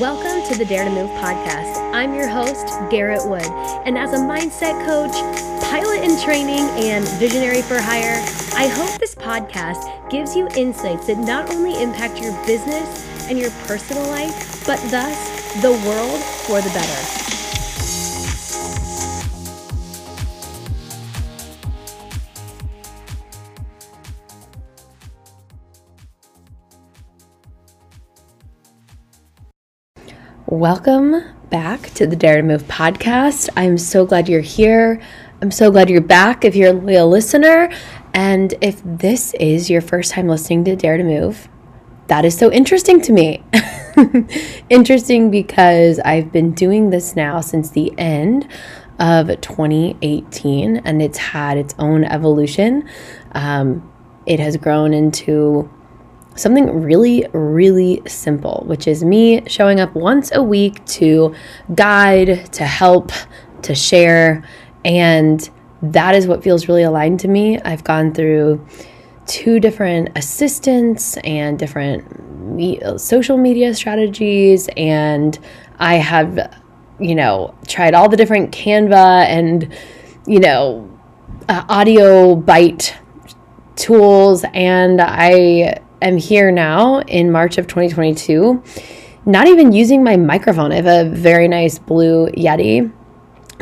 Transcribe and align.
Welcome 0.00 0.48
to 0.50 0.56
the 0.56 0.64
Dare 0.64 0.84
to 0.84 0.90
Move 0.90 1.10
podcast. 1.20 1.76
I'm 1.92 2.14
your 2.14 2.26
host, 2.26 2.66
Garrett 2.90 3.28
Wood, 3.28 3.44
and 3.84 3.98
as 3.98 4.14
a 4.14 4.16
mindset 4.16 4.86
coach, 4.86 5.12
pilot 5.64 6.02
in 6.02 6.18
training, 6.18 6.60
and 6.82 7.06
visionary 7.18 7.60
for 7.60 7.78
hire, 7.78 8.24
I 8.56 8.68
hope 8.68 8.98
this 8.98 9.14
podcast 9.14 10.08
gives 10.08 10.34
you 10.34 10.48
insights 10.56 11.08
that 11.08 11.18
not 11.18 11.50
only 11.52 11.82
impact 11.82 12.22
your 12.22 12.32
business 12.46 13.06
and 13.28 13.38
your 13.38 13.50
personal 13.66 14.06
life, 14.06 14.64
but 14.66 14.80
thus 14.90 15.60
the 15.60 15.72
world 15.86 16.20
for 16.46 16.62
the 16.62 16.70
better. 16.70 17.21
Welcome 30.62 31.24
back 31.50 31.90
to 31.94 32.06
the 32.06 32.14
Dare 32.14 32.36
to 32.36 32.42
Move 32.44 32.62
podcast. 32.68 33.48
I'm 33.56 33.76
so 33.76 34.06
glad 34.06 34.28
you're 34.28 34.40
here. 34.40 35.02
I'm 35.40 35.50
so 35.50 35.72
glad 35.72 35.90
you're 35.90 36.00
back 36.00 36.44
if 36.44 36.54
you're 36.54 36.70
a 36.70 36.72
loyal 36.72 37.08
listener. 37.08 37.68
And 38.14 38.54
if 38.60 38.80
this 38.84 39.34
is 39.40 39.68
your 39.68 39.80
first 39.80 40.12
time 40.12 40.28
listening 40.28 40.64
to 40.66 40.76
Dare 40.76 40.98
to 40.98 41.02
Move, 41.02 41.48
that 42.06 42.24
is 42.24 42.38
so 42.38 42.52
interesting 42.52 43.00
to 43.00 43.12
me. 43.12 43.42
interesting 44.70 45.32
because 45.32 45.98
I've 45.98 46.30
been 46.30 46.52
doing 46.52 46.90
this 46.90 47.16
now 47.16 47.40
since 47.40 47.70
the 47.70 47.92
end 47.98 48.46
of 49.00 49.40
2018 49.40 50.76
and 50.76 51.02
it's 51.02 51.18
had 51.18 51.58
its 51.58 51.74
own 51.80 52.04
evolution. 52.04 52.88
Um, 53.32 53.92
it 54.26 54.38
has 54.38 54.56
grown 54.56 54.94
into 54.94 55.68
something 56.34 56.82
really, 56.82 57.26
really 57.32 58.02
simple, 58.06 58.64
which 58.66 58.86
is 58.86 59.04
me 59.04 59.42
showing 59.46 59.80
up 59.80 59.94
once 59.94 60.32
a 60.34 60.42
week 60.42 60.84
to 60.86 61.34
guide, 61.74 62.52
to 62.52 62.64
help, 62.64 63.12
to 63.62 63.74
share. 63.74 64.42
And 64.84 65.48
that 65.82 66.14
is 66.14 66.26
what 66.26 66.42
feels 66.42 66.68
really 66.68 66.82
aligned 66.82 67.20
to 67.20 67.28
me. 67.28 67.60
I've 67.60 67.84
gone 67.84 68.14
through 68.14 68.66
two 69.26 69.60
different 69.60 70.10
assistants 70.16 71.16
and 71.18 71.58
different 71.58 72.04
me- 72.56 72.80
social 72.96 73.36
media 73.36 73.74
strategies, 73.74 74.68
and 74.76 75.38
I 75.78 75.94
have, 75.96 76.58
you 76.98 77.14
know, 77.14 77.54
tried 77.66 77.94
all 77.94 78.08
the 78.08 78.16
different 78.16 78.52
Canva 78.52 79.24
and, 79.26 79.72
you 80.26 80.40
know, 80.40 80.88
uh, 81.48 81.64
audio 81.68 82.34
bite 82.34 82.96
tools, 83.76 84.44
and 84.54 85.00
I 85.00 85.81
am 86.02 86.16
here 86.16 86.50
now 86.50 87.00
in 87.00 87.30
March 87.30 87.58
of 87.58 87.66
2022, 87.66 88.62
not 89.24 89.46
even 89.46 89.72
using 89.72 90.02
my 90.02 90.16
microphone. 90.16 90.72
I 90.72 90.76
have 90.76 90.86
a 90.86 91.08
very 91.08 91.48
nice 91.48 91.78
blue 91.78 92.28
Yeti, 92.28 92.92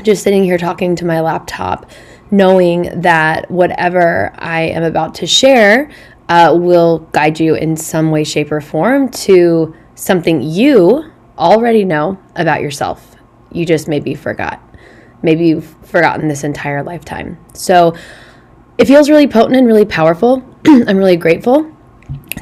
just 0.03 0.23
sitting 0.23 0.43
here 0.45 0.59
talking 0.59 0.97
to 0.97 1.05
my 1.05 1.21
laptop, 1.21 1.91
knowing 2.31 3.01
that 3.01 3.51
whatever 3.51 4.33
I 4.39 4.63
am 4.63 4.83
about 4.83 5.15
to 5.17 5.27
share 5.27 5.91
uh, 6.29 6.57
will 6.59 7.01
guide 7.13 7.39
you 7.39 7.55
in 7.55 7.77
some 7.77 8.11
way, 8.11 8.25
shape, 8.25 8.51
or 8.51 8.61
form 8.61 9.09
to 9.11 9.75
something 9.95 10.41
you 10.41 11.11
already 11.39 11.85
know 11.85 12.19
about 12.37 12.63
yourself. 12.63 13.17
You 13.53 13.67
just 13.67 13.89
maybe 13.89 14.15
forgot. 14.15 14.63
Maybe 15.23 15.49
you've 15.49 15.77
forgotten 15.83 16.29
this 16.29 16.45
entire 16.45 16.83
lifetime. 16.83 17.39
So 17.53 17.95
it 18.79 18.87
feels 18.87 19.11
really 19.11 19.27
potent 19.27 19.57
and 19.57 19.67
really 19.67 19.85
powerful. 19.85 20.43
I'm 20.67 20.97
really 20.97 21.17
grateful 21.17 21.71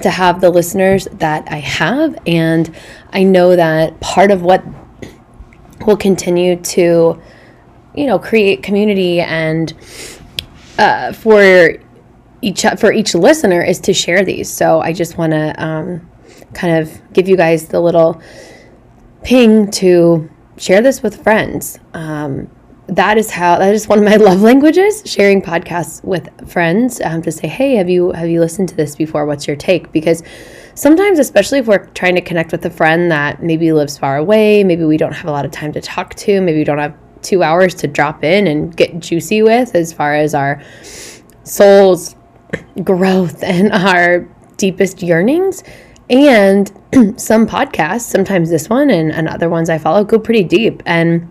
to 0.03 0.11
have 0.11 0.41
the 0.41 0.51
listeners 0.51 1.09
that 1.13 1.51
I 1.51 1.57
have. 1.57 2.19
And 2.27 2.75
I 3.13 3.23
know 3.23 3.57
that 3.57 3.99
part 4.01 4.31
of 4.31 4.43
what 4.43 4.65
will 5.87 5.97
continue 5.97 6.57
to, 6.57 7.21
you 7.95 8.07
know, 8.07 8.19
create 8.19 8.63
community 8.63 9.21
and 9.21 9.73
uh, 10.79 11.13
for 11.13 11.79
each 12.41 12.65
for 12.79 12.93
each 12.93 13.15
listener 13.15 13.63
is 13.63 13.81
to 13.81 13.93
share 13.93 14.25
these. 14.25 14.49
So 14.49 14.81
I 14.81 14.93
just 14.93 15.19
want 15.19 15.33
to 15.33 15.55
um, 15.63 16.09
kind 16.55 16.79
of 16.79 17.13
give 17.13 17.29
you 17.29 17.37
guys 17.37 17.69
the 17.69 17.81
little 17.81 18.21
ping 19.23 19.71
to 19.73 20.31
share 20.57 20.81
this 20.81 21.03
with 21.03 21.23
friends. 21.23 21.79
Um, 21.95 22.51
that 22.89 23.19
is 23.19 23.31
how 23.31 23.59
that 23.59 23.75
is 23.75 23.87
one 23.87 23.99
of 23.99 24.05
my 24.05 24.17
love 24.29 24.41
languages 24.41 25.03
sharing 25.05 25.43
podcasts 25.43 26.03
with 26.03 26.29
friends 26.51 27.01
um, 27.03 27.23
to 27.23 27.31
say 27.31 27.47
hey 27.47 27.75
have 27.75 27.89
you 27.89 28.13
have 28.13 28.29
you 28.29 28.41
listened 28.41 28.69
to 28.69 28.75
this 28.75 28.97
before? 28.97 29.27
What's 29.27 29.47
your 29.47 29.57
take? 29.57 29.93
Because 29.93 30.23
sometimes 30.75 31.19
especially 31.19 31.59
if 31.59 31.67
we're 31.67 31.87
trying 31.89 32.15
to 32.15 32.21
connect 32.21 32.53
with 32.53 32.65
a 32.65 32.71
friend 32.71 33.11
that 33.11 33.43
maybe 33.43 33.73
lives 33.73 33.99
far 33.99 34.17
away 34.17 34.63
maybe 34.63 34.85
we 34.85 34.97
don't 34.97 35.13
have 35.13 35.27
a 35.27 35.31
lot 35.31 35.45
of 35.45 35.51
time 35.51 35.73
to 35.73 35.81
talk 35.81 36.15
to 36.15 36.41
maybe 36.41 36.59
we 36.59 36.65
don't 36.65 36.79
have 36.79 36.97
two 37.23 37.43
hours 37.43 37.75
to 37.75 37.87
drop 37.87 38.25
in 38.25 38.47
and 38.47 38.77
get 38.77 38.99
juicy 39.01 39.43
with 39.43 39.75
as 39.75 39.93
far 39.93 40.15
as 40.15 40.35
our 40.35 40.63
soul's 41.45 42.17
growth 42.85 43.43
and 43.43 43.73
our 43.73 44.21
deepest 44.57 45.03
yearnings. 45.03 45.63
And 46.11 46.69
some 47.21 47.47
podcasts 47.47 48.03
sometimes 48.03 48.51
this 48.51 48.69
one 48.69 48.91
and, 48.91 49.13
and 49.13 49.29
other 49.29 49.51
ones 49.51 49.69
i 49.69 49.79
follow 49.79 50.05
go 50.05 50.19
pretty 50.19 50.45
deep. 50.45 50.83
And 50.87 51.29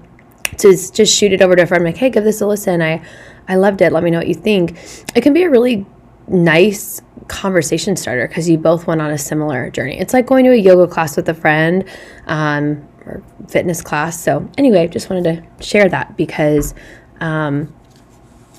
to 0.57 0.91
just 0.91 1.15
shoot 1.15 1.33
it 1.33 1.41
over 1.41 1.55
to 1.55 1.63
a 1.63 1.65
friend 1.65 1.83
like 1.83 1.97
hey 1.97 2.09
give 2.09 2.23
this 2.23 2.41
a 2.41 2.47
listen. 2.47 2.81
I 2.81 3.01
i 3.47 3.55
loved 3.55 3.81
it. 3.81 3.91
Let 3.91 4.03
me 4.03 4.11
know 4.11 4.19
what 4.19 4.27
you 4.27 4.33
think. 4.33 4.77
It 5.15 5.21
can 5.21 5.33
be 5.33 5.43
a 5.43 5.49
really 5.49 5.85
nice 6.27 7.01
conversation 7.27 7.95
starter 7.95 8.27
because 8.27 8.49
you 8.49 8.57
both 8.57 8.87
went 8.87 9.01
on 9.01 9.11
a 9.11 9.17
similar 9.17 9.69
journey. 9.69 9.99
It's 9.99 10.13
like 10.13 10.25
going 10.25 10.45
to 10.45 10.51
a 10.51 10.55
yoga 10.55 10.91
class 10.91 11.15
with 11.15 11.27
a 11.29 11.33
friend 11.33 11.85
um, 12.27 12.87
or 13.05 13.23
fitness 13.47 13.81
class. 13.81 14.21
So 14.21 14.49
anyway 14.57 14.87
just 14.87 15.09
wanted 15.09 15.23
to 15.59 15.63
share 15.63 15.89
that 15.89 16.17
because 16.17 16.73
um, 17.19 17.73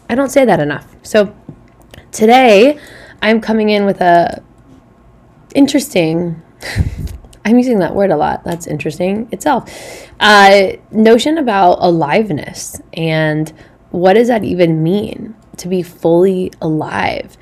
i 0.09 0.15
don't 0.15 0.31
say 0.31 0.45
that 0.45 0.61
enough. 0.61 0.87
So 1.03 1.35
today 2.13 2.79
i'm 3.21 3.41
coming 3.41 3.69
in 3.71 3.85
with 3.85 4.01
a 4.01 4.43
interesting 5.55 6.41
I'm 7.49 7.57
using 7.57 7.79
that 7.79 7.95
word 7.95 8.11
a 8.11 8.17
lot. 8.17 8.45
That's 8.45 8.67
interesting 8.67 9.27
itself. 9.33 10.11
Uh, 10.21 10.73
notion 10.91 11.39
about 11.39 11.79
aliveness 11.81 12.79
and 12.93 13.51
what 13.91 14.15
does 14.15 14.29
that 14.29 14.45
even 14.45 14.83
mean 14.83 15.35
to 15.57 15.67
be 15.67 15.83
fully 15.83 16.53
alive? 16.61 17.39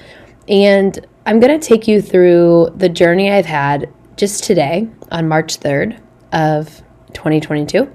And 0.48 1.04
I'm 1.26 1.40
going 1.40 1.58
to 1.58 1.66
take 1.66 1.88
you 1.88 2.00
through 2.00 2.72
the 2.76 2.88
journey 2.88 3.32
I've 3.32 3.46
had 3.46 3.92
just 4.16 4.44
today 4.44 4.88
on 5.10 5.26
March 5.26 5.58
3rd 5.58 6.00
of 6.32 6.68
2022 7.12 7.90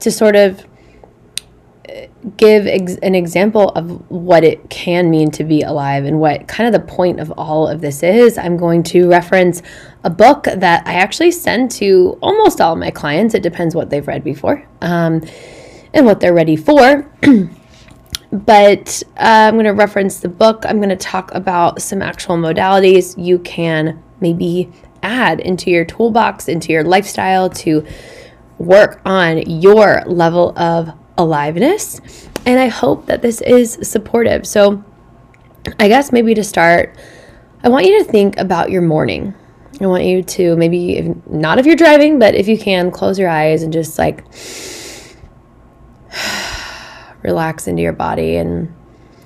to 0.00 0.12
sort 0.12 0.36
of 0.36 0.62
give 2.36 2.66
ex- 2.66 2.96
an 3.02 3.14
example 3.14 3.70
of 3.70 4.10
what 4.10 4.44
it 4.44 4.68
can 4.70 5.10
mean 5.10 5.30
to 5.30 5.44
be 5.44 5.62
alive 5.62 6.04
and 6.04 6.18
what 6.18 6.48
kind 6.48 6.66
of 6.66 6.80
the 6.80 6.86
point 6.86 7.20
of 7.20 7.30
all 7.32 7.68
of 7.68 7.80
this 7.80 8.02
is, 8.02 8.38
I'm 8.38 8.56
going 8.56 8.82
to 8.84 9.08
reference 9.08 9.62
a 10.04 10.10
book 10.10 10.44
that 10.44 10.86
I 10.86 10.94
actually 10.94 11.30
send 11.30 11.70
to 11.72 12.18
almost 12.22 12.60
all 12.60 12.76
my 12.76 12.90
clients. 12.90 13.34
It 13.34 13.42
depends 13.42 13.74
what 13.74 13.90
they've 13.90 14.06
read 14.06 14.24
before 14.24 14.66
um, 14.80 15.22
and 15.94 16.06
what 16.06 16.20
they're 16.20 16.34
ready 16.34 16.56
for. 16.56 17.10
but 18.32 19.02
uh, 19.16 19.48
I'm 19.48 19.54
going 19.54 19.64
to 19.64 19.70
reference 19.70 20.20
the 20.20 20.28
book. 20.28 20.64
I'm 20.66 20.78
going 20.78 20.90
to 20.90 20.96
talk 20.96 21.32
about 21.34 21.80
some 21.80 22.02
actual 22.02 22.36
modalities 22.36 23.22
you 23.22 23.38
can 23.40 24.02
maybe 24.20 24.72
add 25.02 25.40
into 25.40 25.70
your 25.70 25.84
toolbox, 25.84 26.48
into 26.48 26.72
your 26.72 26.82
lifestyle 26.82 27.48
to 27.50 27.86
work 28.58 29.00
on 29.04 29.38
your 29.48 30.02
level 30.06 30.58
of 30.58 30.92
aliveness. 31.18 32.00
And 32.44 32.60
I 32.60 32.68
hope 32.68 33.06
that 33.06 33.22
this 33.22 33.40
is 33.40 33.78
supportive. 33.82 34.46
So, 34.46 34.84
I 35.80 35.88
guess 35.88 36.12
maybe 36.12 36.34
to 36.34 36.44
start, 36.44 36.96
I 37.62 37.68
want 37.68 37.86
you 37.86 37.98
to 37.98 38.04
think 38.04 38.38
about 38.38 38.70
your 38.70 38.82
morning. 38.82 39.34
I 39.80 39.86
want 39.86 40.04
you 40.04 40.22
to 40.22 40.56
maybe, 40.56 40.96
if, 40.96 41.26
not 41.26 41.58
if 41.58 41.66
you're 41.66 41.76
driving, 41.76 42.18
but 42.18 42.34
if 42.34 42.48
you 42.48 42.56
can, 42.56 42.90
close 42.90 43.18
your 43.18 43.28
eyes 43.28 43.62
and 43.62 43.72
just 43.72 43.98
like 43.98 44.24
relax 47.22 47.66
into 47.66 47.82
your 47.82 47.92
body 47.92 48.36
and 48.36 48.74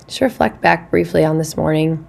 just 0.06 0.20
reflect 0.20 0.60
back 0.60 0.90
briefly 0.90 1.24
on 1.24 1.38
this 1.38 1.56
morning. 1.56 2.06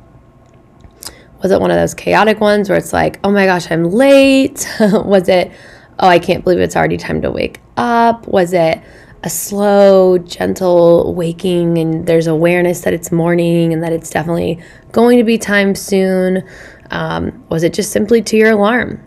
Was 1.43 1.51
it 1.51 1.59
one 1.59 1.71
of 1.71 1.77
those 1.77 1.93
chaotic 1.93 2.39
ones 2.39 2.69
where 2.69 2.77
it's 2.77 2.93
like, 2.93 3.19
oh 3.23 3.31
my 3.31 3.45
gosh, 3.45 3.69
I'm 3.69 3.83
late? 3.85 4.67
Was 4.79 5.27
it, 5.27 5.51
oh, 5.99 6.07
I 6.07 6.19
can't 6.19 6.43
believe 6.43 6.59
it's 6.59 6.75
already 6.75 6.97
time 6.97 7.21
to 7.23 7.31
wake 7.31 7.59
up? 7.77 8.27
Was 8.27 8.53
it, 8.53 8.81
a 9.23 9.29
slow, 9.29 10.17
gentle 10.17 11.13
waking, 11.13 11.77
and 11.77 12.05
there's 12.07 12.27
awareness 12.27 12.81
that 12.81 12.93
it's 12.93 13.11
morning 13.11 13.73
and 13.73 13.83
that 13.83 13.93
it's 13.93 14.09
definitely 14.09 14.59
going 14.91 15.17
to 15.17 15.23
be 15.23 15.37
time 15.37 15.75
soon? 15.75 16.47
Um, 16.89 17.43
was 17.49 17.63
it 17.63 17.73
just 17.73 17.91
simply 17.91 18.21
to 18.23 18.37
your 18.37 18.51
alarm? 18.51 19.05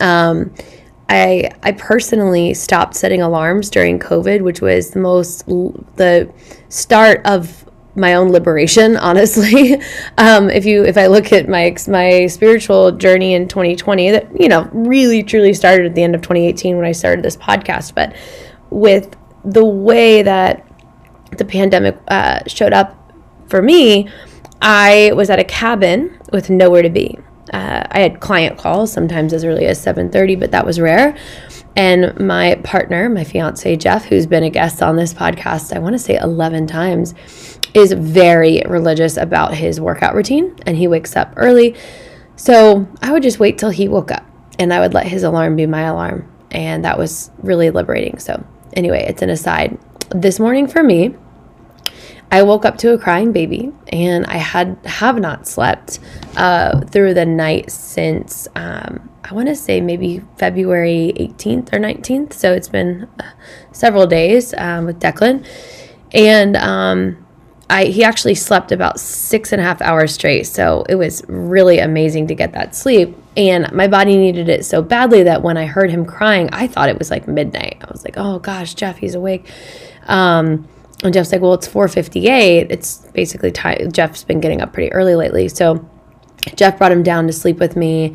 Um, 0.00 0.54
I 1.08 1.50
I 1.62 1.72
personally 1.72 2.54
stopped 2.54 2.94
setting 2.94 3.22
alarms 3.22 3.70
during 3.70 3.98
COVID, 3.98 4.42
which 4.42 4.60
was 4.60 4.90
the 4.90 5.00
most 5.00 5.46
the 5.46 6.32
start 6.68 7.24
of 7.24 7.64
my 7.96 8.14
own 8.14 8.28
liberation 8.28 8.96
honestly 8.98 9.80
um, 10.18 10.50
if 10.50 10.64
you 10.66 10.84
if 10.84 10.98
i 10.98 11.06
look 11.06 11.32
at 11.32 11.48
my 11.48 11.74
my 11.88 12.26
spiritual 12.26 12.92
journey 12.92 13.32
in 13.32 13.48
2020 13.48 14.10
that 14.10 14.40
you 14.40 14.48
know 14.48 14.68
really 14.72 15.22
truly 15.22 15.54
started 15.54 15.86
at 15.86 15.94
the 15.94 16.02
end 16.02 16.14
of 16.14 16.20
2018 16.20 16.76
when 16.76 16.84
i 16.84 16.92
started 16.92 17.24
this 17.24 17.36
podcast 17.36 17.94
but 17.94 18.14
with 18.70 19.16
the 19.44 19.64
way 19.64 20.22
that 20.22 20.66
the 21.38 21.44
pandemic 21.44 21.98
uh, 22.08 22.40
showed 22.46 22.72
up 22.72 22.96
for 23.48 23.62
me 23.62 24.08
i 24.62 25.12
was 25.14 25.30
at 25.30 25.38
a 25.38 25.44
cabin 25.44 26.18
with 26.32 26.50
nowhere 26.50 26.82
to 26.82 26.90
be 26.90 27.18
uh, 27.52 27.84
i 27.90 28.00
had 28.00 28.20
client 28.20 28.58
calls 28.58 28.92
sometimes 28.92 29.32
as 29.32 29.44
early 29.44 29.66
as 29.66 29.84
7.30 29.84 30.38
but 30.38 30.50
that 30.50 30.64
was 30.64 30.80
rare 30.80 31.16
and 31.76 32.18
my 32.18 32.54
partner, 32.64 33.10
my 33.10 33.22
fiance 33.22 33.76
Jeff, 33.76 34.06
who's 34.06 34.26
been 34.26 34.42
a 34.42 34.50
guest 34.50 34.82
on 34.82 34.96
this 34.96 35.12
podcast, 35.12 35.76
I 35.76 35.78
want 35.78 35.92
to 35.92 35.98
say 35.98 36.16
11 36.16 36.66
times, 36.66 37.14
is 37.74 37.92
very 37.92 38.62
religious 38.66 39.18
about 39.18 39.54
his 39.54 39.78
workout 39.78 40.14
routine 40.14 40.56
and 40.64 40.74
he 40.74 40.88
wakes 40.88 41.14
up 41.14 41.34
early. 41.36 41.76
So 42.36 42.88
I 43.02 43.12
would 43.12 43.22
just 43.22 43.38
wait 43.38 43.58
till 43.58 43.68
he 43.68 43.88
woke 43.88 44.10
up 44.10 44.24
and 44.58 44.72
I 44.72 44.80
would 44.80 44.94
let 44.94 45.06
his 45.06 45.22
alarm 45.22 45.56
be 45.56 45.66
my 45.66 45.82
alarm. 45.82 46.32
And 46.50 46.86
that 46.86 46.96
was 46.96 47.30
really 47.38 47.68
liberating. 47.68 48.18
So, 48.18 48.42
anyway, 48.76 49.04
it's 49.08 49.22
an 49.22 49.30
aside. 49.30 49.78
This 50.10 50.38
morning 50.38 50.68
for 50.68 50.82
me, 50.82 51.16
I 52.30 52.42
woke 52.42 52.64
up 52.64 52.78
to 52.78 52.92
a 52.92 52.98
crying 52.98 53.32
baby, 53.32 53.72
and 53.88 54.26
I 54.26 54.36
had 54.36 54.76
have 54.84 55.18
not 55.18 55.46
slept 55.48 55.98
uh, 56.36 56.80
through 56.82 57.14
the 57.14 57.24
night 57.24 57.70
since 57.70 58.46
um, 58.54 59.08
I 59.24 59.34
want 59.34 59.48
to 59.48 59.56
say 59.56 59.80
maybe 59.80 60.22
February 60.36 61.12
18th 61.16 61.72
or 61.72 61.78
19th. 61.78 62.32
So 62.32 62.52
it's 62.52 62.68
been 62.68 63.08
uh, 63.18 63.30
several 63.72 64.06
days 64.06 64.54
um, 64.54 64.86
with 64.86 65.00
Declan, 65.00 65.46
and 66.12 66.56
um, 66.56 67.25
I 67.68 67.86
he 67.86 68.04
actually 68.04 68.34
slept 68.36 68.70
about 68.70 69.00
six 69.00 69.52
and 69.52 69.60
a 69.60 69.64
half 69.64 69.80
hours 69.82 70.14
straight. 70.14 70.46
So 70.46 70.84
it 70.88 70.94
was 70.94 71.22
really 71.26 71.78
amazing 71.78 72.28
to 72.28 72.34
get 72.34 72.52
that 72.52 72.76
sleep. 72.76 73.16
And 73.36 73.70
my 73.72 73.86
body 73.86 74.16
needed 74.16 74.48
it 74.48 74.64
so 74.64 74.82
badly 74.82 75.22
that 75.24 75.42
when 75.42 75.56
I 75.56 75.66
heard 75.66 75.90
him 75.90 76.06
crying, 76.06 76.48
I 76.52 76.68
thought 76.68 76.88
it 76.88 76.98
was 76.98 77.10
like 77.10 77.26
midnight. 77.28 77.78
I 77.82 77.90
was 77.90 78.04
like, 78.04 78.14
"Oh 78.16 78.38
gosh, 78.38 78.74
Jeff, 78.74 78.98
he's 78.98 79.14
awake." 79.14 79.50
Um, 80.06 80.68
and 81.04 81.12
Jeff's 81.12 81.32
like, 81.32 81.42
well, 81.42 81.54
it's 81.54 81.68
4:58. 81.68 82.68
It's 82.70 82.98
basically 83.12 83.52
time. 83.52 83.92
Jeff's 83.92 84.24
been 84.24 84.40
getting 84.40 84.60
up 84.60 84.72
pretty 84.72 84.92
early 84.92 85.14
lately, 85.14 85.48
so 85.48 85.86
Jeff 86.54 86.78
brought 86.78 86.92
him 86.92 87.02
down 87.02 87.26
to 87.26 87.32
sleep 87.32 87.58
with 87.58 87.76
me. 87.76 88.14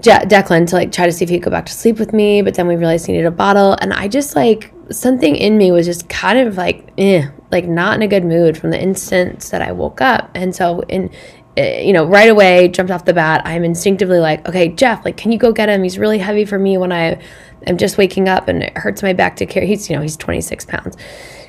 Je- 0.00 0.10
Declan 0.10 0.66
to 0.68 0.76
like 0.76 0.92
try 0.92 1.06
to 1.06 1.12
see 1.12 1.24
if 1.24 1.30
he'd 1.30 1.42
go 1.42 1.50
back 1.50 1.66
to 1.66 1.72
sleep 1.72 1.98
with 1.98 2.12
me, 2.12 2.42
but 2.42 2.54
then 2.54 2.66
we 2.66 2.76
realized 2.76 3.06
he 3.06 3.12
needed 3.12 3.26
a 3.26 3.30
bottle, 3.30 3.76
and 3.80 3.92
I 3.92 4.08
just 4.08 4.36
like 4.36 4.72
something 4.90 5.34
in 5.34 5.58
me 5.58 5.72
was 5.72 5.86
just 5.86 6.08
kind 6.08 6.46
of 6.46 6.56
like, 6.56 6.92
eh, 6.98 7.28
like 7.50 7.66
not 7.66 7.96
in 7.96 8.02
a 8.02 8.08
good 8.08 8.24
mood 8.24 8.56
from 8.56 8.70
the 8.70 8.80
instant 8.80 9.40
that 9.50 9.62
I 9.62 9.72
woke 9.72 10.00
up, 10.00 10.30
and 10.34 10.54
so 10.54 10.80
in 10.82 11.10
eh, 11.56 11.80
you 11.80 11.92
know, 11.92 12.04
right 12.04 12.28
away, 12.28 12.68
jumped 12.68 12.92
off 12.92 13.04
the 13.04 13.14
bat. 13.14 13.42
I'm 13.44 13.64
instinctively 13.64 14.18
like, 14.18 14.46
okay, 14.48 14.68
Jeff, 14.68 15.04
like, 15.04 15.16
can 15.16 15.32
you 15.32 15.38
go 15.38 15.52
get 15.52 15.68
him? 15.68 15.82
He's 15.82 15.98
really 15.98 16.18
heavy 16.18 16.44
for 16.44 16.58
me 16.58 16.76
when 16.76 16.92
I 16.92 17.18
am 17.66 17.78
just 17.78 17.98
waking 17.98 18.28
up 18.28 18.48
and 18.48 18.62
it 18.62 18.76
hurts 18.76 19.02
my 19.02 19.12
back 19.12 19.36
to 19.36 19.46
carry. 19.46 19.66
He's, 19.66 19.88
you 19.88 19.96
know, 19.96 20.02
he's 20.02 20.16
26 20.16 20.66
pounds 20.66 20.96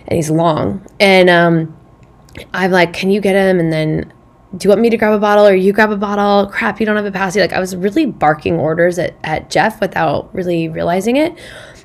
and 0.08 0.16
he's 0.16 0.30
long. 0.30 0.86
And 1.00 1.30
um, 1.30 1.78
I'm 2.54 2.72
like, 2.72 2.94
can 2.94 3.10
you 3.10 3.20
get 3.20 3.36
him? 3.36 3.60
And 3.60 3.72
then 3.72 4.14
do 4.58 4.66
you 4.66 4.70
want 4.70 4.82
me 4.82 4.90
to 4.90 4.98
grab 4.98 5.14
a 5.14 5.20
bottle 5.20 5.46
or 5.46 5.54
you 5.54 5.72
grab 5.72 5.92
a 5.92 5.98
bottle? 5.98 6.48
Crap, 6.52 6.80
you 6.80 6.86
don't 6.86 6.96
have 6.96 7.06
a 7.06 7.12
passy. 7.12 7.40
Like 7.40 7.54
I 7.54 7.60
was 7.60 7.76
really 7.76 8.06
barking 8.06 8.56
orders 8.60 8.98
at, 8.98 9.16
at 9.24 9.50
Jeff 9.50 9.80
without 9.80 10.34
really 10.34 10.68
realizing 10.68 11.18
it. 11.18 11.38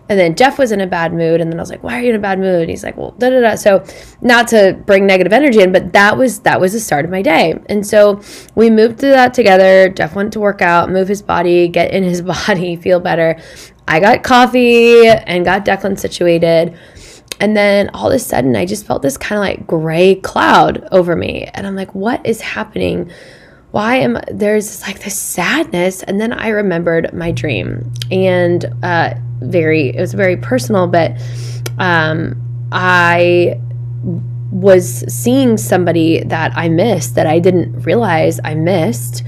And 0.09 0.19
then 0.19 0.35
Jeff 0.35 0.59
was 0.59 0.73
in 0.73 0.81
a 0.81 0.87
bad 0.87 1.13
mood. 1.13 1.41
And 1.41 1.51
then 1.51 1.59
I 1.59 1.63
was 1.63 1.71
like, 1.71 1.83
why 1.83 1.99
are 1.99 2.03
you 2.03 2.11
in 2.11 2.17
a 2.17 2.19
bad 2.19 2.39
mood? 2.39 2.63
And 2.63 2.71
he's 2.71 2.83
like, 2.83 2.97
well, 2.97 3.13
da 3.13 3.31
da 3.31 3.41
da. 3.41 3.55
So 3.55 3.85
not 4.21 4.49
to 4.49 4.79
bring 4.85 5.07
negative 5.07 5.33
energy 5.33 5.61
in, 5.61 5.73
but 5.73 5.93
that 5.93 6.17
was 6.17 6.41
that 6.41 6.61
was 6.61 6.73
the 6.73 6.81
start 6.81 7.05
of 7.05 7.11
my 7.11 7.23
day. 7.23 7.55
And 7.67 7.87
so 7.87 8.21
we 8.55 8.69
moved 8.69 8.99
through 8.99 9.11
that 9.11 9.33
together. 9.33 9.89
Jeff 9.89 10.15
went 10.15 10.33
to 10.33 10.41
work 10.41 10.61
out, 10.61 10.91
move 10.91 11.09
his 11.09 11.23
body, 11.23 11.69
get 11.69 11.93
in 11.93 12.03
his 12.03 12.23
body, 12.47 12.77
feel 12.77 13.01
better. 13.01 13.41
I 13.89 14.01
got 14.01 14.23
coffee 14.23 15.07
and 15.07 15.45
got 15.45 15.65
Declan 15.65 15.99
situated. 15.99 16.77
And 17.43 17.57
then 17.57 17.91
all 17.93 18.07
of 18.07 18.15
a 18.15 18.21
sudden, 18.21 18.55
I 18.55 18.65
just 18.65 18.87
felt 18.87 19.03
this 19.03 19.17
kind 19.17 19.37
of 19.37 19.41
like 19.41 19.67
gray 19.67 20.15
cloud 20.15 20.87
over 20.93 21.17
me. 21.17 21.51
And 21.55 21.67
I'm 21.67 21.75
like, 21.75 21.93
what 21.93 22.25
is 22.25 22.41
happening? 22.41 23.11
Why 23.73 23.97
am 23.97 24.17
I, 24.17 24.23
there's 24.31 24.81
like 24.83 25.03
this 25.03 25.19
sadness? 25.19 26.05
And 26.05 26.21
then 26.21 26.33
I 26.33 26.49
remembered 26.51 27.13
my 27.13 27.33
dream 27.33 27.93
and 28.13 28.65
uh, 28.85 29.15
very, 29.41 29.89
it 29.89 30.01
was 30.01 30.15
very 30.15 30.37
personal, 30.37 30.87
but 30.87 31.21
um, 31.79 32.41
I 32.71 33.61
was 34.53 35.05
seeing 35.13 35.57
somebody 35.57 36.23
that 36.23 36.53
I 36.55 36.69
missed 36.69 37.17
that 37.17 37.27
I 37.27 37.41
didn't 37.41 37.83
realize 37.83 38.39
I 38.45 38.55
missed 38.55 39.25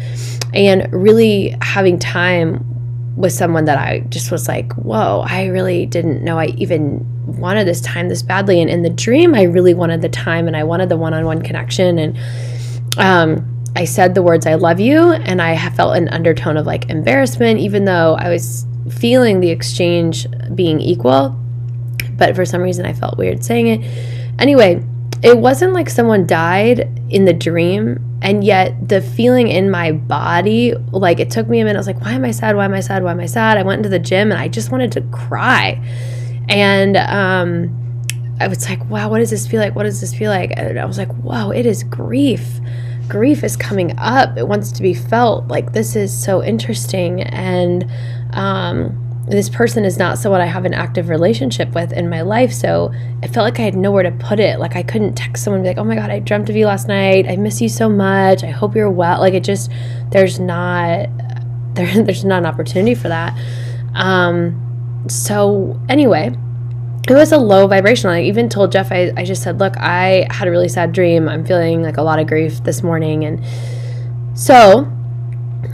and 0.52 0.88
really 0.92 1.56
having 1.62 1.98
time 1.98 2.64
with 3.16 3.32
someone 3.32 3.64
that 3.66 3.78
I 3.78 4.00
just 4.08 4.30
was 4.30 4.48
like, 4.48 4.72
whoa, 4.74 5.24
I 5.26 5.46
really 5.46 5.86
didn't 5.86 6.24
know 6.24 6.38
I 6.38 6.46
even 6.56 7.06
wanted 7.26 7.66
this 7.66 7.80
time 7.80 8.08
this 8.08 8.22
badly. 8.22 8.60
And 8.60 8.68
in 8.68 8.82
the 8.82 8.90
dream, 8.90 9.34
I 9.34 9.42
really 9.42 9.74
wanted 9.74 10.02
the 10.02 10.08
time 10.08 10.46
and 10.46 10.56
I 10.56 10.64
wanted 10.64 10.88
the 10.88 10.96
one 10.96 11.14
on 11.14 11.24
one 11.24 11.42
connection. 11.42 11.98
And 11.98 12.18
um, 12.98 13.64
I 13.76 13.84
said 13.84 14.14
the 14.14 14.22
words, 14.22 14.46
I 14.46 14.54
love 14.54 14.80
you. 14.80 15.12
And 15.12 15.40
I 15.40 15.56
felt 15.70 15.96
an 15.96 16.08
undertone 16.08 16.56
of 16.56 16.66
like 16.66 16.90
embarrassment, 16.90 17.60
even 17.60 17.84
though 17.84 18.16
I 18.18 18.30
was 18.30 18.66
feeling 18.90 19.40
the 19.40 19.50
exchange 19.50 20.26
being 20.54 20.80
equal. 20.80 21.38
But 22.16 22.34
for 22.34 22.44
some 22.44 22.62
reason, 22.62 22.84
I 22.84 22.92
felt 22.92 23.16
weird 23.16 23.44
saying 23.44 23.68
it. 23.68 24.40
Anyway, 24.40 24.84
it 25.24 25.38
wasn't 25.38 25.72
like 25.72 25.88
someone 25.88 26.26
died 26.26 26.80
in 27.08 27.24
the 27.24 27.32
dream 27.32 27.98
and 28.20 28.44
yet 28.44 28.88
the 28.88 29.00
feeling 29.00 29.48
in 29.48 29.70
my 29.70 29.90
body 29.90 30.74
like 30.92 31.18
it 31.18 31.30
took 31.30 31.48
me 31.48 31.60
a 31.60 31.64
minute. 31.64 31.78
I 31.78 31.80
was 31.80 31.86
like 31.86 32.00
why 32.00 32.12
am 32.12 32.24
i 32.24 32.30
sad? 32.30 32.56
Why 32.56 32.66
am 32.66 32.74
i 32.74 32.80
sad? 32.80 33.02
Why 33.02 33.10
am 33.10 33.20
i 33.20 33.26
sad? 33.26 33.56
I 33.56 33.62
went 33.62 33.78
into 33.78 33.88
the 33.88 33.98
gym 33.98 34.30
and 34.30 34.40
i 34.40 34.48
just 34.48 34.70
wanted 34.70 34.92
to 34.92 35.00
cry. 35.12 35.82
And 36.48 36.96
um 36.98 37.80
i 38.38 38.48
was 38.48 38.68
like 38.68 38.84
wow 38.90 39.08
what 39.08 39.18
does 39.18 39.30
this 39.30 39.46
feel 39.46 39.60
like? 39.60 39.74
What 39.74 39.84
does 39.84 40.00
this 40.00 40.14
feel 40.14 40.30
like? 40.30 40.52
And 40.56 40.78
i 40.78 40.84
was 40.84 40.98
like 40.98 41.12
wow 41.24 41.50
it 41.50 41.64
is 41.64 41.84
grief. 41.84 42.60
Grief 43.08 43.44
is 43.44 43.56
coming 43.56 43.94
up. 43.98 44.36
It 44.36 44.48
wants 44.48 44.72
to 44.72 44.82
be 44.82 44.94
felt. 44.94 45.48
Like 45.48 45.72
this 45.72 45.96
is 45.96 46.12
so 46.12 46.42
interesting. 46.42 47.22
And 47.22 47.90
um 48.32 49.03
this 49.26 49.48
person 49.48 49.84
is 49.84 49.98
not 49.98 50.18
someone 50.18 50.40
I 50.40 50.46
have 50.46 50.64
an 50.66 50.74
active 50.74 51.08
relationship 51.08 51.74
with 51.74 51.92
in 51.92 52.10
my 52.10 52.20
life. 52.20 52.52
So 52.52 52.92
it 53.22 53.28
felt 53.28 53.44
like 53.44 53.58
I 53.58 53.62
had 53.62 53.74
nowhere 53.74 54.02
to 54.02 54.10
put 54.10 54.38
it. 54.38 54.58
Like 54.58 54.76
I 54.76 54.82
couldn't 54.82 55.14
text 55.14 55.44
someone 55.44 55.62
be 55.62 55.68
like, 55.68 55.78
oh 55.78 55.84
my 55.84 55.94
God, 55.94 56.10
I 56.10 56.18
dreamt 56.18 56.50
of 56.50 56.56
you 56.56 56.66
last 56.66 56.88
night. 56.88 57.26
I 57.26 57.36
miss 57.36 57.60
you 57.60 57.70
so 57.70 57.88
much. 57.88 58.44
I 58.44 58.50
hope 58.50 58.74
you're 58.74 58.90
well. 58.90 59.20
Like 59.20 59.34
it 59.34 59.42
just, 59.42 59.70
there's 60.10 60.38
not, 60.38 61.08
there, 61.74 62.02
there's 62.02 62.24
not 62.24 62.38
an 62.38 62.46
opportunity 62.46 62.94
for 62.94 63.08
that. 63.08 63.38
Um, 63.94 65.04
so 65.08 65.80
anyway, 65.88 66.34
it 67.08 67.14
was 67.14 67.32
a 67.32 67.38
low 67.38 67.66
vibration. 67.66 68.10
I 68.10 68.22
even 68.22 68.48
told 68.48 68.72
Jeff, 68.72 68.92
I, 68.92 69.12
I 69.16 69.24
just 69.24 69.42
said, 69.42 69.58
look, 69.58 69.76
I 69.78 70.26
had 70.30 70.48
a 70.48 70.50
really 70.50 70.68
sad 70.68 70.92
dream. 70.92 71.28
I'm 71.28 71.46
feeling 71.46 71.82
like 71.82 71.96
a 71.96 72.02
lot 72.02 72.18
of 72.18 72.26
grief 72.26 72.62
this 72.64 72.82
morning. 72.82 73.24
And 73.24 73.44
so 74.38 74.90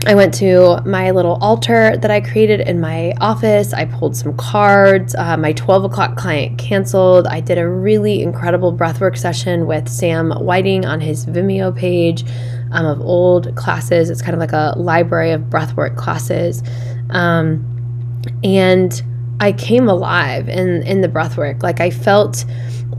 I 0.07 0.15
went 0.15 0.33
to 0.35 0.81
my 0.83 1.11
little 1.11 1.35
altar 1.41 1.95
that 1.95 2.09
I 2.09 2.21
created 2.21 2.61
in 2.61 2.79
my 2.79 3.13
office. 3.21 3.71
I 3.71 3.85
pulled 3.85 4.15
some 4.15 4.35
cards. 4.35 5.13
Uh, 5.13 5.37
my 5.37 5.53
12 5.53 5.83
o'clock 5.83 6.17
client 6.17 6.57
canceled. 6.57 7.27
I 7.27 7.39
did 7.39 7.59
a 7.59 7.69
really 7.69 8.23
incredible 8.23 8.75
breathwork 8.75 9.15
session 9.15 9.67
with 9.67 9.87
Sam 9.87 10.31
Whiting 10.31 10.85
on 10.85 11.01
his 11.01 11.27
Vimeo 11.27 11.75
page 11.75 12.25
um, 12.71 12.87
of 12.87 12.99
old 12.99 13.55
classes. 13.55 14.09
It's 14.09 14.23
kind 14.23 14.33
of 14.33 14.39
like 14.39 14.53
a 14.53 14.73
library 14.75 15.31
of 15.31 15.41
breathwork 15.43 15.95
classes. 15.97 16.63
Um, 17.11 17.63
and 18.43 18.99
I 19.39 19.51
came 19.51 19.87
alive 19.87 20.49
in, 20.49 20.81
in 20.81 21.01
the 21.01 21.09
breathwork. 21.09 21.61
Like 21.61 21.79
I 21.79 21.91
felt 21.91 22.43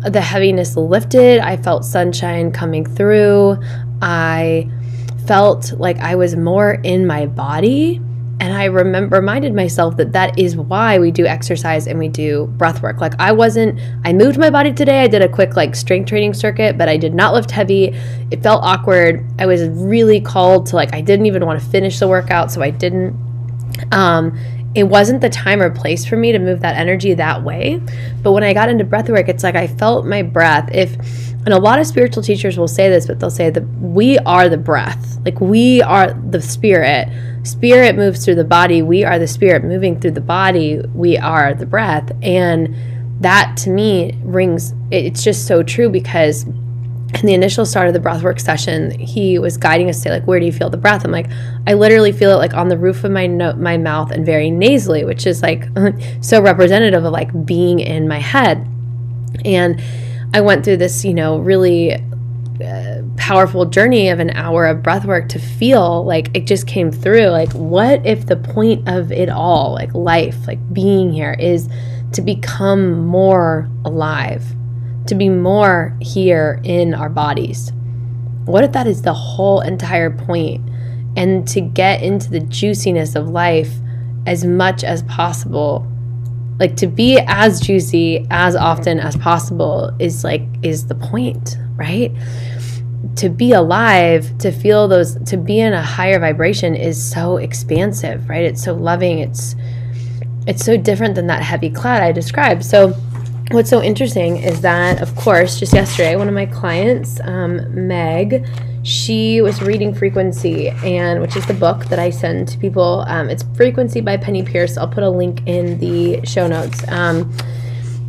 the 0.08 0.20
heaviness 0.20 0.76
lifted, 0.76 1.40
I 1.40 1.56
felt 1.56 1.84
sunshine 1.84 2.52
coming 2.52 2.86
through. 2.86 3.56
I 4.00 4.70
felt 5.26 5.72
like 5.72 5.98
I 5.98 6.14
was 6.14 6.36
more 6.36 6.72
in 6.82 7.06
my 7.06 7.26
body. 7.26 8.00
And 8.40 8.52
I 8.52 8.64
remember 8.64 9.16
reminded 9.16 9.54
myself 9.54 9.96
that 9.98 10.12
that 10.14 10.36
is 10.36 10.56
why 10.56 10.98
we 10.98 11.12
do 11.12 11.24
exercise 11.26 11.86
and 11.86 11.96
we 11.96 12.08
do 12.08 12.46
breath 12.56 12.82
work. 12.82 13.00
Like 13.00 13.14
I 13.20 13.30
wasn't, 13.30 13.78
I 14.04 14.12
moved 14.12 14.36
my 14.36 14.50
body 14.50 14.72
today. 14.72 15.04
I 15.04 15.06
did 15.06 15.22
a 15.22 15.28
quick 15.28 15.54
like 15.54 15.76
strength 15.76 16.08
training 16.08 16.34
circuit, 16.34 16.76
but 16.76 16.88
I 16.88 16.96
did 16.96 17.14
not 17.14 17.34
lift 17.34 17.52
heavy. 17.52 17.94
It 18.32 18.42
felt 18.42 18.64
awkward. 18.64 19.24
I 19.38 19.46
was 19.46 19.68
really 19.68 20.20
called 20.20 20.66
to 20.66 20.76
like, 20.76 20.92
I 20.92 21.02
didn't 21.02 21.26
even 21.26 21.46
want 21.46 21.62
to 21.62 21.66
finish 21.68 22.00
the 22.00 22.08
workout, 22.08 22.50
so 22.50 22.62
I 22.62 22.70
didn't. 22.70 23.16
Um, 23.92 24.36
it 24.74 24.84
wasn't 24.84 25.20
the 25.20 25.28
time 25.28 25.60
or 25.60 25.70
place 25.70 26.04
for 26.04 26.16
me 26.16 26.32
to 26.32 26.38
move 26.38 26.60
that 26.60 26.76
energy 26.76 27.14
that 27.14 27.42
way. 27.42 27.80
But 28.22 28.32
when 28.32 28.42
I 28.42 28.54
got 28.54 28.68
into 28.70 28.84
breath 28.84 29.08
work, 29.08 29.28
it's 29.28 29.42
like 29.42 29.54
I 29.54 29.66
felt 29.66 30.06
my 30.06 30.22
breath. 30.22 30.70
If 30.72 31.31
and 31.44 31.52
a 31.52 31.58
lot 31.58 31.80
of 31.80 31.86
spiritual 31.86 32.22
teachers 32.22 32.56
will 32.56 32.68
say 32.68 32.88
this, 32.88 33.06
but 33.06 33.18
they'll 33.18 33.30
say 33.30 33.50
that 33.50 33.62
we 33.80 34.18
are 34.18 34.48
the 34.48 34.56
breath. 34.56 35.18
Like 35.24 35.40
we 35.40 35.82
are 35.82 36.14
the 36.14 36.40
spirit. 36.40 37.08
Spirit 37.42 37.96
moves 37.96 38.24
through 38.24 38.36
the 38.36 38.44
body. 38.44 38.82
We 38.82 39.02
are 39.02 39.18
the 39.18 39.26
spirit 39.26 39.64
moving 39.64 40.00
through 40.00 40.12
the 40.12 40.20
body. 40.20 40.80
We 40.94 41.18
are 41.18 41.54
the 41.54 41.66
breath. 41.66 42.12
And 42.22 42.76
that 43.20 43.56
to 43.58 43.70
me 43.70 44.16
rings, 44.22 44.72
it's 44.92 45.24
just 45.24 45.48
so 45.48 45.64
true 45.64 45.88
because 45.88 46.44
in 46.44 47.26
the 47.26 47.34
initial 47.34 47.66
start 47.66 47.88
of 47.88 47.94
the 47.94 48.00
breathwork 48.00 48.40
session, 48.40 48.90
he 48.98 49.38
was 49.38 49.56
guiding 49.56 49.88
us 49.88 50.02
to 50.02 50.10
like, 50.10 50.24
where 50.26 50.38
do 50.38 50.46
you 50.46 50.52
feel 50.52 50.70
the 50.70 50.76
breath? 50.76 51.04
I'm 51.04 51.10
like, 51.10 51.28
I 51.66 51.74
literally 51.74 52.12
feel 52.12 52.30
it 52.30 52.36
like 52.36 52.54
on 52.54 52.68
the 52.68 52.78
roof 52.78 53.04
of 53.04 53.10
my 53.10 53.26
no- 53.26 53.54
my 53.54 53.76
mouth 53.76 54.12
and 54.12 54.24
very 54.24 54.50
nasally, 54.50 55.04
which 55.04 55.26
is 55.26 55.42
like 55.42 55.64
so 56.20 56.40
representative 56.40 57.04
of 57.04 57.12
like 57.12 57.44
being 57.44 57.80
in 57.80 58.08
my 58.08 58.18
head. 58.18 58.66
And 59.44 59.82
I 60.34 60.40
went 60.40 60.64
through 60.64 60.78
this, 60.78 61.04
you 61.04 61.14
know, 61.14 61.38
really 61.38 61.94
uh, 61.94 63.02
powerful 63.16 63.66
journey 63.66 64.08
of 64.08 64.18
an 64.18 64.30
hour 64.30 64.66
of 64.66 64.82
breath 64.82 65.04
work 65.04 65.28
to 65.30 65.38
feel 65.38 66.04
like 66.04 66.28
it 66.34 66.46
just 66.46 66.66
came 66.66 66.90
through. 66.90 67.26
Like, 67.28 67.52
what 67.52 68.04
if 68.06 68.26
the 68.26 68.36
point 68.36 68.88
of 68.88 69.12
it 69.12 69.28
all, 69.28 69.72
like 69.72 69.92
life, 69.94 70.46
like 70.46 70.72
being 70.72 71.12
here, 71.12 71.36
is 71.38 71.68
to 72.12 72.22
become 72.22 73.06
more 73.06 73.68
alive? 73.84 74.44
to 75.06 75.14
be 75.14 75.28
more 75.28 75.96
here 76.00 76.60
in 76.64 76.94
our 76.94 77.08
bodies. 77.08 77.72
What 78.44 78.64
if 78.64 78.72
that 78.72 78.86
is 78.86 79.02
the 79.02 79.14
whole 79.14 79.60
entire 79.60 80.10
point? 80.10 80.68
And 81.16 81.46
to 81.48 81.60
get 81.60 82.02
into 82.02 82.30
the 82.30 82.40
juiciness 82.40 83.14
of 83.14 83.28
life 83.28 83.72
as 84.26 84.44
much 84.44 84.84
as 84.84 85.02
possible, 85.04 85.86
like 86.62 86.76
to 86.76 86.86
be 86.86 87.18
as 87.26 87.60
juicy 87.60 88.24
as 88.30 88.54
often 88.54 89.00
as 89.00 89.16
possible 89.16 89.90
is 89.98 90.22
like, 90.22 90.42
is 90.62 90.86
the 90.86 90.94
point, 90.94 91.58
right? 91.74 92.12
To 93.16 93.28
be 93.28 93.50
alive, 93.50 94.38
to 94.38 94.52
feel 94.52 94.86
those, 94.86 95.16
to 95.24 95.36
be 95.36 95.58
in 95.58 95.72
a 95.72 95.82
higher 95.82 96.20
vibration 96.20 96.76
is 96.76 97.02
so 97.02 97.38
expansive, 97.38 98.28
right? 98.28 98.44
It's 98.44 98.62
so 98.62 98.74
loving. 98.74 99.18
It's, 99.18 99.56
it's 100.46 100.64
so 100.64 100.76
different 100.76 101.16
than 101.16 101.26
that 101.26 101.42
heavy 101.42 101.68
cloud 101.68 102.00
I 102.00 102.12
described. 102.12 102.64
So, 102.64 102.92
what's 103.50 103.68
so 103.68 103.82
interesting 103.82 104.36
is 104.36 104.60
that, 104.60 105.02
of 105.02 105.16
course, 105.16 105.58
just 105.58 105.74
yesterday, 105.74 106.14
one 106.14 106.28
of 106.28 106.34
my 106.34 106.46
clients, 106.46 107.18
um, 107.24 107.88
Meg, 107.88 108.46
she 108.82 109.40
was 109.40 109.62
reading 109.62 109.94
Frequency, 109.94 110.70
and 110.70 111.20
which 111.20 111.36
is 111.36 111.46
the 111.46 111.54
book 111.54 111.84
that 111.86 111.98
I 111.98 112.10
send 112.10 112.48
to 112.48 112.58
people. 112.58 113.04
Um, 113.06 113.30
it's 113.30 113.44
Frequency 113.56 114.00
by 114.00 114.16
Penney 114.16 114.42
Peirce. 114.42 114.76
I'll 114.76 114.88
put 114.88 115.04
a 115.04 115.10
link 115.10 115.40
in 115.46 115.78
the 115.78 116.24
show 116.26 116.48
notes. 116.48 116.86
Um, 116.88 117.32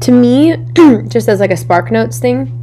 to 0.02 0.12
me, 0.12 0.58
just 1.08 1.30
as 1.30 1.40
like 1.40 1.52
a 1.52 1.58
Spark 1.58 1.92
Notes 1.92 2.20
thing, 2.20 2.60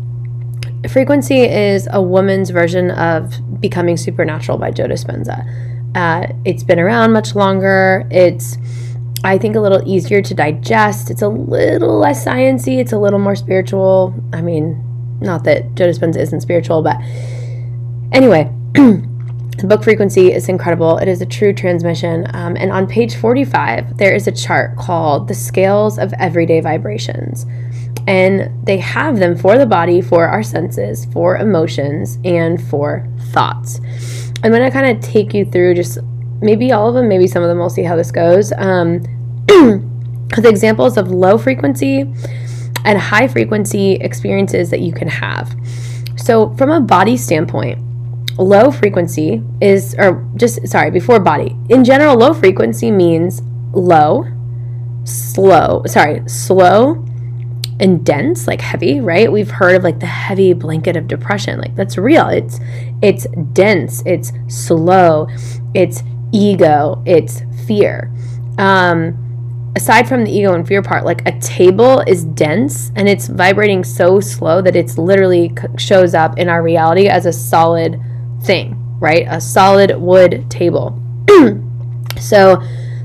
Frequency 0.89 1.43
is 1.43 1.89
a 1.93 2.03
woman's 2.03 2.51
version 2.51 2.91
of 2.91 3.33
Becoming 3.61 3.97
Supernatural 3.97 4.59
by 4.59 4.71
Joe 4.71 4.87
Dispenza. 4.87 5.47
Uh, 5.95 6.27
it's 6.45 6.65
been 6.65 6.81
around 6.81 7.13
much 7.13 7.35
longer. 7.35 8.09
It's 8.11 8.57
I 9.23 9.39
think 9.39 9.55
a 9.55 9.61
little 9.61 9.83
easier 9.87 10.23
to 10.23 10.35
digest. 10.35 11.11
It's 11.11 11.23
a 11.23 11.29
little 11.29 11.99
less 11.99 12.25
sciency. 12.25 12.79
It's 12.79 12.93
a 12.93 12.99
little 12.99 13.19
more 13.19 13.37
spiritual. 13.37 14.15
I 14.33 14.41
mean, 14.41 14.83
not 15.21 15.45
that 15.45 15.75
Joe 15.75 15.87
Dispenza 15.87 16.17
isn't 16.17 16.41
spiritual, 16.41 16.83
but 16.83 16.97
anyway, 18.13 18.53
the 18.75 19.67
book 19.67 19.85
frequency 19.85 20.33
is 20.33 20.49
incredible. 20.49 20.99
It 20.99 21.09
is 21.09 21.21
a 21.21 21.27
true 21.27 21.53
transmission. 21.53 22.27
Um, 22.35 22.57
and 22.57 22.73
on 22.73 22.87
page 22.87 23.17
45, 23.17 23.99
there 23.99 24.15
is 24.15 24.27
a 24.27 24.33
chart 24.33 24.77
called 24.77 25.29
The 25.29 25.35
Scales 25.35 25.99
of 25.99 26.13
Everyday 26.15 26.61
Vibrations. 26.61 27.47
And 28.07 28.67
they 28.67 28.79
have 28.79 29.19
them 29.19 29.37
for 29.37 29.59
the 29.59 29.67
body, 29.67 30.01
for 30.01 30.27
our 30.27 30.43
senses, 30.43 31.05
for 31.07 31.37
emotions, 31.37 32.19
and 32.25 32.63
for 32.69 33.07
thoughts. 33.33 33.81
I'm 34.43 34.51
going 34.51 34.63
to 34.63 34.71
kind 34.71 34.97
of 34.97 35.03
take 35.03 35.35
you 35.35 35.45
through 35.45 35.75
just 35.75 35.99
maybe 36.41 36.73
all 36.73 36.89
of 36.89 36.95
them, 36.95 37.09
maybe 37.09 37.27
some 37.27 37.43
of 37.43 37.49
them. 37.49 37.59
We'll 37.59 37.71
see 37.71 37.83
how 37.83 37.97
this 37.97 38.11
goes. 38.11 38.53
Um, 38.53 39.03
the 39.47 40.49
examples 40.49 40.97
of 40.97 41.11
low 41.11 41.37
frequency 41.37 42.01
and 42.85 42.99
high 42.99 43.29
frequency 43.29 43.93
experiences 43.93 44.71
that 44.71 44.81
you 44.81 44.93
can 44.93 45.09
have. 45.09 45.55
So, 46.17 46.55
from 46.57 46.71
a 46.71 46.81
body 46.81 47.17
standpoint, 47.17 47.79
low 48.41 48.71
frequency 48.71 49.43
is, 49.61 49.95
or 49.99 50.29
just, 50.37 50.67
sorry, 50.67 50.91
before 50.91 51.21
body. 51.21 51.57
In 51.69 51.85
general, 51.85 52.17
low 52.17 52.35
frequency 52.35 52.91
means 52.91 53.43
low, 53.73 54.25
slow, 55.05 55.83
sorry, 55.87 56.29
slow 56.29 57.05
and 57.81 58.05
dense, 58.05 58.47
like 58.47 58.61
heavy, 58.61 59.01
right? 59.01 59.31
We've 59.31 59.51
heard 59.51 59.75
of 59.75 59.83
like 59.83 60.01
the 60.01 60.07
heavy 60.07 60.53
blanket 60.53 60.97
of 60.97 61.09
depression. 61.09 61.59
Like 61.59 61.75
that's 61.75 61.97
real. 61.97 62.29
It's 62.29 62.61
it's 63.03 63.27
dense, 63.53 64.03
it's 64.05 64.33
slow, 64.49 65.29
it's 65.75 66.03
ego, 66.33 67.03
it's 67.07 67.43
fear. 67.67 68.13
Um, 68.59 69.73
aside 69.77 70.09
from 70.09 70.25
the 70.25 70.31
ego 70.31 70.53
and 70.53 70.67
fear 70.69 70.83
part, 70.83 71.05
like 71.05 71.27
a 71.27 71.39
table 71.41 72.01
is 72.01 72.25
dense 72.25 72.93
and 72.97 73.09
it's 73.09 73.29
vibrating 73.29 73.83
so 73.83 74.21
slow 74.21 74.61
that 74.61 74.77
it's 74.77 74.99
literally 74.99 75.55
shows 75.79 76.15
up 76.15 76.39
in 76.39 76.49
our 76.49 76.63
reality 76.63 77.09
as 77.09 77.25
a 77.25 77.33
solid 77.33 78.01
thing, 78.43 78.77
right? 78.99 79.27
A 79.29 79.41
solid 79.41 79.97
wood 79.99 80.51
table. 80.51 81.01
so 82.19 82.63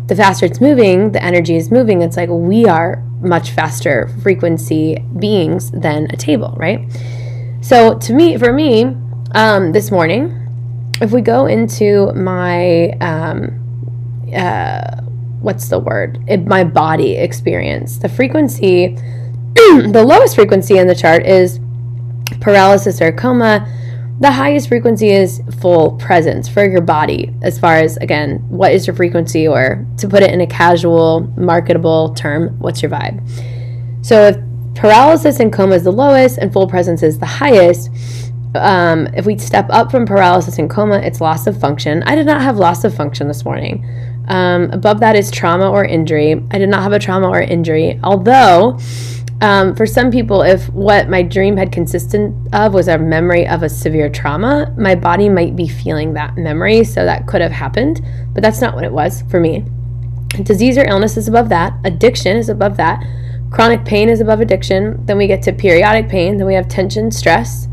the 0.08 0.16
faster 0.16 0.46
it's 0.46 0.62
moving, 0.62 1.12
the 1.12 1.24
energy 1.24 1.56
is 1.56 1.72
moving. 1.72 2.02
It's 2.02 2.18
like 2.18 2.30
we 2.30 2.66
are 2.66 3.04
much 3.22 3.52
faster 3.52 4.10
frequency 4.22 5.04
beings 5.20 5.72
than 5.72 6.08
a 6.12 6.18
table, 6.18 6.56
right? 6.58 6.80
So 7.62 7.98
to 7.98 8.14
me, 8.14 8.38
for 8.38 8.54
me, 8.54 8.96
um, 9.34 9.72
this 9.72 9.92
morning, 9.92 10.46
if 11.02 11.12
we 11.12 11.22
go 11.22 11.48
into 11.48 12.14
my 12.14 12.90
um, 13.02 13.62
uh, 14.36 15.02
what's 15.42 15.70
the 15.70 15.78
word 15.80 16.24
it, 16.28 16.46
my 16.46 16.64
body 16.64 17.18
experience 17.18 17.98
the 17.98 18.10
frequency 18.10 18.96
the 19.56 20.04
lowest 20.06 20.36
frequency 20.36 20.78
in 20.78 20.88
the 20.88 20.96
chart 20.96 21.26
is 21.26 21.60
paralysis 22.42 23.02
or 23.02 23.12
coma 23.12 23.68
the 24.20 24.32
highest 24.32 24.70
frequency 24.70 25.10
is 25.10 25.42
full 25.60 25.92
presence 25.98 26.48
for 26.48 26.66
your 26.66 26.82
body 26.82 27.34
as 27.42 27.60
far 27.60 27.76
as 27.76 27.98
again 27.98 28.38
what 28.48 28.72
is 28.72 28.88
your 28.88 28.96
frequency 28.96 29.48
or 29.48 29.86
to 29.98 30.08
put 30.08 30.24
it 30.24 30.32
in 30.32 30.42
a 30.42 30.48
casual 30.48 31.22
marketable 31.38 32.14
term 32.14 32.58
what's 32.60 32.82
your 32.82 32.92
vibe 32.92 33.22
so 34.06 34.28
if 34.28 34.38
paralysis 34.74 35.40
and 35.40 35.52
coma 35.52 35.76
is 35.76 35.84
the 35.84 35.92
lowest 35.92 36.38
and 36.38 36.54
full 36.54 36.68
presence 36.68 37.04
is 37.04 37.20
the 37.20 37.26
highest 37.26 37.90
um, 38.56 39.08
if 39.08 39.26
we 39.26 39.38
step 39.38 39.68
up 39.70 39.92
from 39.92 40.06
paralysis 40.06 40.60
and 40.60 40.70
coma, 40.70 41.00
it's 41.00 41.20
loss 41.20 41.46
of 41.46 41.60
function. 41.60 42.04
I 42.04 42.16
did 42.16 42.26
not 42.26 42.42
have 42.42 42.58
loss 42.58 42.86
of 42.86 42.96
function 42.96 43.28
this 43.28 43.44
morning. 43.44 43.86
Um, 44.30 44.72
above 44.72 45.02
that 45.02 45.16
is 45.16 45.30
trauma 45.30 45.70
or 45.70 45.84
injury. 45.84 46.42
I 46.52 46.58
did 46.58 46.70
not 46.70 46.82
have 46.82 46.94
a 46.94 47.00
trauma 47.00 47.28
or 47.28 47.42
injury, 47.42 48.00
although. 48.02 48.80
Um, 49.42 49.76
for 49.76 49.86
some 49.86 50.12
people, 50.12 50.42
if 50.42 50.70
what 50.70 51.10
my 51.10 51.22
dream 51.22 51.58
had 51.58 51.72
consisted 51.72 52.34
of 52.54 52.74
was 52.74 52.88
a 52.88 52.98
memory 52.98 53.46
of 53.46 53.64
a 53.64 53.70
severe 53.70 54.10
trauma, 54.10 54.74
my 54.78 54.96
body 54.96 55.28
might 55.28 55.56
be 55.56 55.68
feeling 55.68 56.14
that 56.14 56.38
memory, 56.38 56.84
so 56.86 57.04
that 57.04 57.28
could 57.28 57.42
have 57.42 57.52
happened, 57.52 58.02
but 58.34 58.42
that's 58.42 58.62
not 58.62 58.76
what 58.76 58.86
it 58.86 58.92
was 58.92 59.24
for 59.24 59.40
me. 59.40 59.66
Disease 60.44 60.78
or 60.78 60.86
illness 60.86 61.18
is 61.18 61.28
above 61.28 61.50
that, 61.50 61.74
addiction 61.84 62.38
is 62.38 62.48
above 62.48 62.78
that, 62.78 63.06
chronic 63.52 63.84
pain 63.84 64.08
is 64.08 64.22
above 64.22 64.40
addiction, 64.40 65.06
then 65.06 65.18
we 65.18 65.28
get 65.28 65.42
to 65.44 65.52
periodic 65.52 66.08
pain, 66.08 66.38
then 66.38 66.48
we 66.48 66.54
have 66.54 66.70
tension, 66.70 67.12
stress, 67.12 67.68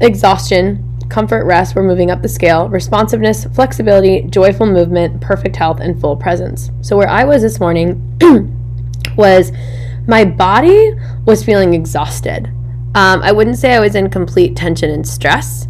exhaustion, 0.00 0.82
comfort, 1.08 1.44
rest, 1.44 1.76
we're 1.76 1.84
moving 1.84 2.10
up 2.10 2.22
the 2.22 2.28
scale, 2.28 2.68
responsiveness, 2.68 3.44
flexibility, 3.54 4.22
joyful 4.22 4.66
movement, 4.66 5.20
perfect 5.20 5.54
health, 5.54 5.78
and 5.78 6.00
full 6.00 6.16
presence. 6.16 6.70
So, 6.80 6.96
where 6.96 7.08
I 7.08 7.24
was 7.24 7.42
this 7.42 7.60
morning 7.60 8.02
was 9.16 9.52
my 10.06 10.24
body 10.24 10.92
was 11.24 11.44
feeling 11.44 11.74
exhausted. 11.74 12.46
Um, 12.94 13.22
I 13.22 13.32
wouldn't 13.32 13.58
say 13.58 13.74
I 13.74 13.80
was 13.80 13.94
in 13.94 14.08
complete 14.08 14.56
tension 14.56 14.90
and 14.90 15.06
stress 15.06 15.66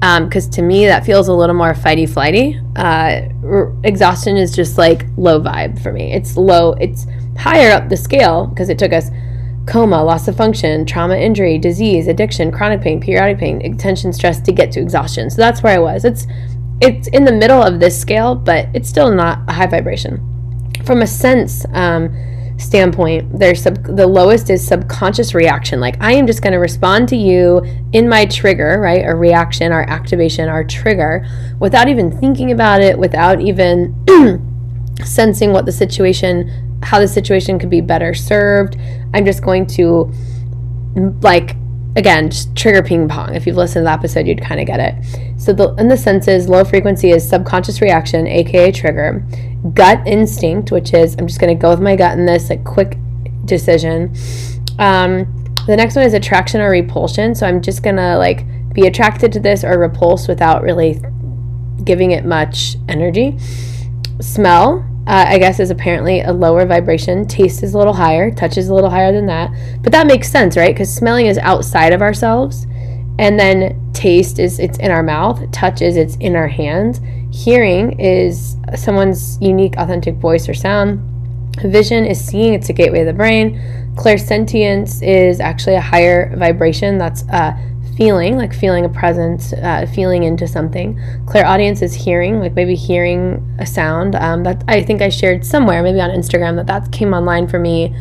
because 0.00 0.44
um, 0.44 0.50
to 0.52 0.62
me 0.62 0.86
that 0.86 1.04
feels 1.04 1.26
a 1.26 1.34
little 1.34 1.56
more 1.56 1.74
fighty 1.74 2.08
flighty. 2.08 2.60
Uh, 2.76 3.28
r- 3.42 3.74
exhaustion 3.82 4.36
is 4.36 4.54
just 4.54 4.78
like 4.78 5.06
low 5.16 5.40
vibe 5.40 5.82
for 5.82 5.92
me. 5.92 6.12
It's 6.12 6.36
low, 6.36 6.74
it's 6.74 7.06
higher 7.36 7.72
up 7.72 7.88
the 7.88 7.96
scale 7.96 8.46
because 8.46 8.68
it 8.68 8.78
took 8.78 8.92
us 8.92 9.10
coma, 9.66 10.02
loss 10.02 10.28
of 10.28 10.36
function, 10.36 10.86
trauma, 10.86 11.16
injury, 11.16 11.58
disease, 11.58 12.06
addiction, 12.06 12.52
chronic 12.52 12.80
pain, 12.80 13.00
periodic 13.00 13.38
pain, 13.38 13.60
attention, 13.64 14.12
stress 14.12 14.40
to 14.40 14.52
get 14.52 14.70
to 14.72 14.80
exhaustion. 14.80 15.30
So 15.30 15.36
that's 15.36 15.62
where 15.62 15.74
I 15.74 15.78
was. 15.78 16.04
It's 16.04 16.26
it's 16.80 17.08
in 17.08 17.24
the 17.24 17.32
middle 17.32 17.60
of 17.60 17.80
this 17.80 18.00
scale, 18.00 18.36
but 18.36 18.68
it's 18.72 18.88
still 18.88 19.12
not 19.12 19.40
a 19.48 19.52
high 19.52 19.66
vibration. 19.66 20.22
From 20.84 21.02
a 21.02 21.06
sense 21.08 21.66
um, 21.72 22.14
standpoint, 22.58 23.38
there's 23.38 23.62
sub- 23.62 23.96
the 23.96 24.06
lowest 24.06 24.50
is 24.50 24.66
subconscious 24.66 25.34
reaction. 25.34 25.80
Like 25.80 25.96
I 26.00 26.12
am 26.12 26.26
just 26.26 26.42
going 26.42 26.52
to 26.52 26.58
respond 26.58 27.08
to 27.10 27.16
you 27.16 27.64
in 27.92 28.08
my 28.08 28.26
trigger, 28.26 28.78
right? 28.80 29.04
Our 29.04 29.16
reaction, 29.16 29.72
our 29.72 29.88
activation, 29.88 30.48
our 30.48 30.64
trigger, 30.64 31.26
without 31.60 31.88
even 31.88 32.10
thinking 32.10 32.50
about 32.50 32.82
it, 32.82 32.98
without 32.98 33.40
even 33.40 33.94
sensing 35.04 35.52
what 35.52 35.66
the 35.66 35.72
situation 35.72 36.64
how 36.82 37.00
the 37.00 37.08
situation 37.08 37.58
could 37.58 37.70
be 37.70 37.80
better 37.80 38.14
served. 38.14 38.76
I'm 39.14 39.24
just 39.24 39.42
going 39.42 39.66
to 39.68 40.12
like 41.22 41.56
again 41.96 42.30
just 42.30 42.54
trigger 42.56 42.82
ping 42.82 43.08
pong. 43.08 43.34
If 43.34 43.46
you've 43.46 43.56
listened 43.56 43.82
to 43.82 43.84
the 43.84 43.92
episode, 43.92 44.26
you'd 44.26 44.40
kind 44.40 44.60
of 44.60 44.66
get 44.66 44.80
it. 44.80 45.40
So 45.40 45.52
the 45.52 45.74
in 45.74 45.88
the 45.88 45.96
senses, 45.96 46.48
low 46.48 46.64
frequency 46.64 47.10
is 47.10 47.28
subconscious 47.28 47.80
reaction, 47.80 48.26
aka 48.26 48.72
trigger. 48.72 49.24
Gut 49.74 50.06
instinct, 50.06 50.70
which 50.70 50.94
is 50.94 51.16
I'm 51.18 51.26
just 51.26 51.40
gonna 51.40 51.54
go 51.54 51.70
with 51.70 51.80
my 51.80 51.96
gut 51.96 52.16
in 52.18 52.26
this, 52.26 52.50
like 52.50 52.64
quick 52.64 52.96
decision. 53.44 54.14
Um, 54.78 55.34
The 55.66 55.76
next 55.76 55.96
one 55.96 56.06
is 56.06 56.14
attraction 56.14 56.62
or 56.62 56.70
repulsion. 56.70 57.34
So 57.34 57.46
I'm 57.46 57.60
just 57.60 57.82
gonna 57.82 58.16
like 58.16 58.46
be 58.72 58.86
attracted 58.86 59.32
to 59.32 59.40
this 59.40 59.64
or 59.64 59.78
repulsed 59.78 60.26
without 60.26 60.62
really 60.62 60.98
giving 61.84 62.12
it 62.12 62.24
much 62.24 62.76
energy. 62.88 63.36
Smell, 64.20 64.82
uh, 65.06 65.26
I 65.28 65.38
guess, 65.38 65.60
is 65.60 65.70
apparently 65.70 66.22
a 66.22 66.32
lower 66.32 66.64
vibration. 66.64 67.26
Taste 67.26 67.62
is 67.62 67.74
a 67.74 67.78
little 67.78 67.92
higher. 67.92 68.30
Touch 68.30 68.56
is 68.56 68.68
a 68.68 68.74
little 68.74 68.88
higher 68.88 69.12
than 69.12 69.26
that. 69.26 69.50
But 69.82 69.92
that 69.92 70.06
makes 70.06 70.30
sense, 70.30 70.56
right? 70.56 70.74
Because 70.74 70.92
smelling 70.92 71.26
is 71.26 71.36
outside 71.38 71.92
of 71.92 72.00
ourselves. 72.00 72.66
And 73.18 73.38
then 73.38 73.92
taste 73.92 74.38
is 74.38 74.58
it's 74.58 74.78
in 74.78 74.90
our 74.90 75.02
mouth. 75.02 75.50
Touch 75.50 75.82
is 75.82 75.96
it's 75.96 76.16
in 76.16 76.34
our 76.34 76.48
hands. 76.48 77.00
Hearing 77.44 78.00
is 78.00 78.56
someone's 78.74 79.38
unique, 79.40 79.76
authentic 79.76 80.16
voice 80.16 80.48
or 80.48 80.54
sound. 80.54 80.98
Vision 81.62 82.04
is 82.04 82.20
seeing, 82.20 82.52
it's 82.52 82.68
a 82.68 82.72
gateway 82.72 83.02
of 83.02 83.06
the 83.06 83.12
brain. 83.12 83.60
Clairsentience 83.94 85.06
is 85.06 85.38
actually 85.38 85.76
a 85.76 85.80
higher 85.80 86.34
vibration. 86.36 86.98
That's 86.98 87.22
uh, 87.28 87.56
feeling, 87.96 88.36
like 88.36 88.52
feeling 88.52 88.84
a 88.84 88.88
presence, 88.88 89.52
uh, 89.52 89.86
feeling 89.94 90.24
into 90.24 90.48
something. 90.48 91.00
Clairaudience 91.26 91.80
is 91.80 91.94
hearing, 91.94 92.40
like 92.40 92.54
maybe 92.54 92.74
hearing 92.74 93.56
a 93.60 93.66
sound. 93.66 94.16
Um, 94.16 94.42
that 94.42 94.64
I 94.66 94.82
think 94.82 95.00
I 95.00 95.08
shared 95.08 95.46
somewhere, 95.46 95.80
maybe 95.80 96.00
on 96.00 96.10
Instagram, 96.10 96.56
that 96.56 96.66
that 96.66 96.90
came 96.90 97.14
online 97.14 97.46
for 97.46 97.60
me 97.60 97.94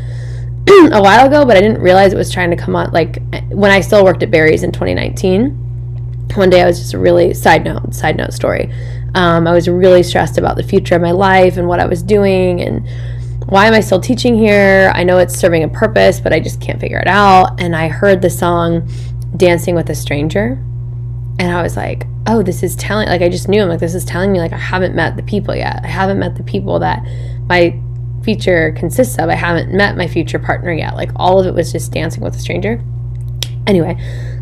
a 0.68 1.00
while 1.00 1.28
ago, 1.28 1.46
but 1.46 1.56
I 1.56 1.62
didn't 1.62 1.82
realize 1.84 2.12
it 2.12 2.18
was 2.18 2.34
trying 2.34 2.50
to 2.50 2.58
come 2.58 2.76
on. 2.76 2.92
Like 2.92 3.22
when 3.50 3.70
I 3.70 3.82
still 3.82 4.04
worked 4.04 4.24
at 4.24 4.32
Barry's 4.32 4.64
in 4.64 4.72
2019, 4.72 5.66
one 6.34 6.50
day 6.50 6.64
I 6.64 6.66
was 6.66 6.80
just 6.80 6.96
a 6.96 7.00
really 7.00 7.36
side 7.36 7.64
note, 7.64 7.94
side 7.94 8.18
note 8.18 8.34
story. 8.34 8.72
Um, 9.16 9.48
I 9.48 9.54
was 9.54 9.68
really 9.68 10.04
stressed 10.04 10.38
about 10.38 10.58
the 10.58 10.64
future 10.64 10.96
of 10.96 11.02
my 11.02 11.12
life 11.12 11.58
and 11.58 11.68
what 11.68 11.80
I 11.80 11.86
was 11.86 12.04
doing 12.04 12.62
and 12.62 12.88
why 13.50 13.66
am 13.66 13.74
I 13.74 13.80
still 13.80 14.02
teaching 14.02 14.36
here? 14.38 14.92
I 14.94 15.04
know 15.04 15.20
it's 15.20 15.38
serving 15.38 15.64
a 15.64 15.70
purpose, 15.70 16.20
but 16.20 16.34
I 16.34 16.40
just 16.40 16.60
can't 16.60 16.80
figure 16.80 17.00
it 17.00 17.08
out. 17.08 17.62
And 17.62 17.76
I 17.76 17.88
heard 17.88 18.22
the 18.22 18.30
song 18.30 18.90
dancing 19.38 19.76
with 19.76 19.90
a 19.90 19.96
stranger. 19.96 20.64
And 21.40 21.52
i 21.52 21.62
was 21.62 21.78
like 21.78 22.08
oh 22.26 22.42
this 22.42 22.64
is 22.64 22.76
telling 22.76 23.08
like 23.08 23.22
i 23.22 23.30
just 23.30 23.48
knew 23.48 23.62
i'm 23.62 23.70
like 23.70 23.80
this 23.80 23.94
is 23.94 24.04
telling 24.04 24.32
me 24.32 24.40
like 24.40 24.54
i 24.54 24.58
haven't 24.58 24.96
met 24.96 25.16
the 25.16 25.22
people 25.24 25.56
yet. 25.56 25.82
I 25.84 25.88
haven't 25.88 26.18
met 26.18 26.36
the 26.36 26.44
people 26.44 26.80
that 26.80 27.04
my 27.48 27.80
future 28.24 28.74
consists 28.76 29.18
of. 29.20 29.30
I 29.30 29.36
haven't 29.36 29.72
met 29.72 29.96
my 29.96 30.08
future 30.08 30.40
partner 30.40 30.74
yet. 30.74 30.96
Like 30.96 31.12
all 31.16 31.40
of 31.40 31.46
it 31.46 31.54
was 31.54 31.72
just 31.72 31.92
dancing 31.92 32.24
with 32.24 32.36
a 32.36 32.40
stranger 32.40 32.84
anyway 33.68 33.96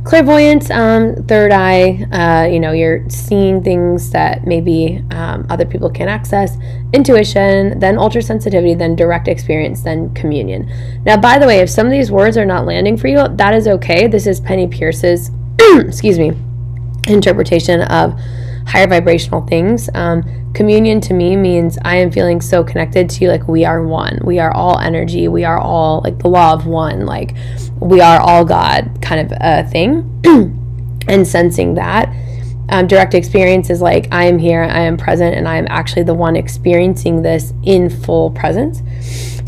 clairvoyance 0.06 0.70
um, 0.70 1.16
third 1.28 1.52
eye 1.52 2.08
uh, 2.12 2.48
you 2.48 2.60
know 2.60 2.72
you're 2.72 3.10
seeing 3.10 3.62
things 3.64 4.12
that 4.12 4.46
maybe 4.46 5.04
um, 5.12 5.46
other 5.50 5.66
people 5.66 5.90
can 5.90 6.08
access 6.08 6.58
intuition 6.94 7.78
then 7.80 7.98
ultra 7.98 8.22
sensitivity 8.22 8.76
then 8.76 8.96
direct 8.96 9.28
experience 9.28 9.82
then 9.82 10.14
communion. 10.14 10.72
Now 11.06 11.18
by 11.18 11.40
the 11.40 11.48
way 11.48 11.60
if 11.60 11.70
some 11.70 11.88
of 11.88 11.92
these 11.92 12.12
words 12.12 12.38
are 12.38 12.46
not 12.46 12.66
landing 12.66 12.98
for 12.98 13.08
you 13.08 13.28
that 13.28 13.54
is 13.54 13.68
okay. 13.68 14.08
This 14.08 14.28
is 14.28 14.40
Penney 14.40 14.68
Peirce's 14.68 15.32
excuse 15.60 16.20
me 16.20 16.32
interpretation 17.08 17.82
of 17.84 18.18
higher 18.66 18.88
vibrational 18.88 19.46
things. 19.48 19.90
Um, 19.94 20.52
communion 20.54 21.02
to 21.02 21.14
me 21.14 21.36
means 21.36 21.78
I 21.84 21.98
am 21.98 22.12
feeling 22.12 22.42
so 22.42 22.64
connected 22.64 23.10
to 23.12 23.24
you, 23.24 23.30
like 23.30 23.48
we 23.48 23.66
are 23.66 23.86
one. 23.86 24.20
We 24.24 24.40
are 24.40 24.52
all 24.52 24.80
energy. 24.80 25.28
We 25.28 25.44
are 25.44 25.60
all 25.60 26.02
like 26.04 26.20
the 26.20 26.28
law 26.28 26.54
of 26.54 26.66
one. 26.66 27.06
Like 27.06 27.36
we 27.80 28.02
are 28.02 28.20
all 28.20 28.46
God 28.46 29.00
kind 29.02 29.32
of 29.32 29.38
a 29.40 29.70
thing. 29.70 30.12
and 31.08 31.28
sensing 31.28 31.76
that. 31.76 32.14
Um, 32.70 32.88
direct 32.88 33.14
experience 33.14 33.70
is 33.70 33.82
like 33.82 34.08
I 34.12 34.26
am 34.26 34.40
here, 34.40 34.64
I 34.64 34.80
am 34.80 34.98
present, 34.98 35.36
and 35.36 35.48
I 35.48 35.58
am 35.58 35.68
actually 35.70 36.04
the 36.04 36.16
one 36.16 36.36
experiencing 36.36 37.22
this 37.22 37.54
in 37.64 37.90
full 37.90 38.32
presence. 38.32 38.82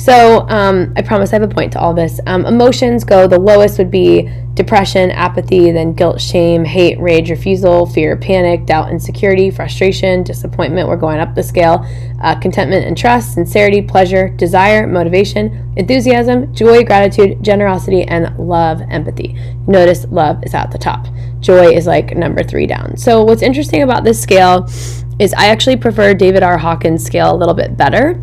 So 0.02 0.48
um, 0.50 0.94
I 0.96 1.02
promise 1.02 1.34
I 1.34 1.40
have 1.40 1.50
a 1.50 1.54
point 1.54 1.74
to 1.74 1.80
all 1.80 1.94
this. 1.94 2.20
Um, 2.28 2.46
emotions 2.46 3.04
go 3.04 3.28
the 3.28 3.40
lowest 3.40 3.80
would 3.80 3.90
be 3.90 4.32
depression, 4.58 5.12
apathy, 5.12 5.72
then 5.72 5.94
guilt, 5.94 6.20
shame, 6.20 6.66
hate, 6.66 7.00
rage, 7.00 7.30
refusal, 7.30 7.86
fear, 7.86 8.18
panic, 8.18 8.66
doubt, 8.66 8.90
insecurity, 8.90 9.52
frustration, 9.52 10.24
disappointment. 10.24 10.90
We're 10.90 10.98
going 10.98 11.20
up 11.20 11.36
the 11.36 11.44
scale. 11.44 11.86
Uh, 12.22 12.38
contentment 12.40 12.84
and 12.84 12.98
trust, 12.98 13.36
sincerity, 13.36 13.80
pleasure, 13.80 14.30
desire, 14.30 14.88
motivation, 14.88 15.72
enthusiasm, 15.78 16.52
joy, 16.56 16.84
gratitude, 16.84 17.42
generosity, 17.44 18.02
and 18.02 18.36
love, 18.40 18.82
empathy. 18.90 19.40
Notice 19.68 20.06
love 20.10 20.44
is 20.44 20.56
at 20.56 20.72
the 20.72 20.80
top. 20.80 21.06
Joy 21.40 21.72
is 21.72 21.86
like 21.86 22.18
number 22.18 22.42
three 22.42 22.66
down. 22.66 22.98
So 22.98 23.24
what's 23.24 23.44
interesting 23.44 23.84
about 23.84 24.04
this 24.04 24.20
scale 24.20 24.68
is 25.20 25.36
I 25.36 25.48
actually 25.48 25.78
prefer 25.78 26.16
David 26.16 26.42
R. 26.42 26.58
Hawkins' 26.58 27.06
scale 27.06 27.32
a 27.32 27.38
little 27.38 27.54
bit 27.54 27.78
better 27.78 28.16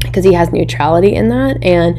because 0.00 0.24
he 0.24 0.32
has 0.32 0.50
neutrality 0.50 1.14
in 1.14 1.28
that 1.28 1.62
and 1.62 1.98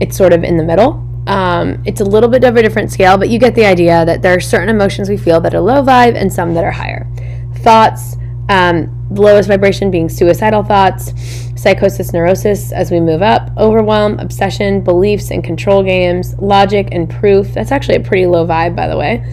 it's 0.00 0.16
sort 0.16 0.32
of 0.32 0.44
in 0.44 0.56
the 0.56 0.64
middle. 0.64 1.02
Um, 1.26 1.82
it's 1.84 2.00
a 2.00 2.04
little 2.04 2.28
bit 2.28 2.44
of 2.44 2.56
a 2.56 2.62
different 2.62 2.92
scale, 2.92 3.18
but 3.18 3.28
you 3.28 3.38
get 3.38 3.54
the 3.54 3.64
idea 3.64 4.04
that 4.04 4.22
there 4.22 4.34
are 4.34 4.40
certain 4.40 4.68
emotions 4.68 5.08
we 5.08 5.16
feel 5.16 5.40
that 5.40 5.54
are 5.54 5.60
low 5.60 5.82
vibe 5.82 6.14
and 6.14 6.32
some 6.32 6.54
that 6.54 6.64
are 6.64 6.70
higher. 6.70 7.06
Thoughts, 7.58 8.16
um, 8.48 8.92
the 9.10 9.22
lowest 9.22 9.48
vibration 9.48 9.90
being 9.90 10.08
suicidal 10.08 10.62
thoughts, 10.62 11.12
psychosis, 11.60 12.12
neurosis 12.12 12.72
as 12.72 12.90
we 12.90 13.00
move 13.00 13.22
up, 13.22 13.50
overwhelm, 13.56 14.18
obsession, 14.20 14.82
beliefs 14.82 15.30
and 15.30 15.42
control 15.42 15.82
games, 15.82 16.34
logic 16.38 16.88
and 16.92 17.10
proof. 17.10 17.52
That's 17.54 17.72
actually 17.72 17.96
a 17.96 18.00
pretty 18.00 18.26
low 18.26 18.46
vibe, 18.46 18.76
by 18.76 18.86
the 18.86 18.96
way 18.96 19.24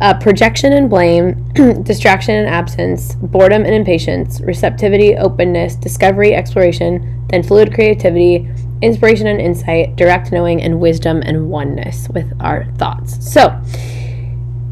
uh, 0.00 0.14
projection 0.14 0.72
and 0.72 0.88
blame, 0.88 1.34
distraction 1.82 2.34
and 2.34 2.48
absence, 2.48 3.14
boredom 3.16 3.64
and 3.64 3.74
impatience, 3.74 4.40
receptivity, 4.40 5.16
openness, 5.16 5.76
discovery, 5.76 6.34
exploration, 6.34 7.26
then 7.28 7.42
fluid 7.42 7.74
creativity, 7.74 8.50
inspiration 8.82 9.26
and 9.26 9.40
insight, 9.40 9.96
direct 9.96 10.32
knowing, 10.32 10.62
and 10.62 10.80
wisdom 10.80 11.22
and 11.24 11.50
oneness 11.50 12.08
with 12.08 12.32
our 12.40 12.64
thoughts. 12.72 13.32
So, 13.32 13.60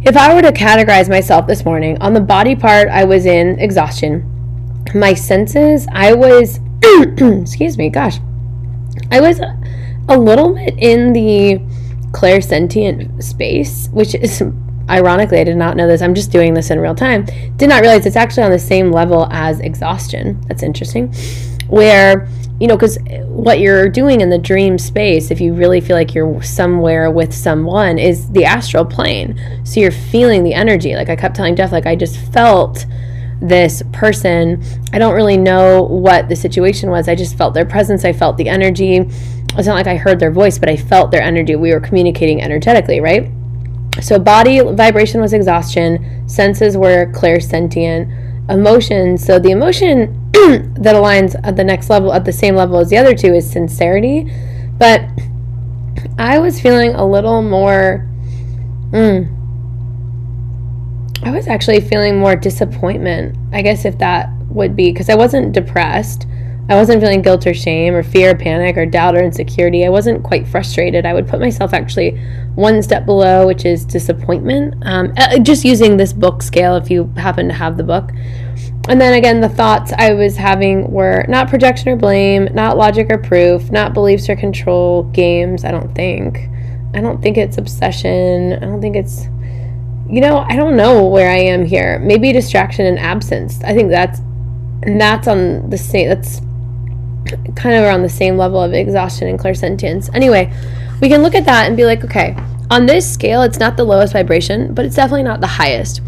if 0.02 0.16
I 0.16 0.34
were 0.34 0.42
to 0.42 0.52
categorize 0.52 1.08
myself 1.08 1.46
this 1.46 1.64
morning, 1.64 2.00
on 2.00 2.14
the 2.14 2.20
body 2.20 2.54
part, 2.54 2.88
I 2.88 3.04
was 3.04 3.26
in 3.26 3.58
exhaustion. 3.58 4.24
My 4.94 5.12
senses, 5.14 5.86
I 5.92 6.12
was, 6.14 6.60
excuse 7.20 7.76
me, 7.76 7.90
gosh, 7.90 8.18
I 9.10 9.20
was 9.20 9.40
a 10.08 10.18
little 10.18 10.54
bit 10.54 10.74
in 10.78 11.12
the 11.12 11.60
clairsentient 12.12 13.22
space, 13.22 13.88
which 13.88 14.14
is 14.14 14.42
ironically, 14.88 15.38
I 15.38 15.44
did 15.44 15.56
not 15.56 15.76
know 15.76 15.86
this. 15.86 16.00
I'm 16.00 16.14
just 16.14 16.30
doing 16.30 16.54
this 16.54 16.70
in 16.70 16.80
real 16.80 16.94
time. 16.94 17.26
Did 17.56 17.68
not 17.68 17.82
realize 17.82 18.06
it's 18.06 18.16
actually 18.16 18.44
on 18.44 18.50
the 18.50 18.58
same 18.58 18.90
level 18.90 19.28
as 19.30 19.60
exhaustion. 19.60 20.40
That's 20.48 20.62
interesting. 20.62 21.12
Where, 21.68 22.28
you 22.60 22.66
know, 22.66 22.76
because 22.76 22.98
what 23.26 23.60
you're 23.60 23.88
doing 23.88 24.20
in 24.20 24.30
the 24.30 24.38
dream 24.38 24.78
space, 24.78 25.30
if 25.30 25.40
you 25.40 25.54
really 25.54 25.80
feel 25.80 25.96
like 25.96 26.14
you're 26.14 26.42
somewhere 26.42 27.10
with 27.10 27.32
someone, 27.32 27.98
is 27.98 28.30
the 28.30 28.44
astral 28.44 28.84
plane. 28.84 29.38
So 29.64 29.80
you're 29.80 29.92
feeling 29.92 30.42
the 30.42 30.54
energy. 30.54 30.96
Like 30.96 31.08
I 31.08 31.16
kept 31.16 31.36
telling 31.36 31.54
Jeff, 31.54 31.70
like 31.70 31.86
I 31.86 31.94
just 31.94 32.18
felt 32.32 32.86
this 33.40 33.82
person. 33.92 34.62
I 34.92 34.98
don't 34.98 35.14
really 35.14 35.36
know 35.36 35.84
what 35.84 36.28
the 36.28 36.34
situation 36.34 36.90
was. 36.90 37.08
I 37.08 37.14
just 37.14 37.38
felt 37.38 37.54
their 37.54 37.66
presence. 37.66 38.04
I 38.04 38.12
felt 38.12 38.36
the 38.36 38.48
energy. 38.48 38.96
It's 38.96 39.66
not 39.66 39.74
like 39.74 39.86
I 39.86 39.96
heard 39.96 40.18
their 40.18 40.32
voice, 40.32 40.58
but 40.58 40.68
I 40.68 40.76
felt 40.76 41.12
their 41.12 41.22
energy. 41.22 41.54
We 41.54 41.72
were 41.72 41.80
communicating 41.80 42.42
energetically, 42.42 43.00
right? 43.00 43.30
So 44.00 44.18
body 44.18 44.60
vibration 44.60 45.20
was 45.20 45.32
exhaustion, 45.32 46.28
senses 46.28 46.76
were 46.76 47.06
clairsentient, 47.12 48.27
emotions. 48.48 49.24
So 49.24 49.38
the 49.38 49.50
emotion 49.50 50.30
that 50.32 50.94
aligns 50.94 51.38
at 51.44 51.56
the 51.56 51.64
next 51.64 51.90
level, 51.90 52.12
at 52.12 52.24
the 52.24 52.32
same 52.32 52.54
level 52.54 52.78
as 52.78 52.90
the 52.90 52.96
other 52.96 53.14
two, 53.14 53.34
is 53.34 53.50
sincerity. 53.50 54.30
But 54.78 55.08
I 56.18 56.38
was 56.38 56.60
feeling 56.60 56.94
a 56.94 57.06
little 57.06 57.42
more. 57.42 58.08
Mm, 58.90 59.34
I 61.22 61.30
was 61.30 61.46
actually 61.48 61.80
feeling 61.80 62.18
more 62.18 62.36
disappointment. 62.36 63.36
I 63.52 63.62
guess 63.62 63.84
if 63.84 63.98
that 63.98 64.30
would 64.48 64.76
be 64.76 64.92
because 64.92 65.08
I 65.08 65.14
wasn't 65.14 65.52
depressed. 65.52 66.26
I 66.70 66.74
wasn't 66.74 67.00
feeling 67.00 67.22
guilt 67.22 67.46
or 67.46 67.54
shame 67.54 67.94
or 67.94 68.02
fear 68.02 68.32
or 68.32 68.34
panic 68.34 68.76
or 68.76 68.84
doubt 68.84 69.16
or 69.16 69.22
insecurity. 69.22 69.86
I 69.86 69.88
wasn't 69.88 70.22
quite 70.22 70.46
frustrated. 70.46 71.06
I 71.06 71.14
would 71.14 71.26
put 71.26 71.40
myself 71.40 71.72
actually 71.72 72.20
one 72.54 72.82
step 72.82 73.06
below, 73.06 73.46
which 73.46 73.64
is 73.64 73.84
disappointment. 73.84 74.74
Um, 74.84 75.12
uh, 75.16 75.38
just 75.38 75.64
using 75.64 75.96
this 75.96 76.12
book 76.12 76.42
scale 76.42 76.76
if 76.76 76.90
you 76.90 77.12
happen 77.16 77.48
to 77.48 77.54
have 77.54 77.76
the 77.76 77.84
book. 77.84 78.10
And 78.88 79.00
then 79.00 79.14
again, 79.14 79.40
the 79.40 79.48
thoughts 79.48 79.92
I 79.96 80.14
was 80.14 80.36
having 80.36 80.90
were 80.90 81.24
not 81.28 81.48
projection 81.48 81.90
or 81.90 81.96
blame, 81.96 82.48
not 82.52 82.76
logic 82.76 83.08
or 83.10 83.18
proof, 83.18 83.70
not 83.70 83.92
beliefs 83.92 84.28
or 84.28 84.36
control 84.36 85.04
games. 85.04 85.64
I 85.64 85.70
don't 85.70 85.94
think. 85.94 86.38
I 86.94 87.00
don't 87.00 87.20
think 87.22 87.36
it's 87.36 87.58
obsession. 87.58 88.54
I 88.54 88.60
don't 88.60 88.80
think 88.80 88.96
it's. 88.96 89.26
You 90.10 90.22
know, 90.22 90.38
I 90.38 90.56
don't 90.56 90.74
know 90.74 91.04
where 91.04 91.30
I 91.30 91.36
am 91.36 91.66
here. 91.66 91.98
Maybe 91.98 92.32
distraction 92.32 92.86
and 92.86 92.98
absence. 92.98 93.62
I 93.62 93.74
think 93.74 93.90
that's 93.90 94.20
and 94.82 95.00
that's 95.00 95.28
on 95.28 95.68
the 95.70 95.78
same. 95.78 96.08
That's 96.08 96.40
kind 97.56 97.74
of 97.74 97.84
around 97.84 98.02
the 98.02 98.08
same 98.08 98.36
level 98.36 98.62
of 98.62 98.72
exhaustion 98.72 99.28
and 99.28 99.38
clairsentience. 99.38 100.08
Anyway, 100.14 100.52
we 101.00 101.08
can 101.08 101.22
look 101.22 101.34
at 101.34 101.44
that 101.44 101.66
and 101.66 101.76
be 101.76 101.84
like, 101.84 102.04
okay, 102.04 102.36
on 102.70 102.86
this 102.86 103.10
scale, 103.10 103.42
it's 103.42 103.58
not 103.58 103.76
the 103.76 103.84
lowest 103.84 104.12
vibration, 104.12 104.74
but 104.74 104.84
it's 104.84 104.96
definitely 104.96 105.22
not 105.22 105.40
the 105.40 105.46
highest. 105.46 106.02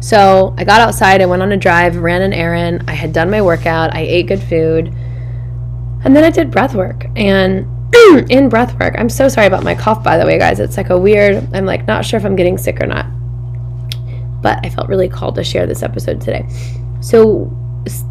So 0.00 0.54
I 0.56 0.64
got 0.64 0.80
outside, 0.80 1.20
I 1.20 1.26
went 1.26 1.42
on 1.42 1.52
a 1.52 1.56
drive, 1.56 1.96
ran 1.96 2.22
an 2.22 2.32
errand, 2.32 2.84
I 2.88 2.92
had 2.92 3.12
done 3.12 3.30
my 3.30 3.42
workout, 3.42 3.94
I 3.94 4.00
ate 4.00 4.28
good 4.28 4.42
food, 4.42 4.88
and 6.04 6.14
then 6.14 6.22
I 6.22 6.30
did 6.30 6.50
breath 6.50 6.74
work. 6.74 7.06
And 7.16 7.66
in 8.30 8.48
breath 8.48 8.78
work, 8.78 8.94
I'm 8.98 9.08
so 9.08 9.28
sorry 9.28 9.46
about 9.46 9.64
my 9.64 9.74
cough, 9.74 10.04
by 10.04 10.16
the 10.16 10.24
way, 10.24 10.38
guys. 10.38 10.60
It's 10.60 10.76
like 10.76 10.90
a 10.90 10.98
weird, 10.98 11.48
I'm 11.54 11.66
like 11.66 11.86
not 11.86 12.04
sure 12.04 12.18
if 12.18 12.24
I'm 12.24 12.36
getting 12.36 12.56
sick 12.56 12.80
or 12.80 12.86
not. 12.86 13.06
But 14.42 14.64
I 14.64 14.70
felt 14.70 14.88
really 14.88 15.08
called 15.08 15.34
to 15.36 15.44
share 15.44 15.66
this 15.66 15.82
episode 15.82 16.20
today. 16.20 16.46
So, 17.00 17.50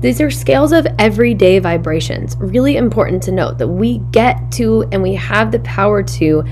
these 0.01 0.21
are 0.21 0.31
scales 0.31 0.71
of 0.71 0.87
everyday 0.99 1.59
vibrations. 1.59 2.35
Really 2.39 2.77
important 2.77 3.21
to 3.23 3.31
note 3.31 3.57
that 3.57 3.67
we 3.67 3.99
get 4.11 4.51
to 4.53 4.83
and 4.91 5.01
we 5.01 5.13
have 5.15 5.51
the 5.51 5.59
power 5.59 6.01
to 6.03 6.43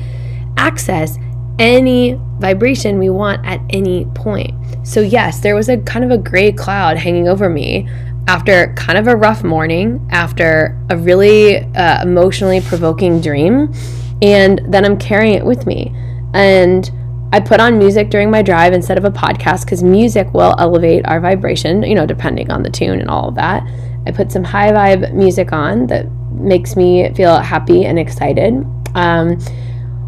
access 0.57 1.17
any 1.59 2.19
vibration 2.39 2.99
we 2.99 3.09
want 3.09 3.45
at 3.45 3.61
any 3.69 4.05
point. 4.15 4.53
So, 4.83 5.01
yes, 5.01 5.39
there 5.39 5.55
was 5.55 5.69
a 5.69 5.77
kind 5.77 6.03
of 6.03 6.11
a 6.11 6.17
gray 6.17 6.51
cloud 6.51 6.97
hanging 6.97 7.27
over 7.27 7.49
me 7.49 7.87
after 8.27 8.73
kind 8.75 8.97
of 8.97 9.07
a 9.07 9.15
rough 9.15 9.43
morning, 9.43 10.05
after 10.11 10.77
a 10.89 10.97
really 10.97 11.59
uh, 11.75 12.01
emotionally 12.01 12.61
provoking 12.61 13.21
dream, 13.21 13.73
and 14.21 14.61
then 14.67 14.85
I'm 14.85 14.97
carrying 14.97 15.35
it 15.35 15.45
with 15.45 15.65
me. 15.65 15.93
And 16.33 16.89
I 17.33 17.39
put 17.39 17.59
on 17.59 17.79
music 17.79 18.11
during 18.11 18.29
my 18.29 18.43
drive 18.43 18.73
instead 18.73 18.99
of 18.99 19.05
a 19.05 19.09
podcast 19.09 19.65
because 19.65 19.81
music 19.81 20.31
will 20.35 20.53
elevate 20.59 21.03
our 21.07 21.19
vibration, 21.19 21.81
you 21.81 21.95
know, 21.95 22.05
depending 22.05 22.51
on 22.51 22.61
the 22.61 22.69
tune 22.69 23.01
and 23.01 23.09
all 23.09 23.27
of 23.27 23.33
that. 23.33 23.63
I 24.05 24.11
put 24.11 24.31
some 24.31 24.43
high 24.43 24.71
vibe 24.71 25.13
music 25.13 25.51
on 25.51 25.87
that 25.87 26.11
makes 26.31 26.75
me 26.75 27.11
feel 27.15 27.39
happy 27.39 27.85
and 27.85 27.97
excited. 27.97 28.63
Um, 28.93 29.39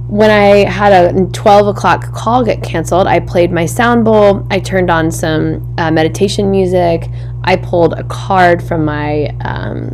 when 0.08 0.30
I 0.30 0.70
had 0.70 0.94
a 0.94 1.26
12 1.32 1.76
o'clock 1.76 2.14
call 2.14 2.46
get 2.46 2.62
canceled, 2.62 3.08
I 3.08 3.22
played 3.22 3.52
my 3.52 3.66
sound 3.66 4.06
bowl. 4.06 4.46
I 4.52 4.60
turned 4.60 4.92
on 4.92 5.10
some 5.10 5.74
uh, 5.80 5.90
meditation 5.90 6.52
music. 6.52 7.10
I 7.44 7.56
pulled 7.56 7.94
a 7.94 8.04
card 8.04 8.62
from 8.62 8.86
my 8.86 9.30
um, 9.42 9.90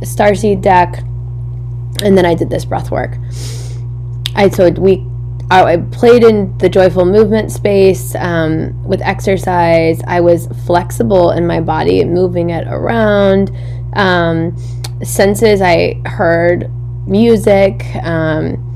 starseed 0.00 0.62
deck, 0.62 0.98
and 2.02 2.18
then 2.18 2.26
I 2.26 2.34
did 2.34 2.50
this 2.50 2.64
breath 2.64 2.90
work. 2.90 3.18
I 4.34 4.48
so 4.48 4.68
we 4.70 5.06
I 5.52 5.76
played 5.76 6.24
in 6.24 6.56
the 6.58 6.68
joyful 6.68 7.04
movement 7.04 7.52
space 7.52 8.14
um, 8.14 8.82
with 8.84 9.02
exercise. 9.02 10.00
I 10.06 10.20
was 10.20 10.46
flexible 10.66 11.32
in 11.32 11.46
my 11.46 11.60
body, 11.60 12.04
moving 12.04 12.50
it 12.50 12.66
around. 12.68 13.50
Um, 13.94 14.56
senses, 15.02 15.60
I 15.60 16.00
heard 16.06 16.70
music. 17.06 17.84
Um, 18.02 18.68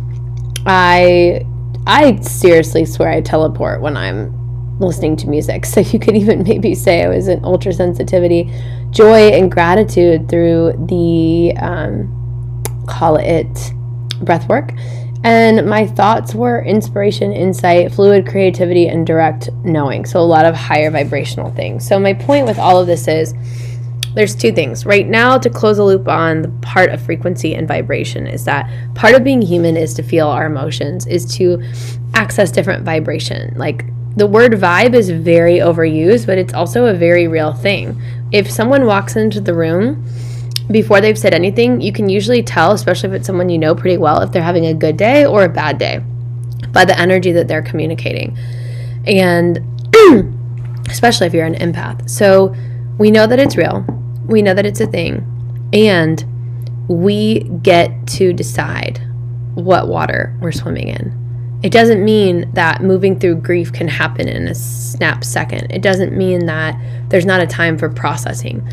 I 0.67 1.47
I 1.87 2.17
seriously 2.21 2.85
swear 2.85 3.09
I 3.11 3.21
teleport 3.21 3.81
when 3.81 3.97
I'm 3.97 4.79
listening 4.81 5.17
to 5.19 5.29
music. 5.29 5.65
So 5.77 5.81
you 5.81 5.99
could 5.99 6.17
even 6.17 6.43
maybe 6.43 6.75
say 6.75 7.05
I 7.05 7.09
was 7.09 7.29
an 7.29 7.45
ultra 7.45 7.73
sensitivity, 7.73 8.53
joy 8.91 9.29
and 9.29 9.51
gratitude 9.51 10.29
through 10.29 10.75
the 10.89 11.57
um, 11.59 12.13
call 12.87 13.17
it 13.17 13.73
breath 14.23 14.49
work. 14.49 14.73
And 15.27 15.69
my 15.69 15.89
thoughts 15.89 16.37
were 16.37 16.63
inspiration, 16.63 17.33
insight, 17.33 17.93
fluid 17.93 18.29
creativity, 18.29 18.87
and 18.87 19.05
direct 19.05 19.51
knowing. 19.65 20.05
So 20.05 20.21
a 20.21 20.23
lot 20.23 20.47
of 20.47 20.55
higher 20.55 20.89
vibrational 20.89 21.51
things. 21.51 21.85
So 21.85 21.99
my 21.99 22.13
point 22.13 22.47
with 22.47 22.61
all 22.61 22.79
of 22.79 22.87
this 22.87 23.09
is 23.09 23.35
there's 24.15 24.37
two 24.37 24.53
things. 24.53 24.87
Right 24.87 25.05
now, 25.05 25.37
to 25.37 25.51
close 25.51 25.79
a 25.79 25.85
loop 25.85 26.07
on 26.07 26.43
the 26.43 26.49
part 26.63 26.91
of 26.91 27.03
frequency 27.03 27.57
and 27.57 27.67
vibration, 27.67 28.29
is 28.29 28.45
that 28.45 28.71
part 28.95 29.17
of 29.17 29.25
being 29.25 29.43
human 29.43 29.77
is 29.77 29.95
to 29.95 30.05
feel 30.05 30.29
our 30.29 30.47
emotions, 30.47 31.09
is 31.09 31.27
to 31.35 31.61
access 32.15 32.53
different 32.53 32.85
vibration. 32.85 33.53
Like 33.57 33.85
the 34.15 34.29
word 34.29 34.53
vibe 34.53 34.95
is 34.95 35.11
very 35.11 35.59
overused, 35.59 36.27
but 36.27 36.39
it's 36.39 36.55
also 36.55 36.87
a 36.87 36.95
very 36.95 37.27
real 37.27 37.53
thing. 37.53 38.01
If 38.31 38.49
someone 38.49 38.87
walks 38.87 39.17
into 39.17 39.41
the 39.41 39.55
room, 39.55 40.07
before 40.71 41.01
they've 41.01 41.19
said 41.19 41.35
anything, 41.35 41.81
you 41.81 41.93
can 41.93 42.09
usually 42.09 42.43
tell, 42.43 42.73
especially 42.73 43.11
if 43.11 43.15
it's 43.15 43.27
someone 43.27 43.49
you 43.49 43.59
know 43.59 43.75
pretty 43.75 43.99
well, 43.99 44.21
if 44.23 44.33
they're 44.33 44.43
having 44.43 44.67
a 44.67 44.75
good 44.75 44.97
day 44.97 45.25
or 45.25 45.45
a 45.45 45.49
bad 45.49 45.79
day 45.79 46.01
by 46.71 46.85
the 46.85 46.99
energy 46.99 47.33
that 47.33 47.49
they're 47.49 47.63
communicating. 47.63 48.37
And 49.07 49.59
especially 50.89 51.27
if 51.27 51.35
you're 51.35 51.47
an 51.47 51.55
empath. 51.55 52.09
So 52.11 52.55
we 52.99 53.11
know 53.11 53.27
that 53.27 53.39
it's 53.39 53.57
real 53.57 53.85
we 54.27 54.43
know 54.43 54.55
that 54.55 54.67
it's 54.67 54.81
a 54.81 54.87
thing, 54.87 55.25
and 55.73 56.25
we 56.89 57.41
get 57.63 58.07
to 58.07 58.33
decide 58.33 59.01
what 59.55 59.89
water 59.89 60.37
we're 60.41 60.53
swimming 60.53 60.89
in. 60.89 61.61
It 61.63 61.73
doesn't 61.73 62.05
mean 62.05 62.51
that 62.53 62.83
moving 62.83 63.19
through 63.19 63.37
grief 63.37 63.73
can 63.73 63.89
happen 63.89 64.29
in 64.29 64.47
a 64.47 64.55
snap 64.55 65.25
second. 65.25 65.71
It 65.71 65.83
doesn't 65.83 66.17
mean 66.17 66.47
that 66.47 66.79
there's 67.09 67.25
not 67.25 67.41
a 67.41 67.47
time 67.47 67.79
for 67.79 67.89
processing. 67.89 68.67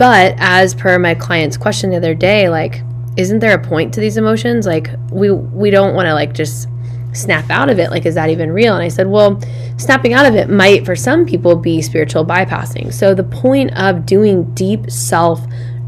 But 0.00 0.34
as 0.38 0.74
per 0.74 0.98
my 0.98 1.14
client's 1.14 1.58
question 1.58 1.90
the 1.90 1.98
other 1.98 2.14
day, 2.14 2.48
like, 2.48 2.80
isn't 3.18 3.40
there 3.40 3.52
a 3.52 3.62
point 3.62 3.92
to 3.92 4.00
these 4.00 4.16
emotions? 4.16 4.64
Like, 4.64 4.88
we 5.12 5.30
we 5.30 5.68
don't 5.68 5.94
want 5.94 6.06
to 6.06 6.14
like 6.14 6.32
just 6.32 6.68
snap 7.12 7.50
out 7.50 7.68
of 7.68 7.78
it. 7.78 7.90
Like, 7.90 8.06
is 8.06 8.14
that 8.14 8.30
even 8.30 8.50
real? 8.50 8.74
And 8.74 8.82
I 8.82 8.88
said, 8.88 9.08
well, 9.08 9.38
snapping 9.76 10.14
out 10.14 10.24
of 10.24 10.34
it 10.36 10.48
might, 10.48 10.86
for 10.86 10.96
some 10.96 11.26
people, 11.26 11.54
be 11.54 11.82
spiritual 11.82 12.24
bypassing. 12.24 12.94
So, 12.94 13.12
the 13.12 13.24
point 13.24 13.76
of 13.76 14.06
doing 14.06 14.54
deep 14.54 14.90
self 14.90 15.38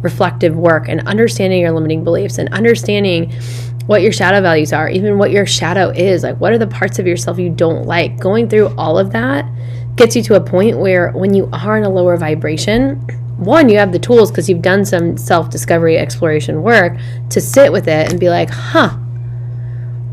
reflective 0.02 0.56
work 0.56 0.90
and 0.90 1.00
understanding 1.08 1.62
your 1.62 1.72
limiting 1.72 2.04
beliefs 2.04 2.36
and 2.36 2.52
understanding 2.52 3.32
what 3.86 4.02
your 4.02 4.12
shadow 4.12 4.42
values 4.42 4.74
are, 4.74 4.90
even 4.90 5.16
what 5.16 5.30
your 5.30 5.46
shadow 5.46 5.88
is, 5.88 6.22
like 6.22 6.36
what 6.36 6.52
are 6.52 6.58
the 6.58 6.66
parts 6.66 6.98
of 6.98 7.06
yourself 7.06 7.38
you 7.38 7.48
don't 7.48 7.86
like, 7.86 8.20
going 8.20 8.46
through 8.46 8.68
all 8.76 8.98
of 8.98 9.10
that 9.12 9.46
gets 9.96 10.16
you 10.16 10.22
to 10.24 10.34
a 10.34 10.40
point 10.40 10.78
where 10.78 11.12
when 11.12 11.34
you 11.34 11.48
are 11.52 11.76
in 11.76 11.84
a 11.84 11.90
lower 11.90 12.16
vibration, 12.16 12.96
one, 13.36 13.68
you 13.68 13.78
have 13.78 13.92
the 13.92 13.98
tools 13.98 14.30
because 14.30 14.48
you've 14.48 14.62
done 14.62 14.84
some 14.84 15.16
self 15.16 15.50
discovery 15.50 15.98
exploration 15.98 16.62
work 16.62 16.96
to 17.30 17.40
sit 17.40 17.72
with 17.72 17.88
it 17.88 18.10
and 18.10 18.20
be 18.20 18.28
like, 18.28 18.50
huh, 18.50 18.90